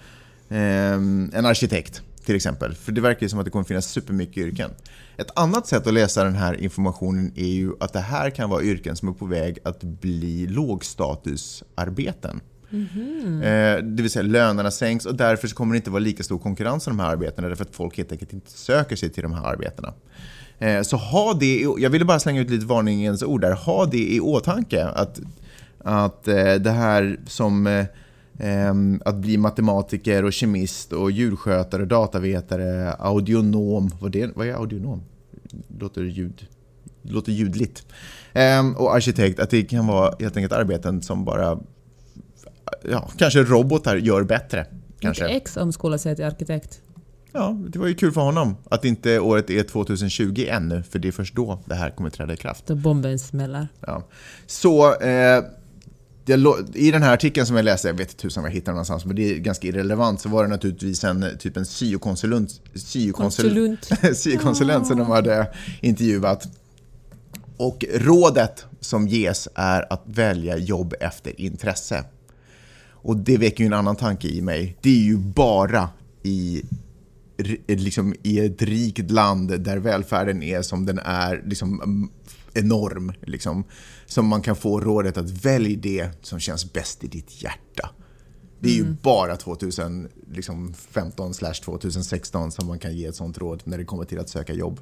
ehm, 0.58 1.30
en 1.34 1.46
arkitekt, 1.46 2.02
till 2.24 2.36
exempel. 2.36 2.74
För 2.74 2.92
det 2.92 3.00
verkar 3.00 3.22
ju 3.22 3.28
som 3.28 3.38
att 3.38 3.44
det 3.44 3.50
kommer 3.50 3.64
finnas 3.64 3.86
supermycket 3.86 4.36
yrken. 4.36 4.70
Ett 5.16 5.38
annat 5.38 5.66
sätt 5.66 5.86
att 5.86 5.94
läsa 5.94 6.24
den 6.24 6.34
här 6.34 6.60
informationen 6.60 7.32
är 7.36 7.46
ju 7.46 7.72
att 7.80 7.92
det 7.92 8.00
här 8.00 8.30
kan 8.30 8.50
vara 8.50 8.62
yrken 8.62 8.96
som 8.96 9.08
är 9.08 9.12
på 9.12 9.26
väg 9.26 9.58
att 9.64 9.82
bli 9.82 10.46
lågstatusarbeten. 10.46 12.40
Mhm. 12.72 13.42
Eh, 13.42 13.76
det 13.82 14.02
vill 14.02 14.10
säga 14.10 14.22
lönerna 14.22 14.70
sänks 14.70 15.06
och 15.06 15.14
därför 15.14 15.48
så 15.48 15.54
kommer 15.54 15.72
det 15.74 15.76
inte 15.76 15.90
vara 15.90 16.00
lika 16.00 16.22
stor 16.22 16.38
konkurrens 16.38 16.86
om 16.86 16.96
de 16.96 17.02
här 17.02 17.10
arbetena 17.10 17.48
därför 17.48 17.64
att 17.64 17.74
folk 17.76 17.96
helt 17.96 18.12
enkelt 18.12 18.32
inte 18.32 18.50
söker 18.50 18.96
sig 18.96 19.10
till 19.10 19.22
de 19.22 19.32
här 19.32 19.44
arbetena. 19.46 19.92
Eh, 20.58 20.82
så 20.82 20.96
ha 20.96 21.34
det, 21.34 21.46
i- 21.60 21.74
jag 21.78 21.90
ville 21.90 22.04
bara 22.04 22.18
slänga 22.20 22.40
ut 22.40 22.50
lite 22.50 22.66
varningens 22.66 23.22
ord 23.22 23.40
där, 23.40 23.52
ha 23.52 23.86
det 23.86 24.12
i 24.14 24.20
åtanke 24.20 24.84
att, 24.84 25.20
att 25.78 26.28
eh, 26.28 26.54
det 26.54 26.70
här 26.70 27.20
som 27.26 27.66
eh, 27.66 27.84
att 29.04 29.14
bli 29.16 29.36
matematiker 29.36 30.24
och 30.24 30.32
kemist 30.32 30.92
och 30.92 31.10
djurskötare, 31.10 31.84
datavetare, 31.84 32.92
audionom, 32.92 33.90
vad, 34.00 34.12
det, 34.12 34.30
vad 34.36 34.46
är 34.46 34.54
audionom? 34.54 35.02
Låter 35.78 36.02
ljud 36.02 36.46
låter 37.04 37.32
ljudligt. 37.32 37.86
Och 38.76 38.94
arkitekt, 38.94 39.40
att 39.40 39.50
det 39.50 39.62
kan 39.62 39.86
vara 39.86 40.14
helt 40.20 40.36
enkelt 40.36 40.52
arbeten 40.52 41.02
som 41.02 41.24
bara 41.24 41.58
ja, 42.82 43.10
kanske 43.16 43.42
robotar 43.42 43.96
gör 43.96 44.22
bättre. 44.22 44.66
Kanske. 45.00 45.24
Inte 45.24 45.36
X 45.36 45.56
omskolar 45.56 45.98
sig 45.98 46.16
till 46.16 46.24
arkitekt. 46.24 46.80
Ja, 47.32 47.58
det 47.68 47.78
var 47.78 47.86
ju 47.86 47.94
kul 47.94 48.12
för 48.12 48.20
honom 48.20 48.56
att 48.70 48.84
inte 48.84 49.20
året 49.20 49.50
är 49.50 49.62
2020 49.62 50.46
ännu, 50.48 50.82
för 50.82 50.98
det 50.98 51.08
är 51.08 51.12
först 51.12 51.34
då 51.34 51.62
det 51.64 51.74
här 51.74 51.90
kommer 51.90 52.10
träda 52.10 52.32
i 52.32 52.36
kraft. 52.36 52.66
Då 52.66 52.74
bomben 52.74 53.18
smäller. 53.18 53.68
Ja. 53.80 54.02
Så 54.46 55.00
eh, 55.00 55.44
i 56.74 56.90
den 56.90 57.02
här 57.02 57.14
artikeln 57.14 57.46
som 57.46 57.56
jag 57.56 57.64
läste, 57.64 57.88
jag 57.88 57.94
vet 57.94 58.08
inte 58.08 58.22
tusan 58.22 58.42
var 58.42 58.50
jag 58.50 58.54
hittade 58.54 58.70
den 58.70 58.74
någonstans, 58.74 59.04
men 59.04 59.16
det 59.16 59.30
är 59.30 59.38
ganska 59.38 59.68
irrelevant, 59.68 60.20
så 60.20 60.28
var 60.28 60.42
det 60.42 60.48
naturligtvis 60.48 61.04
en 61.04 61.26
typ 61.38 61.56
en 61.56 61.66
syokonsulent, 61.66 62.60
syokonsulent, 62.74 63.88
Konsulent. 63.88 64.18
syokonsulent 64.18 64.86
som 64.86 64.98
de 64.98 65.06
hade 65.06 65.46
intervjuat. 65.80 66.48
Och 67.56 67.84
rådet 67.94 68.66
som 68.80 69.08
ges 69.08 69.48
är 69.54 69.92
att 69.92 70.02
välja 70.04 70.56
jobb 70.56 70.94
efter 71.00 71.40
intresse. 71.40 72.04
Och 73.02 73.16
det 73.16 73.36
väcker 73.36 73.64
ju 73.64 73.66
en 73.66 73.72
annan 73.72 73.96
tanke 73.96 74.28
i 74.28 74.42
mig. 74.42 74.76
Det 74.80 74.90
är 74.90 75.04
ju 75.04 75.16
bara 75.16 75.88
i, 76.22 76.62
liksom, 77.66 78.14
i 78.22 78.40
ett 78.40 78.62
rikt 78.62 79.10
land 79.10 79.60
där 79.60 79.76
välfärden 79.76 80.42
är 80.42 80.62
som 80.62 80.86
den 80.86 80.98
är, 80.98 81.42
liksom, 81.46 81.82
mm, 81.82 82.08
enorm, 82.54 83.12
liksom, 83.20 83.64
som 84.06 84.26
man 84.26 84.42
kan 84.42 84.56
få 84.56 84.80
rådet 84.80 85.16
att 85.16 85.30
välja 85.30 85.78
det 85.82 86.08
som 86.22 86.40
känns 86.40 86.72
bäst 86.72 87.04
i 87.04 87.06
ditt 87.06 87.42
hjärta. 87.42 87.90
Det 88.60 88.68
är 88.68 88.74
ju 88.74 88.84
bara 88.84 89.36
2015 89.36 91.32
2016 91.64 92.52
som 92.52 92.66
man 92.66 92.78
kan 92.78 92.96
ge 92.96 93.06
ett 93.06 93.16
sånt 93.16 93.38
råd 93.38 93.62
när 93.64 93.78
det 93.78 93.84
kommer 93.84 94.04
till 94.04 94.18
att 94.18 94.28
söka 94.28 94.52
jobb. 94.52 94.80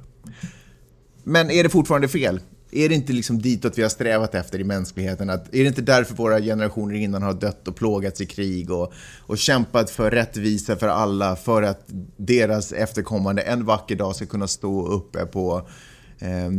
Men 1.23 1.51
är 1.51 1.63
det 1.63 1.69
fortfarande 1.69 2.07
fel? 2.07 2.39
Är 2.71 2.89
det 2.89 2.95
inte 2.95 3.13
liksom 3.13 3.41
ditåt 3.41 3.77
vi 3.77 3.81
har 3.81 3.89
strävat 3.89 4.35
efter 4.35 4.59
i 4.59 4.63
mänskligheten? 4.63 5.29
Att, 5.29 5.55
är 5.55 5.63
det 5.63 5.67
inte 5.67 5.81
därför 5.81 6.15
våra 6.15 6.39
generationer 6.39 6.95
innan 6.95 7.23
har 7.23 7.33
dött 7.33 7.67
och 7.67 7.75
plågats 7.75 8.21
i 8.21 8.25
krig 8.25 8.71
och, 8.71 8.93
och 9.19 9.37
kämpat 9.37 9.89
för 9.89 10.11
rättvisa 10.11 10.75
för 10.75 10.87
alla 10.87 11.35
för 11.35 11.63
att 11.63 11.85
deras 12.17 12.71
efterkommande 12.71 13.41
en 13.41 13.65
vacker 13.65 13.95
dag 13.95 14.15
ska 14.15 14.25
kunna 14.25 14.47
stå 14.47 14.87
uppe 14.87 15.25
på 15.25 15.67
eh, 16.19 16.49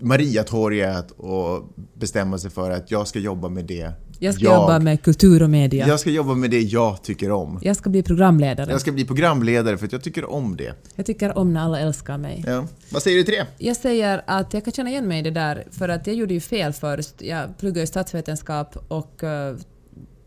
Mariatorget 0.00 1.10
och 1.10 1.74
bestämma 1.94 2.38
sig 2.38 2.50
för 2.50 2.70
att 2.70 2.90
jag 2.90 3.08
ska 3.08 3.18
jobba 3.18 3.48
med 3.48 3.64
det 3.64 3.92
jag 4.22 4.34
ska 4.34 4.44
jobba 4.44 4.78
med 4.78 5.02
kultur 5.02 5.42
och 5.42 5.50
media. 5.50 5.88
jag 5.88 6.00
ska 6.00 6.10
jobba 6.10 6.34
med 6.34 6.50
det 6.50 6.60
jag 6.60 7.02
tycker 7.02 7.30
om. 7.30 7.58
Jag 7.62 7.76
ska 7.76 7.90
bli 7.90 8.02
programledare. 8.02 8.70
Jag 8.70 8.80
ska 8.80 8.92
bli 8.92 9.04
programledare 9.04 9.78
för 9.78 9.86
att 9.86 9.92
jag 9.92 10.02
tycker 10.02 10.30
om 10.30 10.56
det. 10.56 10.74
Jag 10.94 11.06
tycker 11.06 11.38
om 11.38 11.52
när 11.52 11.60
alla 11.60 11.80
älskar 11.80 12.18
mig. 12.18 12.44
Ja. 12.46 12.66
Vad 12.90 13.02
säger 13.02 13.16
du 13.16 13.24
till 13.24 13.34
det? 13.34 13.46
Jag 13.58 13.76
säger 13.76 14.22
att 14.26 14.54
jag 14.54 14.64
kan 14.64 14.72
känna 14.72 14.90
igen 14.90 15.08
mig 15.08 15.18
i 15.18 15.22
det 15.22 15.30
där, 15.30 15.64
för 15.70 15.88
att 15.88 16.06
jag 16.06 16.16
gjorde 16.16 16.34
ju 16.34 16.40
fel 16.40 16.72
först. 16.72 17.22
Jag 17.22 17.58
pluggade 17.58 17.80
ju 17.80 17.86
statsvetenskap 17.86 18.76
och 18.88 19.22
uh, 19.22 19.60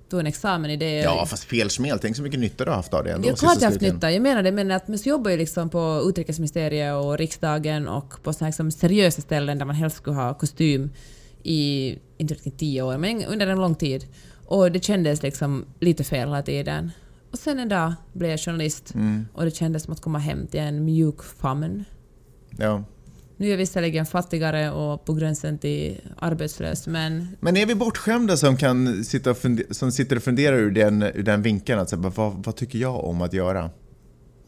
tog 0.10 0.20
en 0.20 0.28
examen 0.28 0.72
i 0.72 0.78
det. 0.78 1.00
Ja, 1.00 1.26
fast 1.26 1.44
felsmäll. 1.44 2.00
Tänk 2.00 2.16
så 2.16 2.22
mycket 2.22 2.40
nytta 2.40 2.66
du 2.66 2.72
har 2.72 2.78
haft 2.78 2.94
av 2.94 3.04
det 3.04 3.12
ändå. 3.12 3.30
Jag 3.30 3.48
har 3.48 3.56
jag 3.60 3.70
haft 3.70 3.82
nytta. 3.82 4.12
Jag 4.12 4.22
menar 4.22 4.44
det, 4.44 4.52
men 4.52 4.72
att 4.72 4.88
man 4.88 4.98
jobbar 4.98 5.32
ju 5.32 5.38
liksom 5.38 5.70
på 5.70 6.02
utrikesministeriet 6.06 6.96
och 6.96 7.18
riksdagen 7.18 7.88
och 7.88 8.24
på 8.24 8.34
såna 8.34 8.46
här 8.46 8.52
liksom 8.52 8.72
seriösa 8.72 9.22
ställen 9.22 9.58
där 9.58 9.66
man 9.66 9.76
helst 9.76 9.98
skulle 9.98 10.16
ha 10.16 10.34
kostym 10.34 10.90
i, 11.46 12.00
inte 12.18 12.34
riktigt 12.34 12.58
tio 12.60 12.82
år, 12.82 12.98
men 12.98 13.26
under 13.26 13.48
en 13.48 13.58
lång 13.58 13.76
tid. 13.76 14.06
Och 14.46 14.72
det 14.72 14.84
kändes 14.84 15.24
liksom 15.24 15.66
lite 15.80 16.04
fel 16.04 16.28
hela 16.28 16.42
tiden. 16.44 16.92
Och 17.32 17.40
sen 17.40 17.60
en 17.60 17.70
dag 17.70 17.94
blev 18.14 18.30
jag 18.32 18.40
journalist 18.40 18.94
Mm. 18.96 19.26
och 19.34 19.46
det 19.46 19.52
kändes 19.56 19.84
som 19.84 19.94
att 19.94 20.02
komma 20.02 20.20
hem 20.20 20.48
till 20.48 20.60
en 20.60 20.86
mjuk 20.86 21.24
famn. 21.24 21.84
Ja. 22.58 22.84
Nu 23.38 23.48
är 23.48 23.52
jag 23.52 23.58
visserligen 23.58 24.06
fattigare 24.06 24.72
och 24.72 25.06
på 25.06 25.14
gränsen 25.14 25.58
till 25.58 26.02
arbetslös, 26.18 26.88
men 26.88 27.28
Men 27.40 27.58
är 27.58 27.66
vi 27.66 27.76
bortskämda 27.76 28.38
som, 28.38 28.58
kan 28.58 29.04
sitta 29.04 29.32
och 29.32 29.38
funde- 29.38 29.74
som 29.74 29.92
sitter 29.92 30.16
och 30.16 30.24
funderar 30.24 30.58
ur 30.58 30.72
den, 30.72 31.04
ur 31.04 31.24
den 31.24 31.42
vinkeln? 31.42 31.80
Att, 31.80 31.90
så, 31.90 31.96
här, 31.96 32.10
vad, 32.10 32.34
vad 32.46 32.56
tycker 32.56 32.80
jag 32.80 33.04
om 33.06 33.22
att 33.22 33.34
göra? 33.34 33.70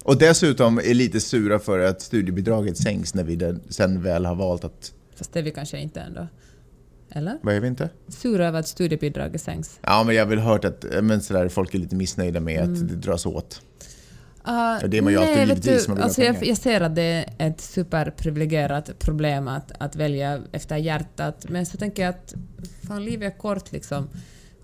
Och 0.04 0.18
dessutom 0.18 0.78
är 0.78 0.94
lite 0.94 1.20
sura 1.20 1.60
för 1.60 1.80
att 1.80 2.02
studiebidraget 2.02 2.78
sänks 2.78 3.14
när 3.14 3.24
vi 3.24 3.36
den, 3.36 3.62
sen 3.70 4.04
väl 4.04 4.26
har 4.26 4.36
valt 4.36 4.64
att... 4.64 4.94
fast 5.16 5.34
det 5.34 5.40
är 5.40 5.44
vi 5.44 5.52
kanske 5.52 5.80
inte 5.80 6.02
ändå. 6.02 6.28
Eller? 7.12 7.38
Vad 7.42 7.56
är 7.56 7.60
vi 7.60 7.68
inte? 7.68 7.90
Sura 8.08 8.48
över 8.48 8.60
att 8.60 8.68
studiebidraget 8.68 9.42
sänks. 9.42 9.80
Ja, 9.82 10.04
men 10.04 10.16
jag 10.16 10.26
har 10.26 10.30
väl 10.30 10.40
hört 10.40 10.66
att 10.66 10.94
eh, 10.94 11.02
men 11.02 11.22
så 11.22 11.34
där, 11.34 11.50
folk 11.50 11.74
är 11.76 11.80
lite 11.80 11.96
missnöjda 11.96 12.40
med 12.40 12.62
Mm. 12.62 12.74
att 12.74 12.90
det 12.90 12.96
dras 12.96 13.26
åt. 13.26 13.62
Uh, 14.48 14.90
det 14.90 14.98
är 14.98 15.02
man 15.02 15.14
ju 15.14 15.20
alltid 15.20 15.36
vet 15.38 15.48
givetvis, 15.48 15.88
man 15.88 16.02
alltså 16.02 16.22
jag, 16.22 16.46
jag 16.46 16.58
ser 16.58 16.82
att 16.82 16.96
det 16.96 17.02
är 17.38 17.48
ett 17.48 17.62
superprivilegierat 17.62 19.00
problem 19.00 19.48
att, 19.48 19.72
att 19.80 19.96
välja 19.96 20.42
efter 20.52 20.78
hjärtat, 20.78 21.46
men 21.50 21.66
så 21.66 21.78
tänker 21.78 22.04
jag 22.04 22.10
att 22.10 22.34
fan, 22.88 23.06
livet 23.06 23.34
är 23.34 23.38
kort 23.38 23.72
liksom. 23.72 24.10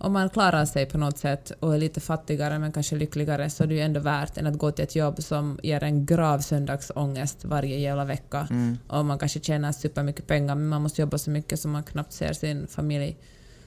Om 0.03 0.13
man 0.13 0.29
klarar 0.29 0.65
sig 0.65 0.85
på 0.85 0.97
något 0.97 1.17
sätt 1.17 1.51
och 1.59 1.73
är 1.73 1.77
lite 1.77 1.99
fattigare 1.99 2.59
men 2.59 2.71
kanske 2.71 2.95
lyckligare 2.95 3.49
så 3.49 3.63
är 3.63 3.67
det 3.67 3.73
ju 3.73 3.81
ändå 3.81 3.99
värt 3.99 4.37
än 4.37 4.47
att 4.47 4.57
gå 4.57 4.71
till 4.71 4.83
ett 4.83 4.95
jobb 4.95 5.23
som 5.23 5.59
ger 5.63 5.83
en 5.83 6.05
grav 6.05 6.39
söndagsångest 6.39 7.45
varje 7.45 7.79
jävla 7.79 8.05
vecka. 8.05 8.47
Mm. 8.49 8.77
Och 8.87 9.05
man 9.05 9.19
kanske 9.19 9.39
tjänar 9.39 9.71
supermycket 9.71 10.27
pengar 10.27 10.55
men 10.55 10.67
man 10.67 10.81
måste 10.81 11.01
jobba 11.01 11.17
så 11.17 11.29
mycket 11.29 11.59
som 11.59 11.71
man 11.71 11.83
knappt 11.83 12.13
ser 12.13 12.33
sin 12.33 12.67
familj. 12.67 13.17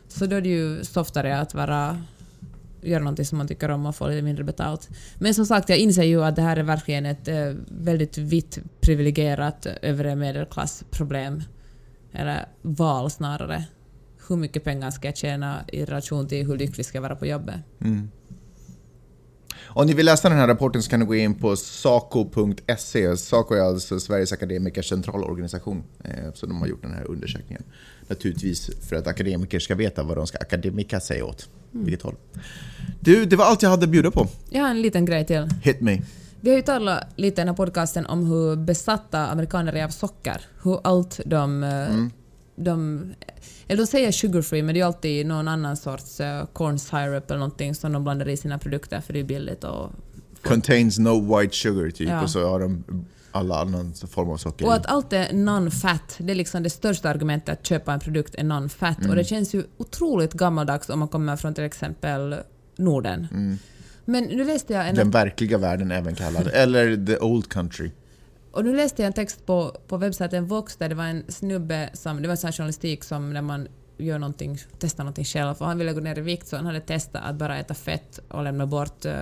Så 0.09 0.27
då 0.27 0.37
är 0.37 0.41
det 0.41 0.49
ju 0.49 0.85
softare 0.85 1.41
att 1.41 1.55
vara 1.55 2.03
göra 2.83 3.01
någonting 3.01 3.27
som 3.27 3.39
man 3.39 3.49
tycker 3.49 3.71
om 3.71 3.87
och 3.87 3.97
få 3.97 4.09
lite 4.09 4.23
mindre 4.23 4.45
betalt. 4.45 4.89
Men 5.19 5.35
som 5.35 5.47
sagt, 5.47 5.69
jag 5.69 5.79
inser 5.79 6.03
ju 6.03 6.25
att 6.25 6.37
det 6.37 6.43
här 6.43 6.57
är 6.57 6.63
verkligen 6.63 7.07
ett 7.07 7.29
eh, 7.29 7.53
väldigt 7.69 8.19
vitt 8.19 8.59
privilegierat 8.81 9.67
övre 9.83 10.17
medelklassproblem. 10.17 11.43
Eller 12.13 12.49
val 12.63 13.11
snarare. 13.11 13.65
Hur 14.29 14.37
mycket 14.37 14.65
pengar 14.65 14.91
ska 14.91 15.09
jag 15.09 15.17
tjäna 15.17 15.65
i 15.73 15.85
relation 15.85 16.29
till 16.29 16.47
hur 16.47 16.57
lycklig 16.59 16.87
ska 16.87 16.97
jag 16.97 17.03
vara 17.03 17.17
på 17.17 17.27
jobbet? 17.27 17.57
Mm. 17.81 18.11
Om 19.69 19.87
ni 19.87 19.95
vill 19.95 20.07
läsa 20.07 20.29
den 20.29 20.39
här 20.39 20.47
rapporten 20.49 20.83
så 20.83 20.91
kan 20.91 21.01
ni 21.01 21.07
gå 21.07 21.15
in 21.15 21.35
på 21.35 21.57
saco.se. 21.57 23.17
Saco 23.17 23.55
är 23.55 23.61
alltså 23.61 24.01
Sveriges 24.01 24.33
Akademikers 24.33 24.89
centralorganisation. 24.89 25.83
eh, 26.05 26.33
Så 26.35 26.47
de 26.47 26.61
har 26.61 26.67
gjort 26.67 26.83
den 26.83 26.95
här 26.95 27.05
undersökningen. 27.11 27.63
Naturligtvis 28.09 28.71
för 28.89 28.97
att 28.97 29.07
akademiker 29.07 29.59
ska 29.61 29.75
veta 29.75 30.03
vad 30.03 30.17
de 30.17 30.27
ska 30.27 30.39
akademika 30.39 31.01
sig 31.01 31.23
åt. 31.23 31.49
Vilket 31.71 32.03
håll. 32.03 32.15
Du, 33.01 33.25
det 33.25 33.37
var 33.37 33.45
allt 33.45 33.63
jag 33.63 33.71
hade 33.71 33.85
att 33.85 33.91
bjuda 33.91 34.11
på. 34.11 34.27
Jag 34.51 34.63
har 34.63 34.71
en 34.71 34.83
liten 34.83 35.05
grej 35.05 35.27
till. 35.27 35.49
Hit 35.63 35.81
me. 35.81 36.03
Vi 36.41 36.51
har 36.51 36.57
ju 36.57 36.63
talat 36.63 37.05
lite 37.17 37.41
i 37.41 37.43
den 37.43 37.49
här 37.49 37.55
podcasten 37.57 38.07
om 38.07 38.27
hur 38.27 38.57
besatta 38.57 39.27
amerikaner 39.27 39.73
är 39.73 39.85
av 39.85 39.89
socker. 39.89 40.41
Hur 40.63 40.81
allt 40.85 41.21
de... 41.27 41.63
eh, 41.65 42.07
de 42.59 43.05
eller 43.69 43.83
de 43.83 43.87
säger 43.87 44.13
sugar 44.13 44.43
free, 44.43 44.63
men 44.63 44.75
det 44.75 44.81
är 44.81 44.85
alltid 44.85 45.27
någon 45.27 45.49
annan 45.49 45.77
sorts 45.77 46.21
eh, 46.21 46.47
corn 46.53 46.79
syrup 46.79 47.31
eller 47.31 47.39
någonting 47.39 47.75
som 47.75 47.93
de 47.93 48.05
blandar 48.05 48.29
i 48.29 48.37
sina 48.37 48.59
produkter 48.59 49.01
för 49.01 49.13
det 49.13 49.21
är 49.21 49.25
billigt 49.25 49.65
och 49.65 49.91
Contains 50.43 50.99
no 50.99 51.39
white 51.39 51.57
sugar 51.57 51.91
typ 51.91 52.09
Ja. 52.09 52.23
och 52.23 52.31
så 52.31 52.49
har 52.49 52.61
de 52.61 52.85
alla 53.33 53.61
annan 53.61 53.95
form 53.95 54.31
av 54.31 54.37
socker 54.37 54.67
Och 54.67 54.75
att 54.75 54.87
allt 54.87 55.13
är 55.13 55.33
non-fat, 55.33 56.17
det 56.19 56.33
är 56.33 56.35
liksom 56.35 56.63
det 56.63 56.71
största 56.71 57.11
argumentet 57.11 57.59
att 57.59 57.67
köpa 57.67 57.93
en 57.93 58.01
produkt 58.01 58.35
är 58.35 58.45
non-fat. 58.45 59.09
Och 59.09 59.17
det 59.17 59.25
känns 59.25 59.55
ju 59.55 59.65
otroligt 59.77 60.33
gammaldags 60.33 60.89
om 60.89 60.99
man 60.99 61.09
kommer 61.09 61.37
från 61.37 61.55
till 61.55 61.65
exempel 61.65 62.37
Norden. 62.77 63.27
Men 64.05 64.25
nu 64.25 64.45
läste 64.45 64.73
jag 64.73 64.89
en, 64.89 64.95
Den 64.95 65.11
verkliga 65.11 65.59
världen 65.59 65.91
även 65.91 66.15
kallad. 66.15 66.47
Eller 66.53 67.07
the 67.07 67.19
old 67.19 67.49
country. 67.49 67.91
Och 68.57 68.65
nu 68.65 68.77
läste 68.77 69.03
jag 69.03 69.07
en 69.07 69.13
text 69.13 69.47
på, 69.47 69.77
på 69.87 69.97
webbsajten 69.97 70.47
Vox 70.47 70.77
där 70.77 70.89
det 70.89 70.95
var 70.95 71.05
en 71.05 71.25
snubbe 71.29 71.91
som, 71.93 72.23
det 72.23 72.29
var 72.29 72.33
en 72.33 72.37
sån 72.37 72.53
journalistik 72.53 73.05
som 73.05 73.33
när 73.33 73.43
man 73.43 73.69
gör 73.99 74.19
någonting, 74.19 74.59
testar 74.79 75.05
någonting 75.05 75.25
själv 75.25 75.57
och 75.59 75.67
han 75.67 75.79
ville 75.79 75.93
gå 75.93 76.01
ner 76.01 76.19
i 76.19 76.21
vikt 76.21 76.49
så 76.49 76.57
han 76.57 76.67
hade 76.67 76.81
testat 76.81 77.23
att 77.25 77.37
bara 77.37 77.59
äta 77.59 77.75
fett 77.75 78.21
och 78.29 78.45
lämna 78.45 78.67
bort 78.67 79.05
eh, 79.05 79.15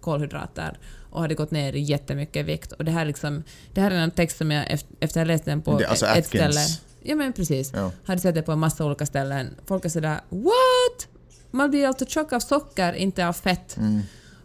kolhydrater 0.00 0.78
och 1.10 1.20
hade 1.20 1.34
gått 1.34 1.50
ner 1.50 1.72
jättemycket 1.72 2.36
i 2.36 2.42
vikt. 2.42 2.72
Och 2.72 2.84
det 2.84 2.90
här, 2.90 3.04
liksom, 3.04 3.42
det 3.74 3.80
här 3.80 3.90
är 3.90 3.96
en 3.96 4.10
text 4.10 4.38
som 4.38 4.50
jag 4.50 4.70
efter, 4.70 5.04
att 5.04 5.14
ha 5.14 5.24
läst 5.24 5.44
den 5.44 5.62
på 5.62 5.78
Det 5.78 5.86
alltså 5.86 6.06
ett 6.06 6.18
Atkins. 6.18 6.28
ställe... 6.28 6.60
Ja 7.02 7.14
men 7.14 7.32
precis. 7.32 7.72
Ja. 7.74 7.92
Hade 8.04 8.20
sett 8.20 8.34
det 8.34 8.42
på 8.42 8.52
en 8.52 8.58
massa 8.58 8.84
olika 8.84 9.06
ställen. 9.06 9.54
Folk 9.66 9.84
är 9.84 9.88
sådär 9.88 10.20
“What?” 10.28 11.08
Man 11.50 11.70
blir 11.70 11.86
alltså 11.86 12.06
tjock 12.06 12.32
av 12.32 12.40
socker, 12.40 12.92
inte 12.92 13.28
av 13.28 13.32
fett. 13.32 13.76
Mm. 13.76 14.00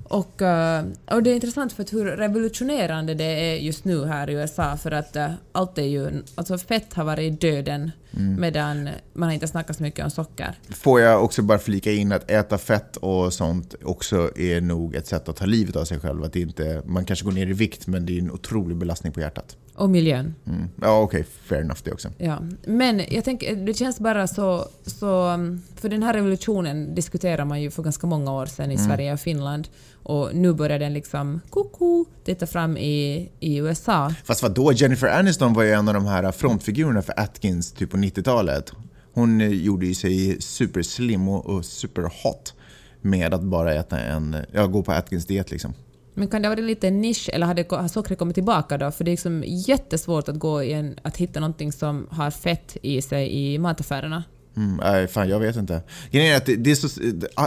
Och, 0.07 0.41
eh, 0.41 0.85
och 1.11 1.23
det 1.23 1.29
är 1.29 1.35
intressant 1.35 1.73
för 1.73 1.83
att 1.83 1.93
hur 1.93 2.05
revolutionerande 2.05 3.13
det 3.13 3.23
är 3.23 3.55
just 3.55 3.85
nu 3.85 4.05
här 4.05 4.29
i 4.29 4.33
USA 4.33 4.77
för 4.77 4.91
att 4.91 5.15
eh, 5.15 5.31
allt 5.51 5.77
är 5.77 5.83
ju... 5.83 6.23
Alltså 6.35 6.57
fett 6.57 6.93
har 6.93 7.03
varit 7.03 7.41
döden 7.41 7.91
Mm. 8.15 8.41
medan 8.41 8.89
man 9.13 9.29
har 9.29 9.33
inte 9.33 9.47
snackat 9.47 9.77
så 9.77 9.83
mycket 9.83 10.05
om 10.05 10.11
socker. 10.11 10.59
Får 10.69 11.01
jag 11.01 11.23
också 11.23 11.41
bara 11.41 11.59
flika 11.59 11.91
in 11.91 12.11
att 12.11 12.31
äta 12.31 12.57
fett 12.57 12.97
och 12.97 13.33
sånt 13.33 13.75
också 13.83 14.37
är 14.37 14.61
nog 14.61 14.95
ett 14.95 15.07
sätt 15.07 15.29
att 15.29 15.35
ta 15.35 15.45
livet 15.45 15.75
av 15.75 15.85
sig 15.85 15.99
själv. 15.99 16.23
Att 16.23 16.35
inte, 16.35 16.81
man 16.85 17.05
kanske 17.05 17.25
går 17.25 17.31
ner 17.31 17.47
i 17.47 17.53
vikt 17.53 17.87
men 17.87 18.05
det 18.05 18.17
är 18.17 18.21
en 18.21 18.31
otrolig 18.31 18.77
belastning 18.77 19.13
på 19.13 19.19
hjärtat. 19.19 19.57
Och 19.75 19.89
miljön. 19.89 20.35
Mm. 20.45 20.69
Ja 20.81 21.01
okej, 21.01 21.25
fair 21.43 21.61
enough 21.61 21.79
det 21.83 21.91
också. 21.91 22.09
Ja. 22.17 22.39
Men 22.65 23.01
jag 23.09 23.23
tänker, 23.23 23.55
det 23.55 23.73
känns 23.73 23.99
bara 23.99 24.27
så, 24.27 24.67
så... 24.85 25.37
För 25.75 25.89
den 25.89 26.03
här 26.03 26.13
revolutionen 26.13 26.95
diskuterar 26.95 27.45
man 27.45 27.61
ju 27.61 27.71
för 27.71 27.83
ganska 27.83 28.07
många 28.07 28.33
år 28.33 28.45
sedan 28.45 28.71
i 28.71 28.77
Sverige 28.77 29.13
och 29.13 29.19
Finland. 29.19 29.67
Och 30.03 30.35
nu 30.35 30.53
börjar 30.53 30.79
den 30.79 30.93
liksom 30.93 31.41
koko 31.49 32.05
titta 32.23 32.47
fram 32.47 32.77
i, 32.77 33.29
i 33.39 33.57
USA. 33.57 34.13
Fast 34.23 34.41
vad 34.41 34.51
då? 34.51 34.71
Jennifer 34.71 35.07
Aniston 35.19 35.53
var 35.53 35.63
ju 35.63 35.71
en 35.71 35.87
av 35.87 35.93
de 35.93 36.05
här 36.05 36.31
frontfigurerna 36.31 37.01
för 37.01 37.19
Atkins 37.19 37.71
typ 37.71 37.91
på 37.91 37.97
90-talet. 38.05 38.73
Hon 39.13 39.41
eh, 39.41 39.47
gjorde 39.47 39.85
ju 39.85 39.93
sig 39.93 40.41
superslim 40.41 41.27
och, 41.27 41.45
och 41.45 41.65
superhot 41.65 42.53
med 43.01 43.33
att 43.33 43.43
bara 43.43 43.73
äta 43.73 43.99
en, 43.99 44.37
ja 44.51 44.67
gå 44.67 44.83
på 44.83 44.91
Atkins 44.91 45.25
diet 45.25 45.51
liksom. 45.51 45.73
Men 46.13 46.27
kan 46.27 46.41
det 46.41 46.47
ha 46.47 46.55
varit 46.55 46.65
lite 46.65 46.91
nisch 46.91 47.29
eller 47.33 47.47
hade, 47.47 47.65
har 47.69 47.87
sockret 47.87 48.19
kommit 48.19 48.35
tillbaka 48.35 48.77
då? 48.77 48.91
För 48.91 49.03
det 49.03 49.09
är 49.09 49.13
liksom 49.13 49.43
jättesvårt 49.47 50.29
att, 50.29 50.39
gå 50.39 50.63
i 50.63 50.73
en, 50.73 50.99
att 51.01 51.17
hitta 51.17 51.39
någonting 51.39 51.71
som 51.71 52.07
har 52.11 52.31
fett 52.31 52.77
i 52.81 53.01
sig 53.01 53.33
i 53.33 53.57
mataffärerna. 53.57 54.23
Mm, 54.57 54.77
nej, 54.83 55.07
fan 55.07 55.29
jag 55.29 55.39
vet 55.39 55.55
inte. 55.55 55.81
Grejen 56.11 56.33
är 56.33 56.37
att 56.37 56.45
det, 56.45 56.55
det 56.55 56.71
är 56.71 56.75
så, 56.75 56.87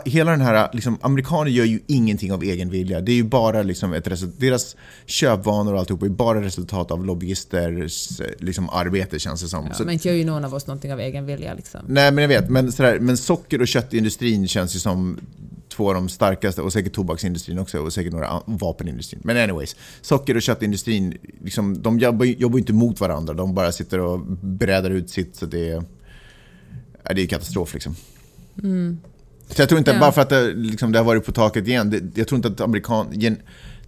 hela 0.04 0.30
den 0.30 0.40
här, 0.40 0.68
liksom, 0.72 0.98
amerikaner 1.00 1.50
gör 1.50 1.64
ju 1.64 1.80
ingenting 1.86 2.32
av 2.32 2.42
egen 2.42 2.70
vilja. 2.70 3.00
Det 3.00 3.12
är 3.12 3.16
ju 3.16 3.24
bara 3.24 3.62
liksom 3.62 3.92
ett 3.92 4.06
resultat, 4.06 4.40
deras 4.40 4.76
köpvanor 5.06 5.72
och 5.74 5.78
alltihop 5.78 6.02
är 6.02 6.09
bara 6.09 6.42
resultat 6.42 6.90
av 6.90 7.04
lobbyisters 7.06 8.20
liksom, 8.38 8.68
arbete 8.70 9.18
känns 9.18 9.42
det 9.42 9.48
som. 9.48 9.66
Ja, 9.66 9.74
Så- 9.74 9.84
men 9.84 9.92
inte 9.92 10.09
gör 10.09 10.14
ju 10.14 10.24
någon 10.24 10.44
av 10.44 10.54
oss 10.54 10.66
någonting 10.66 10.92
av 10.92 11.00
egen 11.00 11.26
vilja 11.26 11.54
liksom. 11.54 11.80
Nej 11.88 12.12
men 12.12 12.22
jag 12.22 12.28
vet, 12.28 12.50
men, 12.50 12.72
sådär, 12.72 12.98
men 12.98 13.16
socker 13.16 13.61
och 13.61 13.68
köttindustrin 13.68 14.48
känns 14.48 14.76
ju 14.76 14.78
som 14.80 15.20
två 15.68 15.88
av 15.88 15.94
de 15.94 16.09
starkaste, 16.09 16.62
och 16.62 16.72
säkert 16.72 16.92
tobaksindustrin 16.92 17.59
också, 17.59 17.78
och 17.78 17.92
säkert 17.92 18.12
några 18.12 18.42
vapenindustrin. 18.46 19.20
Men 19.24 19.36
anyways, 19.36 19.76
socker 20.00 20.34
och 20.36 20.42
köttindustrin, 20.42 21.14
liksom, 21.44 21.82
de 21.82 21.98
jobbar, 21.98 22.24
ju- 22.26 22.59
inte 22.59 22.72
mot 22.72 23.00
varandra, 23.00 23.34
de 23.34 23.54
bara 23.54 23.72
sitter 23.72 23.98
och 24.00 24.20
brädar 24.42 24.90
ut 24.90 25.11
sitt, 25.11 25.36
så 25.36 25.46
det 25.46 25.82
det 27.14 27.22
är 27.22 27.26
katastrof 27.26 27.74
liksom. 27.74 27.94
Så 29.50 29.62
jag 29.62 29.68
tror 29.68 29.78
inte, 29.78 29.90
Ja. 29.90 30.00
bara 30.00 30.12
för 30.12 30.22
att 30.22 30.28
det, 30.28 30.52
liksom, 30.54 30.92
det 30.92 30.98
har 30.98 31.04
varit 31.04 31.24
på 31.24 31.32
taket 31.32 31.66
igen, 31.68 31.90
det, 31.90 32.18
jag 32.18 32.28
tror 32.28 32.36
inte 32.36 32.48
att 32.48 32.61
amerikan, 32.61 33.06
gen, 33.12 33.36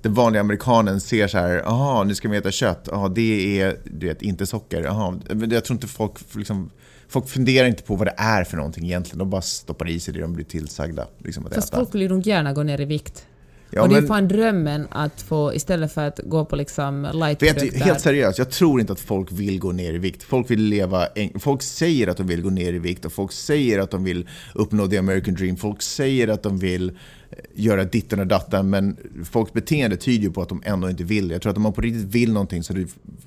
den 0.02 0.14
vanliga 0.14 0.40
amerikanen 0.40 1.00
ser 1.00 1.28
så 1.28 1.38
här, 1.38 1.50
jaha, 1.64 2.04
nu 2.04 2.14
ska 2.14 2.28
vi 2.28 2.36
äta 2.36 2.50
kött, 2.50 2.88
jaha, 2.90 3.08
det 3.08 3.60
är 3.60 3.76
du 3.84 4.06
vet, 4.06 4.22
inte 4.22 4.46
socker, 4.46 4.82
jaha. 4.82 5.20
Jag 5.50 5.64
tror 5.64 5.74
inte 5.76 5.86
folk, 5.86 6.12
liksom, 6.36 6.70
folk 7.08 7.28
funderar 7.28 7.68
inte 7.68 7.82
på 7.82 7.96
vad 7.96 8.06
det 8.06 8.14
är 8.16 8.44
för 8.44 8.56
någonting 8.56 8.84
egentligen, 8.84 9.18
de 9.18 9.30
bara 9.30 9.42
stoppar 9.42 9.88
i 9.88 10.00
sig 10.00 10.14
det 10.14 10.20
de 10.20 10.32
blir 10.32 10.44
tillsagda 10.44 11.06
liksom, 11.18 11.46
att 11.46 11.54
Fast 11.54 11.68
äta. 11.68 11.76
folk 11.76 11.94
vill 11.94 12.02
ju 12.02 12.08
nog 12.08 12.26
gärna 12.26 12.52
gå 12.52 12.62
ner 12.62 12.80
i 12.80 12.84
vikt. 12.84 13.26
Ja, 13.70 13.82
och 13.82 13.88
det 13.88 13.96
är 13.96 14.00
men- 14.00 14.08
fan 14.08 14.28
drömmen 14.28 14.86
att 14.90 15.22
få, 15.22 15.54
istället 15.54 15.92
för 15.92 16.06
att 16.06 16.20
gå 16.24 16.44
på 16.44 16.56
liksom 16.56 17.08
lightprodukter. 17.14 17.78
du, 17.78 17.84
helt 17.84 18.00
seriöst, 18.00 18.38
jag 18.38 18.50
tror 18.50 18.80
inte 18.80 18.92
att 18.92 19.00
folk 19.00 19.32
vill 19.32 19.58
gå 19.58 19.72
ner 19.72 19.94
i 19.94 19.98
vikt. 19.98 20.22
Folk 20.22 20.50
vill 20.50 20.62
leva, 20.62 21.06
folk 21.38 21.62
säger 21.62 22.06
att 22.06 22.16
de 22.16 22.26
vill 22.26 22.42
gå 22.42 22.50
ner 22.50 22.72
i 22.72 22.78
vikt 22.78 23.04
och 23.04 23.12
folk 23.12 23.32
säger 23.32 23.78
att 23.78 23.90
de 23.90 24.04
vill 24.04 24.28
uppnå 24.54 24.86
the 24.86 24.98
American 24.98 25.34
dream. 25.34 25.56
Folk 25.56 25.82
säger 25.82 26.28
att 26.28 26.42
de 26.42 26.58
vill 26.58 26.88
eh, 26.88 27.36
göra 27.54 27.84
ditten 27.84 28.20
och 28.20 28.26
datten 28.26 28.70
men 28.70 28.96
folks 29.30 29.52
beteende 29.52 29.96
tyder 29.96 30.24
ju 30.24 30.32
på 30.32 30.42
att 30.42 30.48
de 30.48 30.62
ändå 30.64 30.90
inte 30.90 31.04
vill. 31.04 31.30
Jag 31.30 31.42
tror 31.42 31.50
att 31.50 31.56
om 31.56 31.62
man 31.62 31.72
på 31.72 31.80
riktigt 31.80 32.14
vill 32.14 32.32
någonting 32.32 32.62
så 32.62 32.74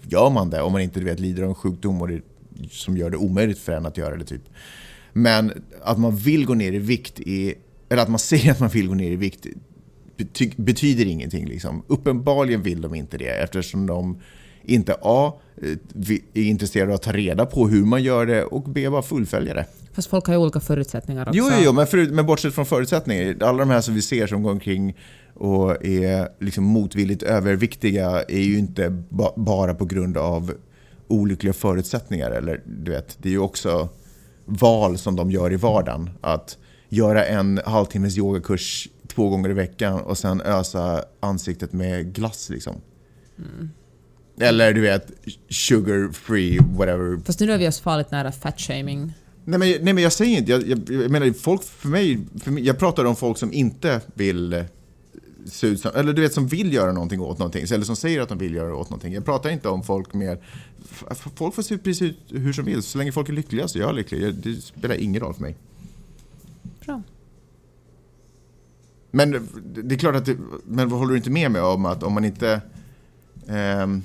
gör 0.09 0.29
man 0.29 0.49
det 0.49 0.61
om 0.61 0.71
man 0.71 0.81
inte 0.81 0.99
du 0.99 1.05
vet, 1.05 1.19
lider 1.19 1.43
av 1.43 1.49
en 1.49 1.55
sjukdom 1.55 2.21
som 2.71 2.97
gör 2.97 3.09
det 3.09 3.17
omöjligt 3.17 3.59
för 3.59 3.71
en 3.71 3.85
att 3.85 3.97
göra 3.97 4.15
det. 4.15 4.25
typ. 4.25 4.41
Men 5.13 5.63
att 5.83 5.99
man 5.99 6.15
vill 6.15 6.45
gå 6.45 6.53
ner 6.53 6.71
i 6.71 6.77
vikt, 6.77 7.19
är, 7.19 7.53
eller 7.89 8.01
att 8.01 8.09
man 8.09 8.19
säger 8.31 8.51
att 8.51 8.59
man 8.59 8.69
vill 8.69 8.87
gå 8.87 8.93
ner 8.93 9.11
i 9.11 9.15
vikt 9.15 9.47
bety 10.18 10.51
betyder 10.55 11.05
ingenting. 11.05 11.45
Liksom. 11.45 11.84
Uppenbarligen 11.88 12.61
vill 12.61 12.82
de 12.82 12.95
inte 12.95 13.18
det 13.18 13.28
eftersom 13.30 13.88
de 13.88 14.22
inte 14.66 14.95
A. 15.01 15.34
eh, 15.61 16.18
är 16.34 16.43
intresserade 16.43 16.91
av 16.91 16.95
att 16.95 17.01
ta 17.01 17.11
reda 17.11 17.45
på 17.45 17.68
hur 17.68 17.86
man 17.86 18.03
gör 18.03 18.26
det 18.26 18.43
och 18.43 18.64
B. 18.64 18.89
bara 18.89 19.01
fullfölja 19.01 19.53
det. 19.53 19.66
Fast 19.93 20.09
folk 20.09 20.26
har 20.26 20.34
ju 20.34 20.39
olika 20.39 20.59
förutsättningar 20.59 21.22
också. 21.22 21.38
Jo, 21.38 21.45
jo, 21.51 21.57
jo 21.66 21.74
men, 21.74 21.88
förut, 21.88 22.11
men 22.11 22.26
bortsett 22.26 22.53
från 22.53 22.66
förutsättningar. 22.66 23.36
Alla 23.41 23.57
de 23.57 23.70
här 23.70 23.82
som 23.82 23.93
vi 23.93 24.01
ser 24.01 24.28
som 24.28 24.43
går 24.43 24.51
omkring 24.51 24.97
och 25.34 25.86
är 25.86 26.43
liksom 26.43 26.64
motvilligt 26.64 27.24
överviktiga 27.24 28.24
är 28.28 28.41
ju 28.41 28.57
inte 28.57 28.89
ba 29.09 29.34
bara 29.36 29.74
på 29.74 29.86
grund 29.86 30.18
av 30.18 30.53
olyckliga 31.07 31.53
förutsättningar. 31.53 32.32
Eller, 32.32 32.61
du 32.66 32.91
vet, 32.91 33.18
det 33.22 33.30
är 33.30 33.34
ju 33.34 33.39
också 33.39 33.89
val 34.45 34.97
som 34.97 35.16
de 35.16 35.32
gör 35.32 35.53
i 35.53 35.55
vardagen. 35.55 36.09
Att 36.22 36.57
göra 36.89 37.26
en 37.26 37.59
halvtimmes 37.66 38.18
yogakurs 38.18 38.89
två 39.16 39.30
gånger 39.30 39.49
i 39.49 39.53
veckan 39.53 39.99
och 39.99 40.18
sen 40.18 40.41
ösa 40.41 41.03
ansiktet 41.20 41.74
med 41.74 42.14
glass 42.14 42.49
liksom. 42.49 42.76
Mm. 43.38 43.70
Eller 44.39 44.74
du 44.74 44.82
vet, 44.82 45.11
sugar 45.49 46.11
free, 46.11 46.59
whatever. 46.59 47.20
Fast 47.26 47.39
nu 47.39 47.51
är 47.51 47.57
vi 47.57 47.68
oss 47.68 47.80
farligt 47.80 48.11
nära 48.11 48.32
fat-shaming. 48.32 49.14
Nej 49.45 49.59
men, 49.59 49.70
nej 49.70 49.93
men 49.93 49.97
jag 49.97 50.14
säger 50.14 50.38
inte, 50.38 50.51
jag, 50.51 50.68
jag, 50.68 50.89
jag 50.89 51.11
menar 51.11 51.34
folk 51.34 51.64
för 51.64 51.89
mig, 51.89 52.20
för 52.43 52.51
mig, 52.51 52.66
jag 52.66 52.80
pratar 52.80 53.05
om 53.05 53.16
folk 53.16 53.38
som 53.38 53.53
inte 53.53 54.01
vill 54.14 54.53
eh, 54.53 54.64
se 55.45 55.68
ut 55.68 55.80
som, 55.80 55.91
eller 55.95 56.14
du 56.14 56.22
vet 56.22 56.34
som 56.34 56.47
vill 56.47 56.74
göra 56.74 56.91
någonting 56.91 57.22
åt 57.22 57.38
någonting, 57.38 57.66
eller 57.72 57.86
som 57.86 57.95
säger 57.95 58.22
att 58.22 58.30
de 58.30 58.38
vill 58.38 58.55
göra 58.55 58.76
åt 58.76 58.89
någonting. 58.89 59.14
Jag 59.14 59.26
pratar 59.26 59.49
inte 59.49 59.70
om 59.70 59.84
folk 59.84 60.14
med, 60.14 60.38
folk 61.36 61.55
får 61.55 61.61
se 61.61 61.78
precis 61.78 62.16
hur 62.30 62.53
som 62.53 62.66
vill, 62.66 62.84
så 62.84 62.97
länge 62.97 63.11
folk 63.11 63.30
är 63.30 63.34
lyckliga 63.34 63.68
så 63.68 63.78
är 63.78 63.82
jag 63.82 63.95
lycklig. 63.95 64.36
Det 64.36 64.61
spelar 64.61 64.95
ingen 64.95 65.22
roll 65.22 65.34
för 65.34 65.41
mig. 65.41 65.55
Bra. 66.86 67.01
Men 69.16 69.49
det 69.76 69.95
är 69.95 69.99
klart 69.99 70.16
att, 70.16 70.26
det, 70.26 70.38
men 70.66 70.89
vad 70.89 70.99
håller 70.99 71.11
du 71.11 71.18
inte 71.18 71.30
med 71.30 71.51
mig 71.51 71.61
om 71.61 71.86
att 71.86 72.03
om 72.03 72.14
man 72.14 72.26
inte... 72.26 72.61
Um, 73.47 74.03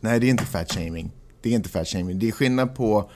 nej, 0.00 0.20
det 0.20 0.26
är 0.26 0.30
inte 0.30 0.44
fat 0.44 0.72
shaming. 0.72 1.10
Det 1.42 1.48
är 1.48 1.54
inte 1.54 1.68
fat 1.68 1.88
shaming. 1.88 2.18
Det 2.18 2.28
är 2.28 2.32
skillnad 2.32 2.74
på... 2.74 3.10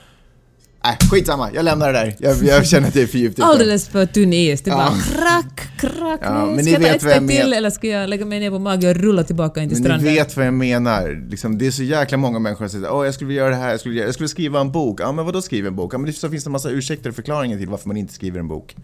Äh, 0.85 1.09
skitsamma. 1.11 1.51
Jag 1.53 1.65
lämnar 1.65 1.93
det 1.93 1.99
där. 1.99 2.15
Jag, 2.19 2.43
jag 2.43 2.67
känner 2.67 2.87
att 2.87 2.93
det 2.93 3.01
är 3.01 3.07
för 3.07 3.17
djupt. 3.17 3.39
Alldeles 3.39 3.87
för 3.87 4.05
tunn 4.05 4.33
is. 4.33 4.61
Det 4.61 4.71
är 4.71 4.75
bara 4.75 4.89
krack, 4.89 5.69
krack. 5.79 6.19
Ja, 6.23 6.45
men 6.45 6.65
ska 6.65 6.71
jag 6.71 6.81
ta 6.81 6.87
ett 6.87 7.01
steg 7.01 7.27
till 7.29 7.53
eller 7.53 7.69
ska 7.69 7.87
jag 7.87 8.09
lägga 8.09 8.25
mig 8.25 8.39
ner 8.39 8.49
på 8.49 8.59
mage 8.59 8.89
och 8.89 8.95
rulla 8.95 9.23
tillbaka 9.23 9.61
in 9.61 9.69
till 9.69 9.77
men 9.77 9.83
stranden? 9.83 10.07
Ni 10.07 10.15
vet 10.15 10.37
vad 10.37 10.45
jag 10.45 10.53
menar. 10.53 11.29
Liksom, 11.29 11.57
det 11.57 11.67
är 11.67 11.71
så 11.71 11.83
jäkla 11.83 12.17
många 12.17 12.39
människor 12.39 12.67
som 12.67 12.81
säger 12.81 12.93
åh 12.93 13.05
jag 13.05 13.13
skulle 13.13 13.27
vilja 13.27 13.43
göra 13.43 13.55
det 13.55 13.61
här, 13.61 13.71
jag 13.71 13.79
skulle, 13.79 14.01
jag 14.01 14.13
skulle 14.13 14.29
skriva 14.29 14.61
en 14.61 14.71
bok. 14.71 14.99
Ja 15.01 15.11
men 15.11 15.25
vadå 15.25 15.41
skriva 15.41 15.67
en 15.67 15.75
bok? 15.75 15.93
Ja 15.93 15.97
men 15.97 16.13
så 16.13 16.29
finns 16.29 16.43
det 16.43 16.47
en 16.47 16.51
massa 16.51 16.69
ursäkter 16.69 17.09
och 17.09 17.15
förklaringar 17.15 17.57
till 17.57 17.69
varför 17.69 17.87
man 17.87 17.97
inte 17.97 18.13
skriver 18.13 18.39
en 18.39 18.47
bok. 18.47 18.75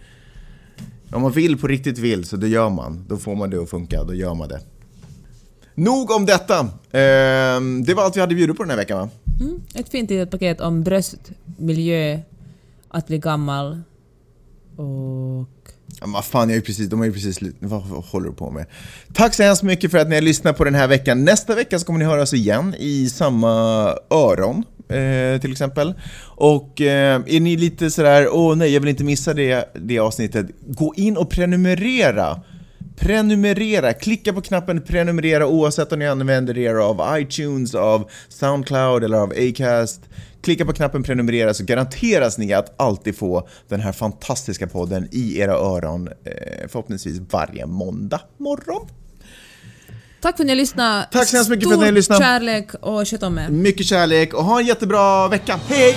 Om 1.12 1.22
man 1.22 1.32
vill 1.32 1.58
på 1.58 1.68
riktigt 1.68 1.98
vill 1.98 2.26
så 2.26 2.38
det 2.38 2.48
gör 2.48 2.70
man. 2.70 3.06
Då 3.08 3.18
får 3.18 3.36
man 3.36 3.50
det 3.50 3.62
att 3.62 3.70
funka, 3.70 4.04
då 4.04 4.14
gör 4.14 4.34
man 4.34 4.50
det. 4.50 4.60
Nog 5.76 6.12
om 6.12 6.26
detta. 6.26 6.60
Eh, 6.60 7.62
det 7.86 7.94
var 7.94 8.04
allt 8.04 8.16
vi 8.16 8.22
hade 8.22 8.36
bjudit 8.36 8.58
på 8.58 8.64
den 8.64 8.70
här 8.70 8.78
veckan 8.78 8.98
va? 8.98 9.10
Mm, 9.42 9.62
ett 9.76 9.90
fint 9.90 10.10
litet 10.10 10.32
paket 10.32 10.62
om 10.62 10.84
bröst, 10.84 11.32
miljö, 11.58 12.20
att 12.88 13.08
bli 13.08 13.18
gammal 13.18 13.82
och... 14.76 15.50
Ja, 16.02 16.08
vad 16.08 16.26
fan, 16.26 16.50
jag 16.50 16.58
är 16.58 16.62
precis, 16.62 16.90
de 16.90 17.00
har 17.00 17.06
ju 17.06 17.14
precis 17.14 17.40
Vad 17.60 17.82
håller 17.82 18.30
du 18.30 18.36
på 18.36 18.52
med? 18.52 18.66
Tack 19.14 19.34
så 19.34 19.44
hemskt 19.44 19.64
mycket 19.64 19.92
för 19.92 19.98
att 19.98 20.10
ni 20.10 20.16
har 20.16 20.22
lyssnat 20.22 20.58
på 20.58 20.64
den 20.64 20.76
här 20.76 20.88
veckan. 20.88 21.26
Nästa 21.26 21.56
vecka 21.56 21.80
så 21.80 21.86
kommer 21.86 22.00
ni 22.00 22.06
höra 22.06 22.22
oss 22.22 22.34
igen 22.34 22.76
i 22.80 23.10
samma 23.10 23.50
öron 24.10 24.64
eh, 24.90 25.42
till 25.42 25.52
exempel. 25.52 25.94
Och 26.22 26.82
eh, 26.82 27.22
är 27.28 27.40
ni 27.40 27.58
lite 27.58 27.92
sådär, 27.92 28.28
åh 28.32 28.56
nej, 28.56 28.74
jag 28.74 28.80
vill 28.80 28.90
inte 28.90 29.04
missa 29.04 29.34
det, 29.34 29.74
det 29.76 30.00
avsnittet, 30.00 30.46
gå 30.68 30.94
in 30.96 31.18
och 31.18 31.30
prenumerera. 31.30 32.42
Prenumerera, 33.00 33.94
klicka 33.94 34.34
på 34.34 34.42
knappen 34.42 34.82
prenumerera 34.82 35.48
oavsett 35.48 35.92
om 35.92 36.00
ni 36.00 36.08
använder 36.08 36.58
er 36.58 36.76
av 36.76 37.20
iTunes, 37.20 37.76
av 37.76 38.10
Soundcloud 38.30 39.04
eller 39.04 39.18
av 39.18 39.34
Acast. 39.38 40.02
Klicka 40.42 40.66
på 40.66 40.74
knappen 40.74 41.04
prenumerera 41.04 41.54
så 41.54 41.64
garanteras 41.64 42.38
ni 42.38 42.54
att 42.54 42.82
alltid 42.82 43.18
få 43.18 43.48
den 43.68 43.80
här 43.80 43.92
fantastiska 43.92 44.68
podden 44.68 45.08
i 45.12 45.40
era 45.40 45.54
öron 45.54 46.08
eh, 46.08 46.68
förhoppningsvis 46.68 47.20
varje 47.32 47.66
måndag 47.66 48.22
morgon. 48.38 48.88
Tack 50.22 50.38
för 50.38 50.44
att 50.44 50.48
ni 50.48 50.52
har 50.52 50.58
lyssnat. 50.58 51.12
Tack 51.12 51.28
så 51.28 51.36
hemskt 51.36 51.50
mycket 51.50 51.70
för 51.70 51.88
att 51.88 51.94
ni. 51.94 52.04
Stor 52.04 52.16
kärlek 52.16 52.74
och 52.74 53.08
sköt 53.08 53.24
om 53.24 53.40
er. 53.40 53.50
Mycket 53.50 53.86
kärlek 53.86 54.34
och 54.34 54.44
ha 54.44 54.60
en 54.60 54.66
jättebra 54.66 55.28
vecka. 55.28 55.60
Hej! 55.68 55.96